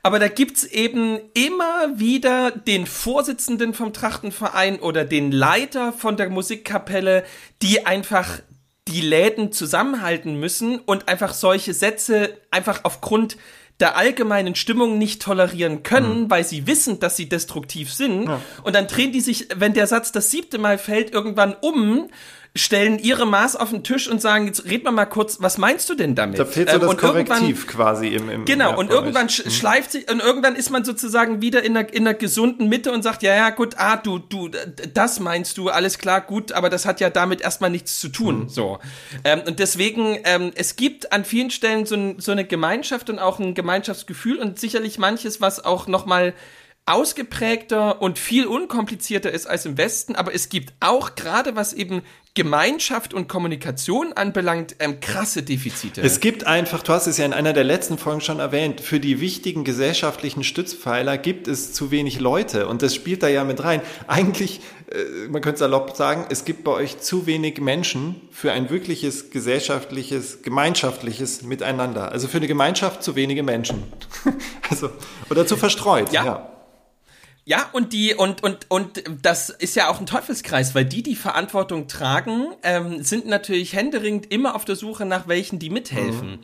Aber 0.04 0.20
da 0.20 0.28
gibt's 0.28 0.66
eben 0.66 1.20
immer 1.34 1.98
wieder 1.98 2.52
den 2.52 2.86
Vorsitzenden 2.86 3.74
vom 3.74 3.92
Trachtenverein 3.92 4.80
oder 4.80 5.04
den 5.04 5.32
Leiter 5.32 5.94
von 5.94 6.16
der 6.16 6.30
Musikkapelle, 6.30 7.24
die 7.64 7.88
einfach 7.88 8.40
die 8.88 9.02
Läden 9.02 9.52
zusammenhalten 9.52 10.40
müssen 10.40 10.78
und 10.78 11.08
einfach 11.08 11.34
solche 11.34 11.74
Sätze 11.74 12.38
einfach 12.52 12.82
aufgrund 12.84 13.38
der 13.84 13.98
allgemeinen 13.98 14.56
Stimmung 14.56 14.98
nicht 14.98 15.22
tolerieren 15.22 15.84
können, 15.84 16.22
mhm. 16.22 16.30
weil 16.32 16.46
sie 16.46 16.68
wissen, 16.68 17.02
dass 17.02 17.18
sie 17.18 17.28
destruktiv 17.28 17.94
sind. 17.94 18.30
Ja. 18.30 18.40
Und 18.64 18.78
dann 18.78 18.88
drehen 18.88 19.12
die 19.12 19.20
sich, 19.20 19.50
wenn 19.58 19.74
der 19.74 19.88
Satz 19.88 20.14
das 20.14 20.32
siebte 20.32 20.58
Mal 20.58 20.78
fällt, 20.78 21.12
irgendwann 21.12 21.54
um 21.60 22.10
stellen 22.56 23.00
ihre 23.00 23.26
Maß 23.26 23.56
auf 23.56 23.72
den 23.72 23.84
Tisch 23.84 24.08
und 24.08 24.22
sagen, 24.22 24.46
jetzt 24.46 24.66
red 24.66 24.84
mal 24.84 24.92
mal 24.92 25.06
kurz, 25.06 25.42
was 25.42 25.58
meinst 25.58 25.90
du 25.90 25.96
denn 25.96 26.14
damit? 26.14 26.38
Da 26.38 26.46
fehlt 26.46 26.70
so 26.70 26.76
ähm, 26.76 26.82
das 26.82 26.98
Korrektiv 26.98 27.66
quasi 27.66 28.10
im, 28.10 28.30
im 28.30 28.46
Genau, 28.46 28.78
und 28.78 28.92
irgendwann 28.92 29.28
sch 29.28 29.44
mhm. 29.44 29.50
schleift 29.50 29.92
sich, 29.92 30.12
und 30.12 30.20
irgendwann 30.20 30.56
ist 30.56 30.70
man 30.70 30.86
sozusagen 30.86 31.42
wieder 31.42 31.64
in 31.64 31.76
einer, 31.76 31.92
in 31.92 32.08
einer 32.08 32.14
gesunden 32.14 32.70
Mitte 32.70 32.92
und 32.92 33.02
sagt, 33.02 33.24
ja, 33.24 33.36
ja, 33.36 33.50
gut, 33.50 33.76
ah, 33.78 33.98
du, 33.98 34.20
du, 34.20 34.50
das 34.94 35.20
meinst 35.20 35.58
du, 35.58 35.70
alles 35.70 35.98
klar, 35.98 36.22
gut, 36.22 36.52
aber 36.52 36.70
das 36.70 36.86
hat 36.86 37.00
ja 37.00 37.10
damit 37.10 37.42
erstmal 37.42 37.72
nichts 37.72 38.00
zu 38.00 38.10
tun, 38.10 38.42
mhm. 38.42 38.50
so. 38.50 38.78
Ähm, 39.24 39.42
und 39.48 39.58
deswegen, 39.58 40.20
ähm, 40.24 40.52
es 40.54 40.76
gibt 40.76 41.12
an 41.12 41.26
vielen 41.26 41.50
Stellen 41.50 41.88
so, 41.88 42.14
so 42.20 42.32
eine 42.32 42.46
Gemeinschaft 42.46 43.10
und 43.10 43.18
auch 43.18 43.40
ein 43.40 43.56
Gemeinschaftsgefühl 43.56 44.38
und 44.38 44.60
sicherlich 44.60 45.00
manches, 45.00 45.42
was 45.42 45.66
auch 45.66 45.88
nochmal 45.88 46.36
ausgeprägter 46.86 48.02
und 48.02 48.20
viel 48.20 48.46
unkomplizierter 48.46 49.32
ist 49.32 49.48
als 49.48 49.66
im 49.66 49.78
Westen, 49.78 50.16
aber 50.16 50.36
es 50.36 50.50
gibt 50.50 50.74
auch 50.82 51.16
gerade 51.16 51.56
was 51.56 51.74
eben 51.74 52.04
Gemeinschaft 52.36 53.14
und 53.14 53.28
Kommunikation 53.28 54.14
anbelangt, 54.14 54.76
ähm, 54.80 55.00
krasse 55.00 55.44
Defizite. 55.44 56.02
Es 56.02 56.20
gibt 56.20 56.48
einfach, 56.48 56.82
du 56.82 56.92
hast 56.92 57.06
es 57.06 57.20
ja 57.20 57.26
in 57.26 57.34
einer 57.34 57.54
der 57.54 57.64
letzten 57.64 58.00
Folgen 58.00 58.22
schon 58.22 58.40
erwähnt, 58.40 58.82
für 58.82 59.00
die 59.00 59.22
wichtigen 59.22 59.64
gesellschaftlichen 59.64 60.44
Stützpfeiler 60.44 61.20
gibt 61.20 61.48
es 61.48 61.74
zu 61.74 61.92
wenig 61.92 62.20
Leute 62.20 62.68
und 62.68 62.82
das 62.82 62.96
spielt 62.96 63.22
da 63.22 63.28
ja 63.28 63.44
mit 63.44 63.64
rein. 63.64 63.82
Eigentlich, 64.08 64.62
äh, 64.92 65.28
man 65.30 65.44
könnte 65.44 65.60
salopp 65.60 65.96
sagen, 65.96 66.26
es 66.32 66.44
gibt 66.44 66.64
bei 66.64 66.72
euch 66.72 67.00
zu 67.00 67.28
wenig 67.28 67.62
Menschen 67.62 68.16
für 68.32 68.52
ein 68.52 68.72
wirkliches 68.72 69.30
gesellschaftliches, 69.30 70.42
gemeinschaftliches 70.42 71.44
Miteinander. 71.44 72.12
Also 72.12 72.28
für 72.28 72.38
eine 72.38 72.48
Gemeinschaft 72.48 73.04
zu 73.04 73.16
wenige 73.16 73.44
Menschen. 73.44 73.84
also, 74.72 74.90
oder 75.30 75.46
zu 75.46 75.56
verstreut. 75.56 76.12
ja. 76.12 76.26
ja. 76.26 76.53
Ja, 77.46 77.70
und 77.74 77.92
die, 77.92 78.16
und, 78.16 78.42
und, 78.42 78.68
und 78.70 79.04
das 79.22 79.50
ist 79.50 79.76
ja 79.76 79.90
auch 79.90 80.00
ein 80.00 80.06
Teufelskreis, 80.06 80.76
weil 80.76 80.86
die, 80.86 81.04
die 81.04 81.18
Verantwortung 81.18 81.90
tragen, 81.90 82.48
ähm, 82.64 83.04
sind 83.04 83.26
natürlich 83.26 83.74
händeringend 83.74 84.32
immer 84.32 84.56
auf 84.56 84.64
der 84.64 84.78
Suche 84.78 85.06
nach 85.06 85.28
welchen, 85.28 85.60
die 85.60 85.70
mithelfen. 85.70 86.30
Mhm. 86.30 86.40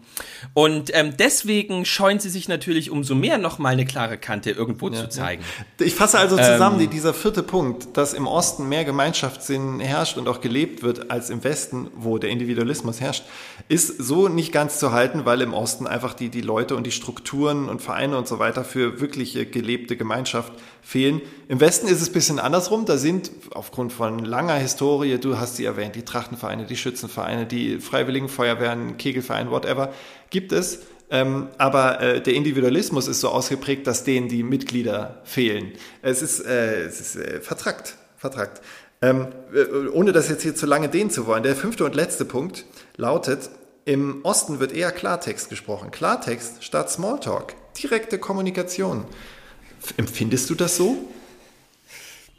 Und 0.53 0.91
ähm, 0.93 1.15
deswegen 1.17 1.85
scheuen 1.85 2.19
sie 2.19 2.27
sich 2.27 2.49
natürlich 2.49 2.91
umso 2.91 3.15
mehr, 3.15 3.37
nochmal 3.37 3.73
eine 3.73 3.85
klare 3.85 4.17
Kante 4.17 4.51
irgendwo 4.51 4.89
ja, 4.89 4.95
zu 4.95 5.07
zeigen. 5.07 5.41
Ja. 5.79 5.85
Ich 5.85 5.95
fasse 5.95 6.19
also 6.19 6.35
zusammen, 6.35 6.81
ähm, 6.81 6.89
dieser 6.89 7.13
vierte 7.13 7.43
Punkt, 7.43 7.95
dass 7.95 8.11
im 8.11 8.27
Osten 8.27 8.67
mehr 8.67 8.83
Gemeinschaftssinn 8.83 9.79
herrscht 9.79 10.17
und 10.17 10.27
auch 10.27 10.41
gelebt 10.41 10.83
wird 10.83 11.11
als 11.11 11.29
im 11.29 11.45
Westen, 11.45 11.89
wo 11.95 12.17
der 12.17 12.29
Individualismus 12.29 12.99
herrscht, 12.99 13.23
ist 13.69 13.87
so 13.99 14.27
nicht 14.27 14.51
ganz 14.51 14.79
zu 14.79 14.91
halten, 14.91 15.23
weil 15.23 15.39
im 15.39 15.53
Osten 15.53 15.87
einfach 15.87 16.13
die, 16.13 16.27
die 16.27 16.41
Leute 16.41 16.75
und 16.75 16.85
die 16.85 16.91
Strukturen 16.91 17.69
und 17.69 17.81
Vereine 17.81 18.17
und 18.17 18.27
so 18.27 18.37
weiter 18.37 18.65
für 18.65 18.99
wirkliche 18.99 19.45
gelebte 19.45 19.95
Gemeinschaft 19.95 20.51
fehlen. 20.89 21.21
Im 21.47 21.59
Westen 21.59 21.87
ist 21.87 22.01
es 22.01 22.09
ein 22.09 22.13
bisschen 22.13 22.39
andersrum. 22.39 22.85
Da 22.85 22.97
sind 22.97 23.29
aufgrund 23.51 23.93
von 23.93 24.25
langer 24.25 24.55
Historie, 24.55 25.19
du 25.19 25.37
hast 25.37 25.57
sie 25.57 25.65
erwähnt, 25.65 25.95
die 25.95 26.03
Trachtenvereine, 26.03 26.65
die 26.65 26.75
Schützenvereine, 26.75 27.45
die 27.45 27.79
Freiwilligen 27.79 28.27
Feuerwehren, 28.27 28.97
Kegelverein, 28.97 29.51
whatever, 29.51 29.93
gibt 30.31 30.51
es. 30.51 30.79
Ähm, 31.11 31.47
aber 31.59 32.01
äh, 32.01 32.21
der 32.21 32.33
Individualismus 32.33 33.07
ist 33.07 33.21
so 33.21 33.29
ausgeprägt, 33.29 33.85
dass 33.85 34.03
denen 34.03 34.29
die 34.29 34.41
Mitglieder 34.41 35.21
fehlen. 35.25 35.73
Es 36.01 36.23
ist, 36.23 36.39
äh, 36.39 36.81
es 36.81 36.99
ist 36.99 37.15
äh, 37.17 37.39
vertrackt, 37.39 37.95
vertrackt. 38.17 38.61
Ähm, 39.03 39.27
äh, 39.53 39.89
ohne 39.89 40.11
das 40.11 40.27
jetzt 40.27 40.41
hier 40.41 40.55
zu 40.55 40.65
lange 40.65 40.89
dehnen 40.89 41.11
zu 41.11 41.27
wollen. 41.27 41.43
Der 41.43 41.55
fünfte 41.55 41.85
und 41.85 41.93
letzte 41.93 42.25
Punkt 42.25 42.65
lautet, 42.97 43.51
im 43.85 44.21
Osten 44.23 44.59
wird 44.59 44.71
eher 44.71 44.91
Klartext 44.91 45.49
gesprochen. 45.49 45.91
Klartext 45.91 46.63
statt 46.63 46.89
Smalltalk. 46.89 47.53
Direkte 47.79 48.17
Kommunikation. 48.17 49.05
Empfindest 49.97 50.49
du 50.49 50.55
das 50.55 50.75
so? 50.75 50.97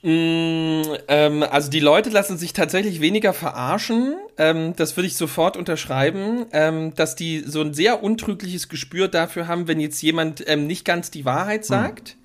Mm, 0.02 0.82
ähm, 1.08 1.42
also 1.42 1.70
die 1.70 1.80
Leute 1.80 2.08
lassen 2.08 2.38
sich 2.38 2.52
tatsächlich 2.54 3.00
weniger 3.00 3.34
verarschen. 3.34 4.14
Ähm, 4.38 4.74
das 4.76 4.96
würde 4.96 5.06
ich 5.06 5.16
sofort 5.16 5.56
unterschreiben, 5.56 6.46
ähm, 6.52 6.94
dass 6.94 7.16
die 7.16 7.40
so 7.40 7.60
ein 7.60 7.74
sehr 7.74 8.02
untrügliches 8.02 8.68
Gespür 8.68 9.08
dafür 9.08 9.46
haben, 9.46 9.68
wenn 9.68 9.78
jetzt 9.78 10.00
jemand 10.00 10.42
ähm, 10.48 10.66
nicht 10.66 10.84
ganz 10.84 11.10
die 11.10 11.24
Wahrheit 11.24 11.62
hm. 11.62 11.66
sagt. 11.66 12.16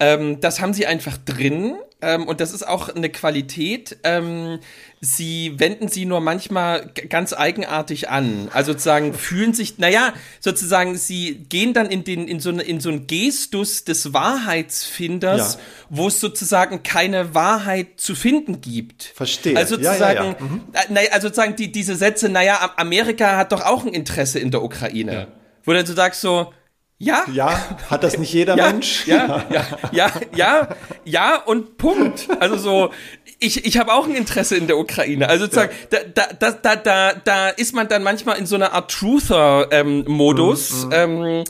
Hm. 0.00 0.40
das 0.40 0.60
haben 0.60 0.74
sie 0.74 0.86
einfach 0.86 1.16
drin. 1.16 1.74
Ähm, 2.00 2.28
und 2.28 2.40
das 2.40 2.52
ist 2.52 2.66
auch 2.66 2.88
eine 2.88 3.08
Qualität. 3.08 3.98
Ähm, 4.04 4.60
sie 5.00 5.54
wenden 5.58 5.88
sie 5.88 6.04
nur 6.04 6.20
manchmal 6.20 6.92
ganz 7.08 7.32
eigenartig 7.32 8.08
an. 8.08 8.48
Also 8.52 8.72
sozusagen 8.72 9.14
fühlen 9.14 9.52
sich, 9.52 9.78
naja, 9.78 10.12
sozusagen, 10.38 10.96
sie 10.96 11.44
gehen 11.48 11.74
dann 11.74 11.90
in 11.90 12.04
den, 12.04 12.28
in 12.28 12.38
so, 12.38 12.50
eine, 12.50 12.62
in 12.62 12.78
so 12.78 12.88
einen 12.88 13.08
Gestus 13.08 13.82
des 13.82 14.12
Wahrheitsfinders, 14.12 15.54
ja. 15.54 15.60
wo 15.90 16.06
es 16.06 16.20
sozusagen 16.20 16.84
keine 16.84 17.34
Wahrheit 17.34 17.88
zu 17.96 18.14
finden 18.14 18.60
gibt. 18.60 19.02
Verstehe. 19.02 19.56
Also 19.56 19.74
sozusagen, 19.74 20.24
ja, 20.24 20.24
ja, 20.24 20.36
mhm. 20.38 20.62
Äh, 20.94 21.08
also 21.08 21.28
sozusagen 21.28 21.56
die, 21.56 21.72
diese 21.72 21.96
Sätze, 21.96 22.28
naja, 22.28 22.74
Amerika 22.76 23.36
hat 23.36 23.50
doch 23.50 23.64
auch 23.64 23.84
ein 23.84 23.92
Interesse 23.92 24.38
in 24.38 24.52
der 24.52 24.62
Ukraine. 24.62 25.26
Wo 25.64 25.72
dann 25.72 25.84
du 25.84 25.92
sagst 25.92 26.20
so, 26.20 26.52
ja. 26.98 27.24
Ja, 27.32 27.60
hat 27.90 28.02
das 28.02 28.18
nicht 28.18 28.32
jeder 28.32 28.56
ja, 28.56 28.66
Mensch? 28.72 29.06
Ja, 29.06 29.44
ja, 29.50 29.64
ja, 29.92 30.10
ja, 30.34 30.68
ja 31.04 31.42
und 31.44 31.76
Punkt. 31.78 32.28
Also 32.40 32.56
so, 32.56 32.90
ich, 33.38 33.64
ich 33.64 33.78
habe 33.78 33.92
auch 33.92 34.06
ein 34.06 34.14
Interesse 34.14 34.56
in 34.56 34.66
der 34.66 34.78
Ukraine. 34.78 35.28
Also 35.28 35.44
sozusagen, 35.44 35.72
ja. 35.92 36.00
da, 36.14 36.26
da, 36.38 36.50
da, 36.50 36.76
da, 36.76 37.12
da 37.14 37.48
ist 37.50 37.74
man 37.74 37.88
dann 37.88 38.02
manchmal 38.02 38.38
in 38.38 38.46
so 38.46 38.56
einer 38.56 38.72
Art 38.72 38.90
Truther-Modus. 38.90 40.88
Ähm, 40.90 41.14
mhm, 41.14 41.18
mhm. 41.18 41.24
ähm, 41.24 41.44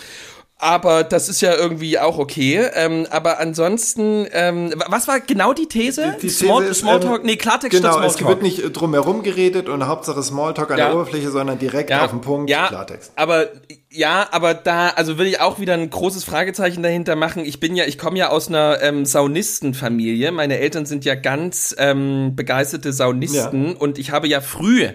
aber 0.61 1.05
das 1.05 1.28
ist 1.28 1.40
ja 1.40 1.55
irgendwie 1.55 2.01
auch 2.01 2.18
okay. 2.18 2.68
Ähm, 2.74 3.07
aber 3.11 3.38
ansonsten, 3.38 4.26
ähm, 4.32 4.74
was 4.88 5.07
war 5.07 5.20
genau 5.20 5.53
die 5.53 5.66
These? 5.66 6.16
Die, 6.16 6.22
die 6.22 6.28
Small, 6.28 6.62
These 6.62 6.70
ist, 6.72 6.78
Smalltalk, 6.80 7.20
ähm, 7.20 7.26
nee, 7.26 7.36
Klartext 7.36 7.76
genau, 7.78 7.92
statt 7.92 8.11
Smalltalk. 8.11 8.20
es 8.20 8.28
wird 8.28 8.42
nicht 8.42 8.76
drumherum 8.76 9.22
geredet 9.22 9.68
und 9.68 9.86
Hauptsache 9.86 10.20
Smalltalk 10.22 10.72
an 10.72 10.78
ja. 10.78 10.86
der 10.86 10.94
Oberfläche, 10.96 11.30
sondern 11.30 11.61
direkt 11.61 11.90
ja, 11.90 12.05
auf 12.05 12.11
den 12.11 12.20
Punkt, 12.20 12.51
ja, 12.51 12.66
Klartext. 12.66 13.12
aber 13.14 13.46
Ja, 13.91 14.28
aber 14.32 14.53
da, 14.53 14.89
also 14.91 15.16
würde 15.16 15.30
ich 15.30 15.41
auch 15.41 15.61
wieder 15.61 15.72
ein 15.72 15.89
großes 15.89 16.22
Fragezeichen 16.24 16.82
dahinter 16.82 17.16
machen. 17.16 17.45
Ich 17.45 17.59
bin 17.59 17.74
ja, 17.74 17.86
ich 17.86 17.97
komme 17.97 18.18
ja 18.18 18.28
aus 18.28 18.49
einer 18.49 18.82
ähm, 18.82 19.07
Saunistenfamilie. 19.07 20.30
Meine 20.30 20.59
Eltern 20.59 20.84
sind 20.84 21.07
ja 21.07 21.14
ganz 21.14 21.74
ähm, 21.78 22.36
begeisterte 22.36 22.93
Saunisten 22.93 23.68
ja. 23.70 23.76
und 23.76 23.99
ich 23.99 24.11
habe 24.11 24.28
ja 24.28 24.43
früh, 24.43 24.89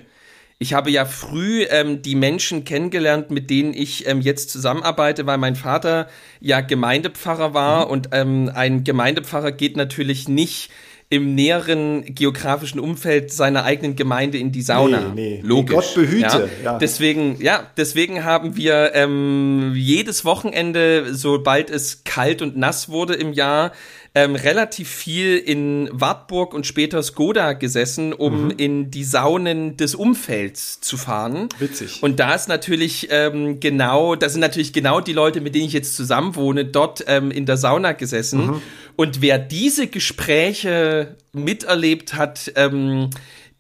ich 0.60 0.76
habe 0.76 0.92
ja 0.92 1.06
früh 1.06 1.64
ähm, 1.64 2.04
die 2.04 2.14
Menschen 2.14 2.66
kennengelernt, 2.66 3.32
mit 3.32 3.50
denen 3.50 3.74
ich 3.74 4.06
ähm, 4.08 4.22
jetzt 4.22 4.52
zusammenarbeite, 4.52 5.26
weil 5.26 5.40
mein 5.40 5.56
Vater 5.56 6.08
ja 6.40 6.62
Gemeindepfarrer 6.62 7.56
war 7.56 7.86
mhm. 7.86 7.92
und 7.92 8.10
ähm, 8.12 8.52
ein 8.54 8.84
Gemeindepfarrer 8.84 9.54
geht 9.54 9.76
natürlich 9.76 10.30
nicht 10.30 10.70
im 11.10 11.36
näheren 11.36 12.04
geografischen 12.16 12.80
Umfeld 12.80 13.32
seiner 13.32 13.64
eigenen 13.64 13.96
Gemeinde 13.96 14.38
in 14.38 14.52
die 14.52 14.62
Sauna. 14.62 15.12
Nee, 15.14 15.40
nee. 15.40 15.42
Logisch. 15.44 15.76
Gott 15.76 15.96
behüte. 15.96 16.50
Ja. 16.64 16.72
ja. 16.74 16.78
Deswegen, 16.78 17.42
ja, 17.42 17.68
deswegen 17.78 18.24
haben 18.24 18.56
wir 18.56 18.92
ähm, 18.96 19.74
jedes 19.76 20.26
Wochenende, 20.26 21.14
sobald 21.14 21.70
es 21.70 22.04
kalt 22.04 22.42
und 22.42 22.58
nass 22.58 22.90
wurde 22.90 23.14
im 23.14 23.34
Jahr, 23.34 23.72
ähm, 24.16 24.36
relativ 24.36 24.90
viel 24.90 25.38
in 25.38 25.90
Wartburg 25.92 26.54
und 26.54 26.68
später 26.68 27.02
Skoda 27.02 27.54
gesessen, 27.54 28.14
um 28.14 28.46
mhm. 28.46 28.54
in 28.58 28.92
die 28.92 29.04
Saunen 29.04 29.76
des 29.76 29.96
Umfelds 29.96 30.82
zu 30.82 30.98
fahren. 30.98 31.50
Witzig. 31.58 32.04
Und 32.04 32.20
da 32.20 32.36
ist 32.36 32.48
natürlich 32.48 33.08
ähm, 33.10 33.60
genau, 33.60 34.16
das 34.16 34.34
sind 34.34 34.42
natürlich 34.42 34.72
genau 34.72 35.00
die 35.00 35.14
Leute, 35.14 35.42
mit 35.42 35.56
denen 35.56 35.66
ich 35.66 35.74
jetzt 35.74 35.96
zusammen 35.96 36.36
wohne, 36.36 36.66
dort 36.66 37.04
ähm, 37.08 37.32
in 37.32 37.48
der 37.48 37.58
Sauna 37.58 37.94
gesessen. 37.94 38.48
Mhm. 38.48 38.62
Und 38.96 39.22
wer 39.22 39.40
diese 39.40 39.88
Gespräche 39.88 41.16
miterlebt 41.32 42.14
hat, 42.14 42.52
ähm, 42.56 43.10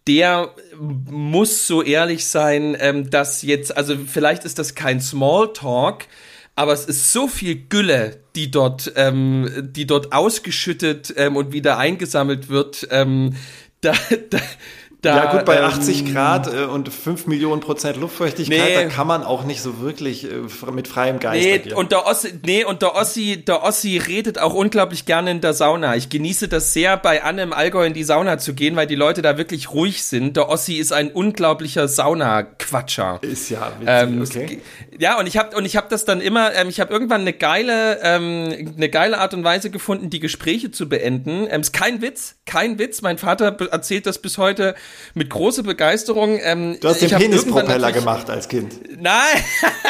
der 0.05 0.53
muss 0.79 1.65
so 1.65 1.81
ehrlich 1.81 2.27
sein, 2.27 2.77
ähm, 2.79 3.09
dass 3.09 3.41
jetzt, 3.41 3.75
also 3.75 3.95
vielleicht 4.05 4.43
ist 4.43 4.59
das 4.59 4.75
kein 4.75 5.01
Smalltalk, 5.01 6.05
aber 6.55 6.73
es 6.73 6.85
ist 6.85 7.11
so 7.11 7.27
viel 7.27 7.55
Gülle, 7.67 8.19
die 8.35 8.51
dort, 8.51 8.93
ähm, 8.95 9.69
die 9.75 9.87
dort 9.87 10.13
ausgeschüttet 10.13 11.13
ähm, 11.17 11.35
und 11.35 11.51
wieder 11.51 11.77
eingesammelt 11.77 12.49
wird. 12.49 12.87
Ähm, 12.91 13.35
da, 13.81 13.93
da, 14.29 14.39
da, 15.03 15.17
ja 15.17 15.31
gut, 15.33 15.43
bei 15.43 15.57
ähm, 15.57 15.65
80 15.65 16.13
Grad 16.13 16.47
äh, 16.47 16.63
und 16.63 16.87
5 16.87 17.27
Millionen 17.27 17.59
Prozent 17.59 17.97
Luftfeuchtigkeit, 17.97 18.57
nee, 18.57 18.73
da 18.75 18.85
kann 18.85 19.05
man 19.05 19.23
auch 19.23 19.43
nicht 19.43 19.61
so 19.61 19.81
wirklich 19.81 20.23
äh, 20.31 20.71
mit 20.71 20.87
freiem 20.87 21.19
Geist 21.19 21.43
nee, 21.43 21.55
agieren. 21.55 21.77
Und 21.77 21.91
der 21.91 22.05
Ossi, 22.05 22.33
nee, 22.45 22.63
und 22.63 22.81
der 22.81 22.95
Ossi, 22.95 23.43
der 23.45 23.63
Ossi 23.63 23.97
redet 23.97 24.39
auch 24.39 24.53
unglaublich 24.53 25.05
gerne 25.05 25.31
in 25.31 25.41
der 25.41 25.53
Sauna. 25.53 25.97
Ich 25.97 26.07
genieße 26.07 26.47
das 26.47 26.71
sehr, 26.71 26.95
bei 26.95 27.21
Anne 27.21 27.41
im 27.41 27.51
Allgäu 27.51 27.85
in 27.85 27.93
die 27.93 28.05
Sauna 28.05 28.37
zu 28.37 28.53
gehen, 28.53 28.77
weil 28.77 28.87
die 28.87 28.95
Leute 28.95 29.21
da 29.21 29.37
wirklich 29.37 29.73
ruhig 29.73 30.05
sind. 30.05 30.37
Der 30.37 30.47
Ossi 30.47 30.75
ist 30.75 30.93
ein 30.93 31.11
unglaublicher 31.11 31.89
Sauna-Quatscher. 31.89 33.19
Ist 33.23 33.49
ja 33.49 33.73
witzig, 33.81 33.87
ähm, 33.89 34.21
okay. 34.21 34.61
Ja, 34.99 35.19
und 35.19 35.27
ich 35.27 35.35
habe 35.37 35.57
und 35.57 35.65
ich 35.65 35.75
habe 35.75 35.87
das 35.89 36.05
dann 36.05 36.21
immer, 36.21 36.55
ähm, 36.55 36.69
ich 36.69 36.79
habe 36.79 36.93
irgendwann 36.93 37.21
eine 37.21 37.33
geile, 37.33 37.99
ähm, 38.03 38.73
eine 38.77 38.87
geile 38.87 39.17
Art 39.17 39.33
und 39.33 39.43
Weise 39.43 39.69
gefunden, 39.69 40.09
die 40.09 40.21
Gespräche 40.21 40.71
zu 40.71 40.87
beenden. 40.87 41.45
Ähm, 41.49 41.59
ist 41.59 41.73
kein 41.73 42.01
Witz, 42.01 42.35
kein 42.45 42.79
Witz. 42.79 43.01
Mein 43.01 43.17
Vater 43.17 43.57
erzählt 43.69 44.05
das 44.05 44.19
bis 44.19 44.37
heute 44.37 44.75
mit 45.13 45.29
großer 45.29 45.63
Begeisterung. 45.63 46.39
Ähm, 46.41 46.77
du 46.79 46.87
hast 46.87 47.01
den 47.01 47.09
Penispropeller 47.09 47.91
gemacht 47.91 48.29
als 48.29 48.47
Kind. 48.47 48.73
Nein, 48.99 49.43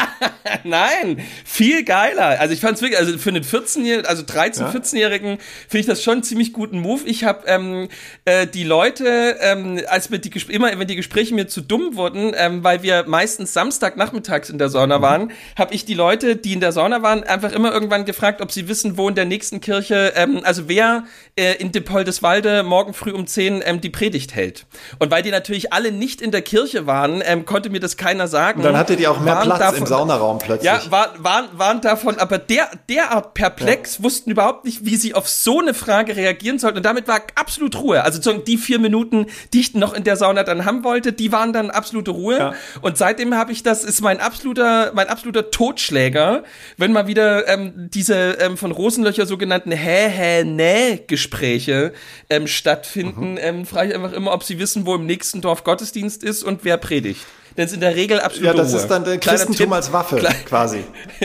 nein, 0.64 1.22
viel 1.46 1.84
geiler. 1.84 2.40
Also 2.40 2.54
ich 2.54 2.62
fand 2.62 2.76
es 2.76 2.82
wirklich, 2.82 3.00
also 3.00 3.18
für 3.18 3.30
einen 3.30 3.44
14-jährigen, 3.44 4.06
also 4.06 4.24
13, 4.26 4.66
ja? 4.66 4.72
14-jährigen 4.72 5.38
finde 5.68 5.80
ich 5.80 5.86
das 5.86 6.04
schon 6.04 6.14
einen 6.14 6.24
ziemlich 6.24 6.54
guten 6.54 6.80
Move. 6.80 7.02
Ich 7.06 7.24
habe 7.24 7.48
ähm, 7.48 7.88
äh, 8.26 8.48
die 8.48 8.64
Leute, 8.64 9.38
ähm, 9.42 9.82
als 9.88 10.10
mir 10.10 10.20
die 10.20 10.32
immer, 10.50 10.78
wenn 10.78 10.88
die 10.88 10.96
Gespräche 10.96 11.34
mir 11.34 11.48
zu 11.48 11.62
dumm 11.62 11.96
wurden, 11.96 12.34
ähm, 12.36 12.64
weil 12.64 12.84
wir 12.84 13.06
meistens 13.08 13.54
Samstagnachmittags 13.54 14.50
in 14.50 14.58
der 14.58 14.70
Sauna 14.70 14.98
mhm. 14.98 15.04
waren, 15.04 15.32
habe 15.58 15.74
ich 15.74 15.86
die 15.86 15.94
Leute, 15.94 16.36
die 16.36 16.54
in 16.54 16.60
der 16.60 16.72
Sauna 16.72 17.02
waren, 17.02 17.24
einfach 17.24 17.52
immer 17.52 17.72
irgendwann 17.72 18.06
gefragt, 18.06 18.42
ob 18.42 18.52
sie 18.52 18.68
wissen, 18.68 18.98
wo 18.98 19.10
in 19.10 19.16
der 19.16 19.26
nächsten 19.26 19.62
Kirche, 19.62 20.14
ähm, 20.16 20.42
also 20.44 20.68
wer 20.68 21.06
äh, 21.36 21.56
in 21.56 21.72
Depoldeswalde 21.72 22.64
morgen 22.64 22.94
früh 22.94 23.12
um 23.12 23.28
10 23.28 23.64
ähm, 23.66 23.82
die 23.82 23.90
Predigt 23.90 24.36
hält. 24.36 24.66
Und 25.00 25.12
weil 25.12 25.24
die 25.24 25.32
natürlich 25.32 25.74
alle 25.74 25.92
nicht 25.92 26.22
in 26.22 26.32
der 26.32 26.42
Kirche 26.42 26.88
waren, 26.88 27.22
ähm, 27.26 27.46
konnte 27.46 27.70
mir 27.70 27.80
das 27.80 27.98
keiner 27.98 28.28
sagen. 28.28 28.60
Und 28.60 28.66
dann 28.66 28.78
hatte 28.78 28.96
die 28.96 29.08
auch 29.08 29.20
mehr 29.20 29.38
Platz 29.38 29.60
davon, 29.60 29.80
im 29.80 29.86
Saunaraum 29.86 30.40
plötzlich. 30.40 30.66
Ja, 30.66 30.80
war, 30.90 31.14
waren, 31.18 31.48
waren 31.54 31.82
davon, 31.82 32.20
aber 32.20 32.38
der, 32.38 32.70
derart 32.90 33.34
perplex, 33.34 33.98
ja. 33.98 34.04
wussten 34.04 34.32
überhaupt 34.32 34.66
nicht, 34.66 34.86
wie 34.86 34.96
sie 34.96 35.14
auf 35.14 35.30
so 35.30 35.60
eine 35.60 35.74
Frage 35.74 36.16
reagieren 36.16 36.60
sollten. 36.60 36.78
Und 36.78 36.86
damit 36.86 37.08
war 37.08 37.22
absolut 37.36 37.78
Ruhe. 37.78 38.04
Also 38.04 38.34
die 38.34 38.58
vier 38.58 38.80
Minuten, 38.80 39.28
die 39.54 39.62
ich 39.62 39.74
noch 39.74 39.94
in 39.94 40.04
der 40.04 40.18
Sauna 40.18 40.44
dann 40.44 40.66
haben 40.66 40.84
wollte, 40.84 41.14
die 41.14 41.32
waren 41.32 41.54
dann 41.54 41.70
absolute 41.70 42.12
Ruhe. 42.12 42.38
Ja. 42.38 42.54
Und 42.82 42.98
seitdem 42.98 43.36
habe 43.36 43.52
ich 43.52 43.64
das, 43.64 43.84
ist 43.84 44.02
mein 44.02 44.20
absoluter, 44.20 44.92
mein 44.94 45.10
absoluter 45.10 45.52
Totschläger, 45.52 46.44
wenn 46.78 46.92
mal 46.92 47.08
wieder 47.08 47.48
ähm, 47.48 47.90
diese 47.94 48.38
ähm, 48.40 48.58
von 48.58 48.72
Rosenlöcher 48.72 49.26
sogenannten 49.26 49.72
Hä-Hä-Näh-Gespräche 49.72 51.94
ähm, 52.30 52.48
stattfinden, 52.48 53.32
mhm. 53.32 53.40
ähm, 53.40 53.66
frage 53.66 53.90
ich 53.90 53.96
einfach 53.96 54.14
immer, 54.14 54.32
ob 54.34 54.44
sie 54.44 54.60
wissen, 54.60 54.83
wo 54.86 54.96
im 54.96 55.06
nächsten 55.06 55.42
Dorf 55.42 55.64
Gottesdienst 55.64 56.24
ist 56.24 56.44
und 56.44 56.64
wer 56.64 56.78
predigt. 56.78 57.22
Denn 57.58 57.66
es 57.66 57.72
ist 57.72 57.76
in 57.76 57.82
der 57.82 57.96
Regel 57.96 58.20
absolut 58.20 58.48
Ja, 58.48 58.54
das 58.54 58.72
Ruhe. 58.72 58.80
ist 58.80 58.88
dann 58.88 59.04
der 59.04 59.20
Christentum 59.20 59.56
Tipp, 59.56 59.72
als 59.72 59.94
Waffe 59.94 60.18
Klein, 60.18 60.46
quasi. 60.46 60.84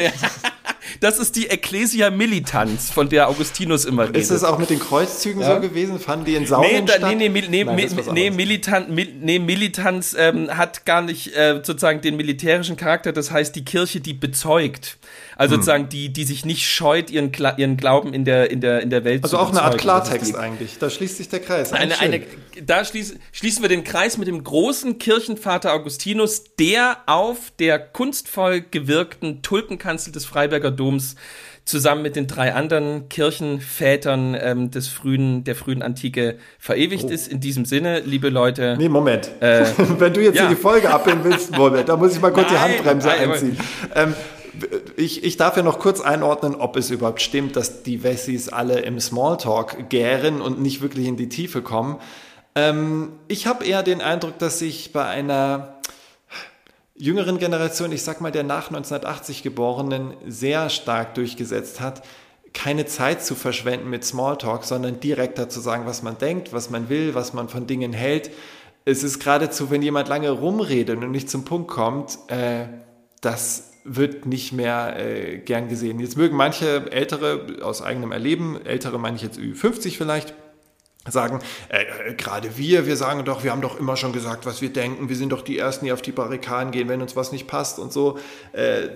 Das 1.00 1.18
ist 1.18 1.36
die 1.36 1.48
Ecclesia 1.48 2.10
Militanz, 2.10 2.90
von 2.90 3.08
der 3.08 3.28
Augustinus 3.28 3.84
immer 3.84 4.04
redet. 4.04 4.16
Ist 4.16 4.30
es 4.30 4.44
auch 4.44 4.58
mit 4.58 4.70
den 4.70 4.78
Kreuzzügen 4.78 5.40
ja? 5.40 5.54
so 5.54 5.60
gewesen? 5.60 5.98
Fanden 6.00 6.24
die 6.24 6.34
in 6.34 6.46
Saunen 6.46 6.70
nee, 6.70 6.82
da, 6.82 6.94
statt? 6.94 7.16
Nee, 7.16 7.28
nee, 7.28 7.46
nee, 7.48 7.64
Nein, 7.64 7.90
nee, 8.12 8.30
Militan, 8.30 8.86
nee 9.20 9.38
Militanz 9.38 10.16
ähm, 10.18 10.56
hat 10.56 10.86
gar 10.86 11.02
nicht 11.02 11.36
äh, 11.36 11.60
sozusagen 11.62 12.00
den 12.00 12.16
militärischen 12.16 12.76
Charakter. 12.76 13.12
Das 13.12 13.30
heißt, 13.30 13.54
die 13.54 13.64
Kirche, 13.64 14.00
die 14.00 14.14
bezeugt. 14.14 14.98
Also 15.38 15.54
hm. 15.54 15.60
sozusagen 15.60 15.88
die, 15.88 16.12
die 16.12 16.24
sich 16.24 16.44
nicht 16.44 16.66
scheut, 16.66 17.10
ihren, 17.10 17.30
ihren 17.56 17.76
Glauben 17.76 18.12
in 18.12 18.24
der, 18.24 18.50
in 18.50 18.60
der, 18.60 18.82
in 18.82 18.90
der 18.90 19.04
Welt 19.04 19.22
also 19.22 19.36
zu 19.36 19.40
Also 19.40 19.50
auch 19.50 19.56
eine 19.56 19.62
Art 19.62 19.78
Klartext 19.78 20.34
eigentlich. 20.34 20.78
Da 20.78 20.90
schließt 20.90 21.16
sich 21.16 21.28
der 21.28 21.38
Kreis. 21.38 21.72
Eine, 21.72 22.00
eine, 22.00 22.22
da 22.66 22.84
schließ, 22.84 23.14
schließen 23.30 23.62
wir 23.62 23.68
den 23.68 23.84
Kreis 23.84 24.18
mit 24.18 24.26
dem 24.26 24.42
großen 24.42 24.98
Kirchenvater 24.98 25.72
Augustinus, 25.72 26.42
der 26.58 26.98
auf 27.06 27.52
der 27.60 27.78
kunstvoll 27.78 28.64
gewirkten 28.68 29.40
Tulpenkanzel 29.40 30.12
des 30.12 30.24
Freiberger 30.24 30.72
Doms 30.72 31.14
zusammen 31.64 32.02
mit 32.02 32.16
den 32.16 32.26
drei 32.26 32.54
anderen 32.54 33.08
Kirchenvätern 33.08 34.36
ähm, 34.40 34.70
des 34.72 34.88
frühen, 34.88 35.44
der 35.44 35.54
frühen 35.54 35.82
Antike 35.82 36.38
verewigt 36.58 37.04
oh. 37.04 37.12
ist. 37.12 37.28
In 37.28 37.38
diesem 37.38 37.64
Sinne, 37.64 38.00
liebe 38.00 38.28
Leute. 38.28 38.74
Nee, 38.76 38.88
Moment. 38.88 39.30
Äh, 39.40 39.66
Wenn 39.98 40.14
du 40.14 40.20
jetzt 40.20 40.36
ja. 40.36 40.48
hier 40.48 40.56
die 40.56 40.60
Folge 40.60 40.90
abbilden 40.90 41.22
willst, 41.22 41.56
Moment, 41.56 41.88
da 41.88 41.96
muss 41.96 42.16
ich 42.16 42.20
mal 42.20 42.32
kurz 42.32 42.50
nein, 42.50 42.54
die 42.54 42.74
Handbremse 42.74 43.06
nein, 43.06 43.30
einziehen. 43.30 43.58
Ähm, 43.94 44.14
ich, 44.96 45.24
ich 45.24 45.36
darf 45.36 45.56
ja 45.56 45.62
noch 45.62 45.78
kurz 45.78 46.00
einordnen, 46.00 46.54
ob 46.54 46.76
es 46.76 46.90
überhaupt 46.90 47.22
stimmt, 47.22 47.56
dass 47.56 47.82
die 47.82 48.02
Wessis 48.02 48.48
alle 48.48 48.80
im 48.80 49.00
Smalltalk 49.00 49.88
gären 49.88 50.40
und 50.40 50.60
nicht 50.60 50.80
wirklich 50.80 51.06
in 51.06 51.16
die 51.16 51.28
Tiefe 51.28 51.62
kommen. 51.62 51.98
Ähm, 52.54 53.12
ich 53.28 53.46
habe 53.46 53.64
eher 53.64 53.82
den 53.82 54.00
Eindruck, 54.00 54.38
dass 54.38 54.58
sich 54.58 54.92
bei 54.92 55.04
einer 55.04 55.78
jüngeren 56.96 57.38
Generation, 57.38 57.92
ich 57.92 58.02
sag 58.02 58.20
mal 58.20 58.32
der 58.32 58.42
nach 58.42 58.68
1980 58.68 59.42
Geborenen, 59.42 60.14
sehr 60.26 60.68
stark 60.68 61.14
durchgesetzt 61.14 61.80
hat, 61.80 62.02
keine 62.52 62.86
Zeit 62.86 63.24
zu 63.24 63.34
verschwenden 63.34 63.88
mit 63.88 64.04
Smalltalk, 64.04 64.64
sondern 64.64 65.00
direkter 65.00 65.48
zu 65.48 65.60
sagen, 65.60 65.86
was 65.86 66.02
man 66.02 66.18
denkt, 66.18 66.52
was 66.52 66.70
man 66.70 66.88
will, 66.88 67.14
was 67.14 67.32
man 67.32 67.48
von 67.48 67.66
Dingen 67.66 67.92
hält. 67.92 68.30
Es 68.84 69.04
ist 69.04 69.20
geradezu, 69.20 69.70
wenn 69.70 69.82
jemand 69.82 70.08
lange 70.08 70.30
rumredet 70.30 70.98
und 70.98 71.10
nicht 71.10 71.30
zum 71.30 71.44
Punkt 71.44 71.68
kommt, 71.68 72.18
äh, 72.28 72.66
das 73.20 73.67
wird 73.88 74.26
nicht 74.26 74.52
mehr 74.52 74.96
äh, 74.98 75.38
gern 75.38 75.68
gesehen. 75.68 75.98
Jetzt 75.98 76.16
mögen 76.16 76.36
manche 76.36 76.90
Ältere 76.92 77.58
aus 77.62 77.82
eigenem 77.82 78.12
Erleben, 78.12 78.64
Ältere 78.64 78.98
meine 78.98 79.16
ich 79.16 79.22
jetzt 79.22 79.38
Ü50 79.38 79.96
vielleicht, 79.96 80.34
sagen, 81.06 81.40
äh, 81.68 82.14
gerade 82.14 82.56
wir, 82.58 82.86
wir 82.86 82.96
sagen 82.96 83.24
doch, 83.24 83.44
wir 83.44 83.50
haben 83.50 83.62
doch 83.62 83.78
immer 83.78 83.96
schon 83.96 84.12
gesagt, 84.12 84.46
was 84.46 84.60
wir 84.60 84.72
denken, 84.72 85.08
wir 85.08 85.16
sind 85.16 85.30
doch 85.30 85.42
die 85.42 85.58
Ersten, 85.58 85.86
die 85.86 85.92
auf 85.92 86.02
die 86.02 86.12
Barrikaden 86.12 86.70
gehen, 86.70 86.88
wenn 86.88 87.00
uns 87.00 87.16
was 87.16 87.32
nicht 87.32 87.46
passt 87.46 87.78
und 87.78 87.92
so. 87.92 88.18
Äh, 88.52 88.88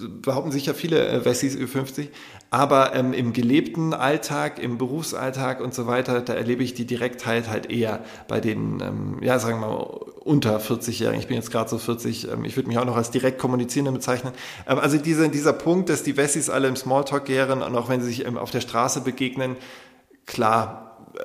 behaupten 0.00 0.52
sicher 0.52 0.74
viele 0.74 1.06
äh, 1.08 1.24
Wessis 1.24 1.56
Ü50. 1.56 2.08
Aber 2.50 2.94
ähm, 2.94 3.12
im 3.12 3.32
gelebten 3.32 3.92
Alltag, 3.92 4.58
im 4.58 4.78
Berufsalltag 4.78 5.60
und 5.60 5.74
so 5.74 5.86
weiter, 5.86 6.20
da 6.20 6.34
erlebe 6.34 6.62
ich 6.62 6.74
die 6.74 6.86
Direktheit 6.86 7.48
halt 7.48 7.70
eher 7.70 8.04
bei 8.26 8.40
den, 8.40 8.80
ähm, 8.80 9.18
ja, 9.22 9.38
sagen 9.38 9.60
wir 9.60 9.66
mal, 9.66 9.82
unter 10.24 10.58
40-Jährigen. 10.58 11.20
Ich 11.20 11.26
bin 11.26 11.36
jetzt 11.36 11.50
gerade 11.50 11.68
so 11.68 11.78
40, 11.78 12.30
ähm, 12.30 12.44
ich 12.44 12.56
würde 12.56 12.68
mich 12.68 12.78
auch 12.78 12.84
noch 12.84 12.96
als 12.96 13.10
direkt 13.10 13.38
kommunizierender 13.38 13.92
bezeichnen. 13.92 14.32
Ähm, 14.66 14.78
also 14.78 14.96
diese, 14.98 15.28
dieser 15.28 15.52
Punkt, 15.52 15.88
dass 15.88 16.02
die 16.02 16.16
Wessis 16.16 16.48
alle 16.48 16.68
im 16.68 16.76
Smalltalk 16.76 17.26
gären 17.26 17.62
und 17.62 17.76
auch 17.76 17.88
wenn 17.88 18.00
sie 18.00 18.08
sich 18.08 18.24
ähm, 18.24 18.38
auf 18.38 18.50
der 18.50 18.60
Straße 18.60 19.02
begegnen, 19.02 19.56
klar, 20.26 20.96
äh, 21.14 21.20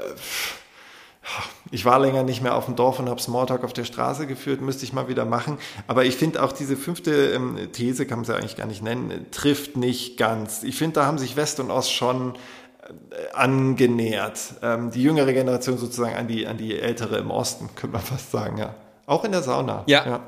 ich 1.74 1.86
war 1.86 2.00
länger 2.00 2.22
nicht 2.22 2.44
mehr 2.44 2.56
auf 2.56 2.66
dem 2.66 2.76
Dorf 2.76 3.00
und 3.00 3.10
habe 3.10 3.20
Smalltalk 3.20 3.64
auf 3.64 3.74
der 3.74 3.84
Straße 3.84 4.28
geführt, 4.28 4.62
müsste 4.62 4.86
ich 4.86 4.94
mal 4.94 5.08
wieder 5.08 5.26
machen. 5.26 5.58
Aber 5.88 6.06
ich 6.06 6.16
finde 6.16 6.44
auch 6.44 6.52
diese 6.52 6.78
fünfte 6.78 7.32
ähm, 7.32 7.58
These, 7.72 8.06
kann 8.06 8.20
man 8.20 8.26
sie 8.26 8.32
ja 8.32 8.38
eigentlich 8.38 8.56
gar 8.56 8.68
nicht 8.68 8.84
nennen, 8.84 9.26
trifft 9.32 9.76
nicht 9.76 10.18
ganz. 10.18 10.62
Ich 10.62 10.78
finde, 10.78 10.94
da 11.00 11.08
haben 11.08 11.18
sich 11.18 11.36
West 11.36 11.60
und 11.60 11.72
Ost 11.72 11.92
schon 11.92 12.36
äh, 12.84 13.34
angenähert. 13.34 14.40
Ähm, 14.62 14.92
die 14.92 15.02
jüngere 15.02 15.34
Generation 15.34 15.80
sozusagen 15.80 16.16
an 16.16 16.28
die, 16.28 16.46
an 16.46 16.58
die 16.58 16.80
ältere 16.80 17.18
im 17.18 17.32
Osten, 17.32 17.70
könnte 17.76 17.98
man 17.98 18.06
fast 18.06 18.30
sagen, 18.30 18.60
ja. 18.60 18.76
Auch 19.08 19.24
in 19.26 19.32
der 19.32 19.42
Sauna. 19.42 19.84
Ja. 19.88 20.06
ja 20.06 20.20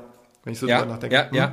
wenn 0.42 0.52
ich 0.52 0.58
so 0.58 0.66
ja, 0.66 0.80
drüber 0.80 0.94
nachdenke. 0.94 1.14
Ja, 1.14 1.28
hm? 1.28 1.34
ja. 1.36 1.52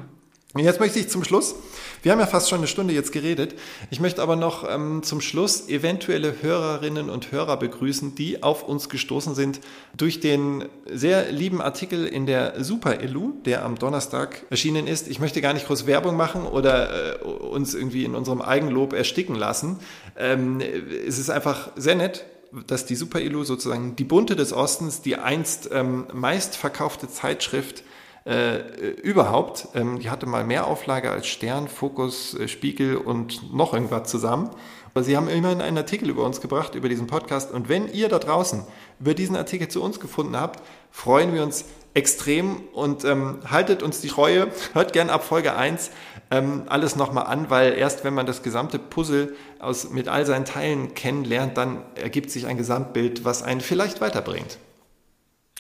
Jetzt 0.56 0.80
möchte 0.80 1.00
ich 1.00 1.10
zum 1.10 1.24
Schluss, 1.24 1.56
wir 2.04 2.12
haben 2.12 2.20
ja 2.20 2.28
fast 2.28 2.48
schon 2.48 2.60
eine 2.60 2.68
Stunde 2.68 2.94
jetzt 2.94 3.12
geredet, 3.12 3.56
ich 3.90 4.00
möchte 4.00 4.22
aber 4.22 4.36
noch 4.36 4.70
ähm, 4.70 5.02
zum 5.02 5.20
Schluss 5.20 5.68
eventuelle 5.68 6.44
Hörerinnen 6.44 7.10
und 7.10 7.32
Hörer 7.32 7.58
begrüßen, 7.58 8.14
die 8.14 8.44
auf 8.44 8.62
uns 8.62 8.88
gestoßen 8.88 9.34
sind 9.34 9.62
durch 9.98 10.20
den 10.20 10.66
sehr 10.86 11.32
lieben 11.32 11.60
Artikel 11.60 12.06
in 12.06 12.28
der 12.28 12.64
Super 12.64 13.02
Elu, 13.02 13.34
der 13.46 13.66
am 13.66 13.80
Donnerstag 13.80 14.46
erschienen 14.52 14.86
ist. 14.86 15.08
Ich 15.08 15.20
möchte 15.20 15.42
gar 15.42 15.54
nicht 15.54 15.66
groß 15.66 15.88
Werbung 15.88 16.16
machen 16.16 16.46
oder 16.46 17.20
äh, 17.20 17.24
uns 17.24 17.74
irgendwie 17.74 18.06
in 18.06 18.14
unserem 18.14 18.44
Eigenlob 18.44 18.94
ersticken 18.94 19.34
lassen. 19.34 19.80
Ähm, 20.16 20.62
es 20.62 21.18
ist 21.18 21.32
einfach 21.32 21.72
sehr 21.78 21.96
nett, 21.96 22.26
dass 22.68 22.86
die 22.86 22.96
Super 22.96 23.22
Elu 23.22 23.44
sozusagen 23.44 23.96
die 23.96 24.04
Bunte 24.04 24.36
des 24.36 24.54
Ostens, 24.54 25.02
die 25.02 25.16
einst 25.16 25.70
ähm, 25.74 26.06
meistverkaufte 26.14 27.10
Zeitschrift 27.10 27.84
äh, 28.26 28.60
überhaupt. 29.02 29.68
Ähm, 29.74 30.00
die 30.00 30.10
hatte 30.10 30.26
mal 30.26 30.44
mehr 30.44 30.68
Auflage 30.68 31.12
als 31.12 31.28
Stern, 31.28 31.68
Fokus, 31.68 32.34
äh, 32.36 32.48
Spiegel 32.48 32.98
und 32.98 33.54
noch 33.54 33.74
irgendwas 33.74 34.10
zusammen. 34.10 34.50
Aber 34.94 35.04
sie 35.04 35.18
haben 35.18 35.28
immerhin 35.28 35.62
einen 35.62 35.78
Artikel 35.78 36.10
über 36.10 36.24
uns 36.24 36.40
gebracht, 36.40 36.76
über 36.76 36.88
diesen 36.88 37.08
Podcast. 37.08 37.52
Und 37.52 37.68
wenn 37.68 37.92
ihr 37.92 38.10
da 38.10 38.20
draußen 38.20 38.64
über 39.00 39.14
diesen 39.14 39.36
Artikel 39.36 39.68
zu 39.68 39.82
uns 39.82 40.00
gefunden 40.00 40.38
habt, 40.38 40.62
freuen 40.92 41.34
wir 41.34 41.42
uns 41.44 41.66
extrem 41.96 42.62
und 42.74 43.04
ähm, 43.04 43.40
haltet 43.50 43.84
uns 43.84 44.02
die 44.02 44.08
Treue. 44.08 44.48
Hört 44.74 44.94
gern 44.94 45.10
ab 45.10 45.24
Folge 45.24 45.56
1 45.56 45.92
ähm, 46.32 46.64
alles 46.68 46.96
nochmal 46.96 47.26
an, 47.26 47.50
weil 47.50 47.74
erst 47.74 48.04
wenn 48.04 48.14
man 48.14 48.26
das 48.26 48.44
gesamte 48.44 48.80
Puzzle 48.80 49.36
aus, 49.60 49.90
mit 49.90 50.08
all 50.08 50.26
seinen 50.26 50.46
Teilen 50.46 50.94
kennenlernt, 50.94 51.58
dann 51.58 51.82
ergibt 51.96 52.32
sich 52.32 52.48
ein 52.48 52.58
Gesamtbild, 52.58 53.26
was 53.26 53.44
einen 53.44 53.62
vielleicht 53.62 54.02
weiterbringt. 54.02 54.58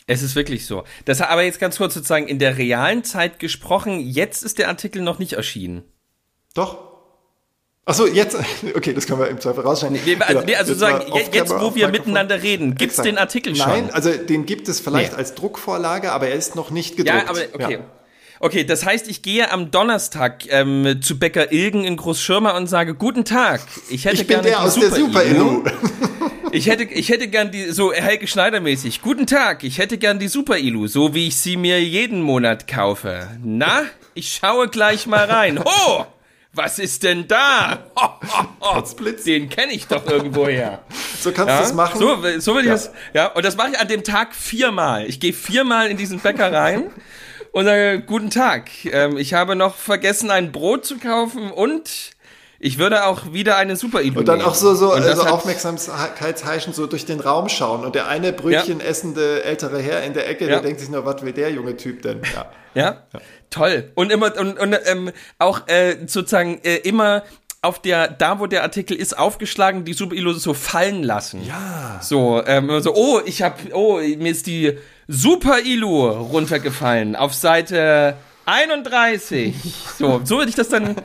Es 0.08 0.22
ist 0.22 0.36
wirklich 0.36 0.66
so. 0.66 0.84
Das 1.06 1.22
aber 1.22 1.44
jetzt 1.44 1.60
ganz 1.60 1.78
kurz 1.78 1.94
sozusagen 1.94 2.28
in 2.28 2.40
der 2.40 2.58
realen 2.58 3.04
Zeit 3.04 3.40
gesprochen, 3.40 4.00
jetzt 4.00 4.44
ist 4.44 4.58
der 4.58 4.68
Artikel 4.68 5.02
noch 5.02 5.20
nicht 5.20 5.34
erschienen. 5.34 5.84
Doch. 6.54 6.78
Achso, 7.86 8.06
jetzt, 8.06 8.38
okay, 8.76 8.94
das 8.94 9.08
können 9.08 9.20
wir 9.20 9.28
im 9.28 9.40
Zweifel 9.42 9.64
rausschneiden. 9.64 10.00
Nee, 10.06 10.16
genau. 10.16 10.42
nee 10.42 10.56
also 10.56 10.74
sagen, 10.74 11.06
jetzt, 11.32 11.52
wo 11.52 11.76
wir 11.76 11.90
miteinander 11.90 12.42
reden, 12.42 12.76
gibt 12.76 12.94
es 12.94 13.02
den 13.02 13.18
Artikel 13.18 13.56
schon? 13.56 13.68
Nein, 13.68 13.90
also 13.92 14.12
den 14.12 14.46
gibt 14.46 14.70
es 14.70 14.80
vielleicht 14.80 15.14
nee. 15.14 15.18
als 15.18 15.36
Druckvorlage, 15.36 16.12
aber 16.12 16.28
er 16.28 16.36
ist 16.36 16.56
noch 16.56 16.72
nicht 16.72 16.96
gedruckt. 16.96 17.24
Ja, 17.24 17.30
aber 17.30 17.40
okay. 17.54 17.74
Ja. 17.74 17.80
Okay, 18.40 18.66
das 18.66 18.86
heißt, 18.86 19.08
ich 19.08 19.22
gehe 19.22 19.50
am 19.52 19.72
Donnerstag 19.72 20.44
ähm, 20.50 21.02
zu 21.02 21.18
Bäcker 21.18 21.54
Ilgen 21.54 21.86
in 21.86 21.96
Großschirma 21.96 22.58
und 22.58 22.68
sage, 22.68 22.94
guten 22.94 23.24
Tag, 23.24 23.62
ich 23.90 24.04
hätte 24.04 24.22
ich 24.22 24.28
gerne 24.28 24.44
der 24.44 24.62
aus 24.62 24.76
Super 24.76 24.90
der 24.90 24.98
Super 24.98 25.26
Illu. 25.26 25.64
Ich 26.54 26.68
hätte, 26.68 26.84
ich 26.84 27.10
hätte 27.10 27.28
gern 27.30 27.50
die, 27.50 27.72
so 27.72 27.92
Helge 27.92 28.28
Schneider 28.28 28.60
mäßig. 28.60 29.02
Guten 29.02 29.26
Tag, 29.26 29.64
ich 29.64 29.80
hätte 29.80 29.98
gern 29.98 30.20
die 30.20 30.28
Super 30.28 30.60
Ilu, 30.60 30.86
so 30.86 31.16
wie 31.16 31.30
ich 31.30 31.38
sie 31.38 31.58
mir 31.58 31.82
jeden 31.82 32.22
Monat 32.22 32.68
kaufe. 32.68 33.28
Na, 33.44 33.86
ich 34.14 34.34
schaue 34.34 34.68
gleich 34.68 35.08
mal 35.08 35.26
rein. 35.26 35.64
Ho! 35.64 36.06
Was 36.54 36.78
ist 36.78 37.02
denn 37.02 37.28
da? 37.28 37.80
Ho, 37.96 38.10
ho, 38.62 38.76
ho. 38.78 38.84
Den 39.26 39.50
kenne 39.50 39.74
ich 39.74 39.88
doch 39.88 40.06
irgendwoher. 40.06 40.84
So 41.20 41.32
kannst 41.32 41.50
ja? 41.50 41.58
du 41.58 41.64
es 41.64 41.74
machen. 41.74 42.00
So, 42.00 42.20
so 42.38 42.54
will 42.54 42.62
ich 42.62 42.68
ja. 42.68 42.74
das. 42.74 42.92
Ja, 43.16 43.28
und 43.32 43.44
das 43.44 43.58
mache 43.58 43.72
ich 43.72 43.80
an 43.80 43.88
dem 43.88 44.04
Tag 44.04 44.36
viermal. 44.36 45.08
Ich 45.08 45.20
gehe 45.20 45.34
viermal 45.34 45.90
in 45.90 45.98
diesen 45.98 46.20
Bäcker 46.20 46.54
rein 46.54 46.92
und 47.52 47.66
sage, 47.66 48.04
guten 48.06 48.30
Tag. 48.30 48.70
Ähm, 48.86 49.18
ich 49.18 49.34
habe 49.34 49.56
noch 49.56 49.76
vergessen, 49.76 50.30
ein 50.30 50.52
Brot 50.52 50.86
zu 50.86 51.00
kaufen 51.00 51.50
und 51.50 52.13
ich 52.64 52.78
würde 52.78 53.06
auch 53.08 53.34
wieder 53.34 53.58
eine 53.58 53.76
super 53.76 54.02
Idee 54.02 54.20
Und 54.20 54.28
dann 54.28 54.42
auch 54.42 54.56
so, 54.56 54.74
so, 54.74 54.98
so 54.98 55.24
aufmerksamkeitsheischend 55.24 56.74
so 56.74 56.88
durch 56.88 57.06
den 57.06 57.20
Raum 57.20 57.50
schauen. 57.50 57.84
Und 57.84 57.94
der 57.94 58.08
eine 58.08 58.32
Brötchen 58.32 58.80
ja. 58.80 58.86
essende 58.86 59.44
ältere 59.44 59.82
Herr 59.82 60.04
in 60.04 60.14
der 60.14 60.30
Ecke, 60.30 60.46
ja. 60.46 60.52
der 60.52 60.62
denkt 60.62 60.80
sich 60.80 60.90
nur, 60.90 61.06
was 61.06 61.22
will 61.24 61.34
der 61.34 61.52
junge 61.52 61.76
Typ 61.76 62.02
denn? 62.04 62.22
Ja, 62.34 62.46
ja? 62.74 63.04
ja. 63.14 63.20
toll. 63.50 63.92
Und 63.96 64.14
immer, 64.14 64.38
und, 64.40 64.58
und 64.58 64.78
ähm, 64.86 65.12
auch 65.40 65.68
äh, 65.68 65.98
sozusagen 66.08 66.62
äh, 66.64 66.78
immer 66.78 67.24
auf 67.62 67.82
der, 67.82 68.08
da 68.08 68.40
wo 68.40 68.48
der 68.48 68.64
Artikel 68.64 68.96
ist, 68.96 69.18
aufgeschlagen, 69.18 69.84
die 69.84 69.94
Super 69.94 70.16
Illusion 70.16 70.40
so 70.40 70.54
fallen 70.54 71.04
lassen. 71.04 71.46
Ja. 71.46 72.00
So, 72.02 72.42
ähm, 72.46 72.80
so, 72.80 72.96
oh, 72.96 73.20
ich 73.26 73.42
hab, 73.42 73.60
oh, 73.74 73.98
mir 73.98 74.32
ist 74.32 74.48
die 74.48 74.78
Super 75.10 75.60
Ilu 75.60 76.08
runtergefallen 76.08 77.18
auf 77.18 77.34
Seite 77.34 78.16
31. 78.46 79.56
So, 79.98 80.22
so 80.24 80.38
würde 80.38 80.50
ich 80.50 80.56
das 80.56 80.70
dann, 80.70 80.96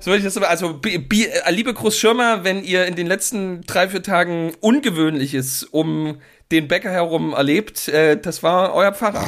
so 0.00 0.10
würde 0.10 0.18
ich 0.18 0.24
das, 0.24 0.36
also, 0.38 0.74
bi, 0.74 0.98
bi, 0.98 1.26
äh, 1.26 1.50
liebe 1.50 1.72
Großschirmer, 1.72 2.44
wenn 2.44 2.64
ihr 2.64 2.86
in 2.86 2.94
den 2.94 3.06
letzten 3.06 3.62
drei, 3.62 3.88
vier 3.88 4.02
Tagen 4.02 4.52
Ungewöhnliches 4.60 5.64
um 5.64 6.18
den 6.50 6.68
Bäcker 6.68 6.90
herum 6.90 7.32
erlebt, 7.32 7.88
äh, 7.88 8.16
das 8.16 8.42
war 8.42 8.74
euer 8.74 8.92
Pfarrer. 8.92 9.26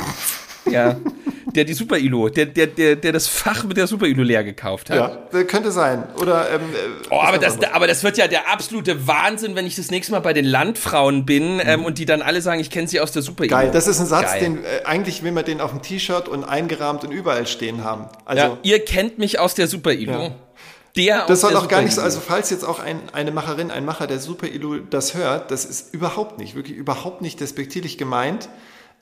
Ja 0.71 0.97
der 1.55 1.65
die 1.65 1.75
Super 1.75 1.99
Ilo, 1.99 2.29
der, 2.29 2.47
der, 2.47 2.67
der, 2.67 2.97
der 2.97 3.13
das 3.13 3.27
Fach 3.27 3.65
mit 3.65 3.77
der 3.77 3.87
Super 3.87 4.07
Ilo 4.07 4.23
leer 4.23 4.45
gekauft 4.45 4.91
hat. 4.91 5.19
Ja, 5.33 5.45
könnte 5.45 5.73
sein. 5.73 6.05
Oder, 6.21 6.51
ähm, 6.51 6.61
äh, 6.61 7.07
oh, 7.11 7.21
aber 7.21 7.39
das, 7.39 7.59
aber 7.73 7.87
das 7.87 8.05
wird 8.05 8.19
ja 8.19 8.29
der 8.29 8.51
absolute 8.51 9.07
Wahnsinn, 9.07 9.57
wenn 9.57 9.67
ich 9.67 9.77
das 9.77 9.91
nächste 9.91 10.13
Mal 10.13 10.21
bei 10.21 10.33
den 10.33 10.45
Landfrauen 10.45 11.27
bin 11.27 11.55
mhm. 11.55 11.63
ähm, 11.65 11.85
und 11.85 11.99
die 11.99 12.05
dann 12.05 12.23
alle 12.23 12.43
sagen, 12.43 12.61
ich 12.61 12.71
kenne 12.71 12.87
sie 12.87 13.01
aus 13.01 13.13
der 13.13 13.23
Super 13.23 13.45
Ilo. 13.45 13.57
Geil, 13.57 13.71
das 13.73 13.87
ist 13.87 14.01
ein 14.01 14.07
Satz, 14.07 14.33
Geil. 14.33 14.41
den 14.41 14.65
äh, 14.65 14.85
eigentlich 14.85 15.23
will 15.23 15.33
man 15.33 15.45
den 15.45 15.61
auf 15.61 15.71
dem 15.71 15.83
T-Shirt 15.83 16.29
und 16.29 16.45
eingerahmt 16.45 17.05
und 17.05 17.11
überall 17.11 17.47
stehen 17.47 17.85
haben. 17.85 18.07
Also, 18.25 18.43
ja, 18.43 18.59
ihr 18.63 18.85
kennt 18.85 19.19
mich 19.19 19.39
aus 19.39 19.55
der 19.55 19.67
Super 19.69 19.93
Ilo. 19.93 20.13
Ja. 20.13 20.31
Der 20.97 21.27
das 21.27 21.43
soll 21.43 21.55
auch 21.55 21.69
gar 21.69 21.83
nicht 21.83 21.95
so, 21.95 22.01
also 22.01 22.19
falls 22.19 22.51
jetzt 22.51 22.65
auch 22.65 22.81
ein, 22.81 23.01
eine 23.13 23.31
Macherin, 23.31 23.71
ein 23.71 23.85
Macher 23.85 24.09
der 24.09 24.19
Super 24.19 24.49
Ilu 24.49 24.79
das 24.91 25.15
hört, 25.15 25.51
das 25.51 25.65
ist 25.65 25.95
überhaupt 25.95 26.39
nicht, 26.39 26.57
wirklich 26.57 26.77
überhaupt 26.77 27.21
nicht 27.21 27.41
despektierlich 27.41 27.99
gemeint. 27.99 28.49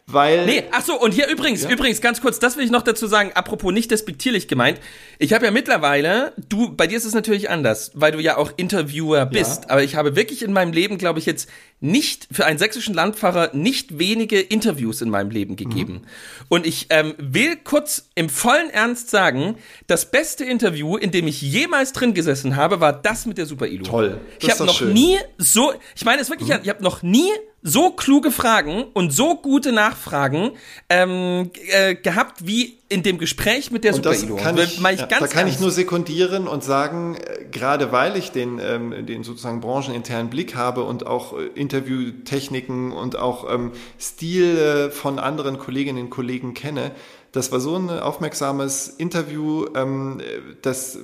Weil. 0.08 0.46
Nee, 0.46 0.62
ach 0.70 0.84
so, 0.84 1.00
und 1.00 1.14
hier 1.14 1.26
übrigens, 1.26 1.64
ja? 1.64 1.70
übrigens, 1.70 2.00
ganz 2.00 2.20
kurz, 2.20 2.38
das 2.38 2.56
will 2.56 2.64
ich 2.64 2.70
noch 2.70 2.82
dazu 2.82 3.08
sagen, 3.08 3.32
apropos 3.34 3.72
nicht 3.72 3.90
despektierlich 3.90 4.46
gemeint. 4.46 4.80
Ich 5.18 5.32
habe 5.32 5.46
ja 5.46 5.50
mittlerweile, 5.50 6.32
du, 6.48 6.76
bei 6.76 6.86
dir 6.86 6.96
ist 6.96 7.06
es 7.06 7.12
natürlich 7.12 7.50
anders, 7.50 7.90
weil 7.94 8.12
du 8.12 8.20
ja 8.20 8.36
auch 8.36 8.52
Interviewer 8.56 9.26
bist, 9.26 9.64
ja. 9.64 9.70
aber 9.70 9.82
ich 9.82 9.96
habe 9.96 10.14
wirklich 10.14 10.42
in 10.44 10.52
meinem 10.52 10.72
Leben, 10.72 10.96
glaube 10.96 11.18
ich, 11.18 11.26
jetzt 11.26 11.48
nicht, 11.80 12.28
für 12.30 12.46
einen 12.46 12.56
sächsischen 12.56 12.94
Landfahrer, 12.94 13.50
nicht 13.52 13.98
wenige 13.98 14.40
Interviews 14.40 15.02
in 15.02 15.10
meinem 15.10 15.30
Leben 15.30 15.56
gegeben. 15.56 15.94
Mhm. 15.94 16.06
Und 16.50 16.66
ich 16.68 16.86
ähm, 16.90 17.14
will 17.18 17.56
kurz 17.56 18.08
im 18.14 18.28
vollen 18.28 18.70
Ernst 18.70 19.10
sagen, 19.10 19.56
das 19.88 20.12
beste 20.12 20.44
Interview, 20.44 20.96
in 20.96 21.10
dem 21.10 21.26
ich 21.26 21.42
jemals 21.42 21.92
drin 21.92 22.14
gesessen 22.14 22.54
habe, 22.54 22.78
war 22.78 22.92
das 22.92 23.26
mit 23.26 23.38
der 23.38 23.46
Super 23.46 23.66
Ilu. 23.66 23.82
Toll. 23.82 24.20
Das 24.38 24.44
ich 24.44 24.50
habe 24.52 24.66
noch 24.66 24.78
schön. 24.78 24.92
nie 24.92 25.18
so, 25.36 25.74
ich 25.96 26.04
meine 26.04 26.22
es 26.22 26.30
wirklich, 26.30 26.48
mhm. 26.48 26.60
ich 26.62 26.68
habe 26.68 26.84
noch 26.84 27.02
nie 27.02 27.30
so 27.68 27.90
kluge 27.90 28.30
Fragen 28.30 28.84
und 28.92 29.12
so 29.12 29.34
gute 29.34 29.72
Nachfragen 29.72 30.52
ähm, 30.88 31.50
äh, 31.72 31.96
gehabt 31.96 32.46
wie 32.46 32.78
in 32.88 33.02
dem 33.02 33.18
Gespräch 33.18 33.72
mit 33.72 33.82
der 33.82 33.92
und 33.92 34.04
Super 34.04 34.16
Ilo. 34.16 34.36
Kann 34.36 34.56
ich, 34.56 34.80
ich 34.80 35.00
ja, 35.00 35.06
da 35.06 35.26
kann 35.26 35.48
ich 35.48 35.58
nur 35.58 35.72
sekundieren 35.72 36.46
und 36.46 36.62
sagen, 36.62 37.16
äh, 37.16 37.44
gerade 37.50 37.90
weil 37.90 38.16
ich 38.16 38.30
den, 38.30 38.60
ähm, 38.60 39.04
den 39.04 39.24
sozusagen 39.24 39.60
brancheninternen 39.60 40.30
Blick 40.30 40.54
habe 40.54 40.84
und 40.84 41.08
auch 41.08 41.36
äh, 41.36 41.46
Interviewtechniken 41.56 42.92
und 42.92 43.18
auch 43.18 43.52
ähm, 43.52 43.72
Stil 43.98 44.56
äh, 44.56 44.90
von 44.92 45.18
anderen 45.18 45.58
Kolleginnen 45.58 46.04
und 46.04 46.10
Kollegen 46.10 46.54
kenne, 46.54 46.92
das 47.32 47.50
war 47.50 47.58
so 47.58 47.74
ein 47.74 47.90
aufmerksames 47.90 48.86
Interview, 48.88 49.66
ähm, 49.74 50.22
das 50.62 51.00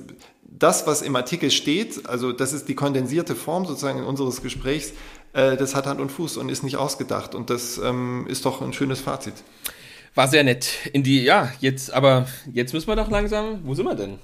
das, 0.59 0.87
was 0.87 1.01
im 1.01 1.15
Artikel 1.15 1.51
steht, 1.51 2.07
also 2.07 2.31
das 2.31 2.53
ist 2.53 2.69
die 2.69 2.75
kondensierte 2.75 3.35
Form 3.35 3.65
sozusagen 3.65 4.03
unseres 4.03 4.41
Gesprächs, 4.41 4.93
äh, 5.33 5.57
das 5.57 5.75
hat 5.75 5.85
Hand 5.85 5.99
und 5.99 6.11
Fuß 6.11 6.37
und 6.37 6.49
ist 6.49 6.63
nicht 6.63 6.77
ausgedacht. 6.77 7.35
Und 7.35 7.49
das 7.49 7.77
ähm, 7.77 8.25
ist 8.27 8.45
doch 8.45 8.61
ein 8.61 8.73
schönes 8.73 9.01
Fazit. 9.01 9.33
War 10.15 10.27
sehr 10.27 10.43
nett. 10.43 10.69
In 10.93 11.03
die, 11.03 11.23
ja, 11.23 11.51
jetzt, 11.59 11.91
aber 11.91 12.27
jetzt 12.51 12.73
müssen 12.73 12.87
wir 12.87 12.95
doch 12.95 13.09
langsam, 13.09 13.59
wo 13.63 13.73
sind 13.73 13.85
wir 13.85 13.95
denn? 13.95 14.19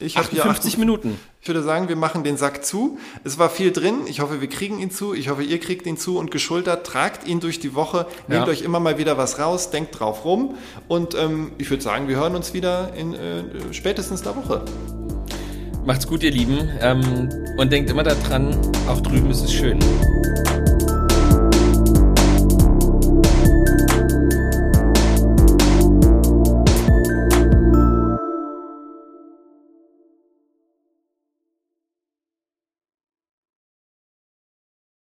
Ich 0.00 0.16
58 0.16 0.74
hier 0.74 0.80
Minuten. 0.80 1.18
Ich 1.42 1.48
würde 1.48 1.62
sagen, 1.62 1.88
wir 1.88 1.96
machen 1.96 2.22
den 2.22 2.36
Sack 2.36 2.64
zu. 2.64 2.98
Es 3.24 3.38
war 3.38 3.50
viel 3.50 3.72
drin. 3.72 4.02
Ich 4.06 4.20
hoffe, 4.20 4.40
wir 4.40 4.48
kriegen 4.48 4.78
ihn 4.78 4.92
zu. 4.92 5.12
Ich 5.12 5.28
hoffe, 5.28 5.42
ihr 5.42 5.58
kriegt 5.58 5.86
ihn 5.86 5.96
zu 5.96 6.18
und 6.18 6.30
geschultert. 6.30 6.86
Tragt 6.86 7.26
ihn 7.26 7.40
durch 7.40 7.58
die 7.58 7.74
Woche. 7.74 8.06
Nehmt 8.28 8.46
ja. 8.46 8.52
euch 8.52 8.62
immer 8.62 8.78
mal 8.78 8.98
wieder 8.98 9.18
was 9.18 9.40
raus. 9.40 9.70
Denkt 9.70 9.98
drauf 9.98 10.24
rum. 10.24 10.54
Und 10.86 11.16
ähm, 11.16 11.50
ich 11.58 11.68
würde 11.68 11.82
sagen, 11.82 12.06
wir 12.06 12.16
hören 12.16 12.36
uns 12.36 12.54
wieder 12.54 12.94
in 12.94 13.14
äh, 13.14 13.72
spätestens 13.72 14.22
der 14.22 14.36
Woche. 14.36 14.64
Macht's 15.88 16.06
gut, 16.06 16.22
ihr 16.22 16.30
Lieben. 16.30 16.68
Ähm, 16.82 17.30
und 17.56 17.72
denkt 17.72 17.88
immer 17.88 18.02
daran, 18.02 18.54
auch 18.86 19.00
drüben 19.00 19.30
ist 19.30 19.40
es 19.40 19.50
schön. 19.50 19.78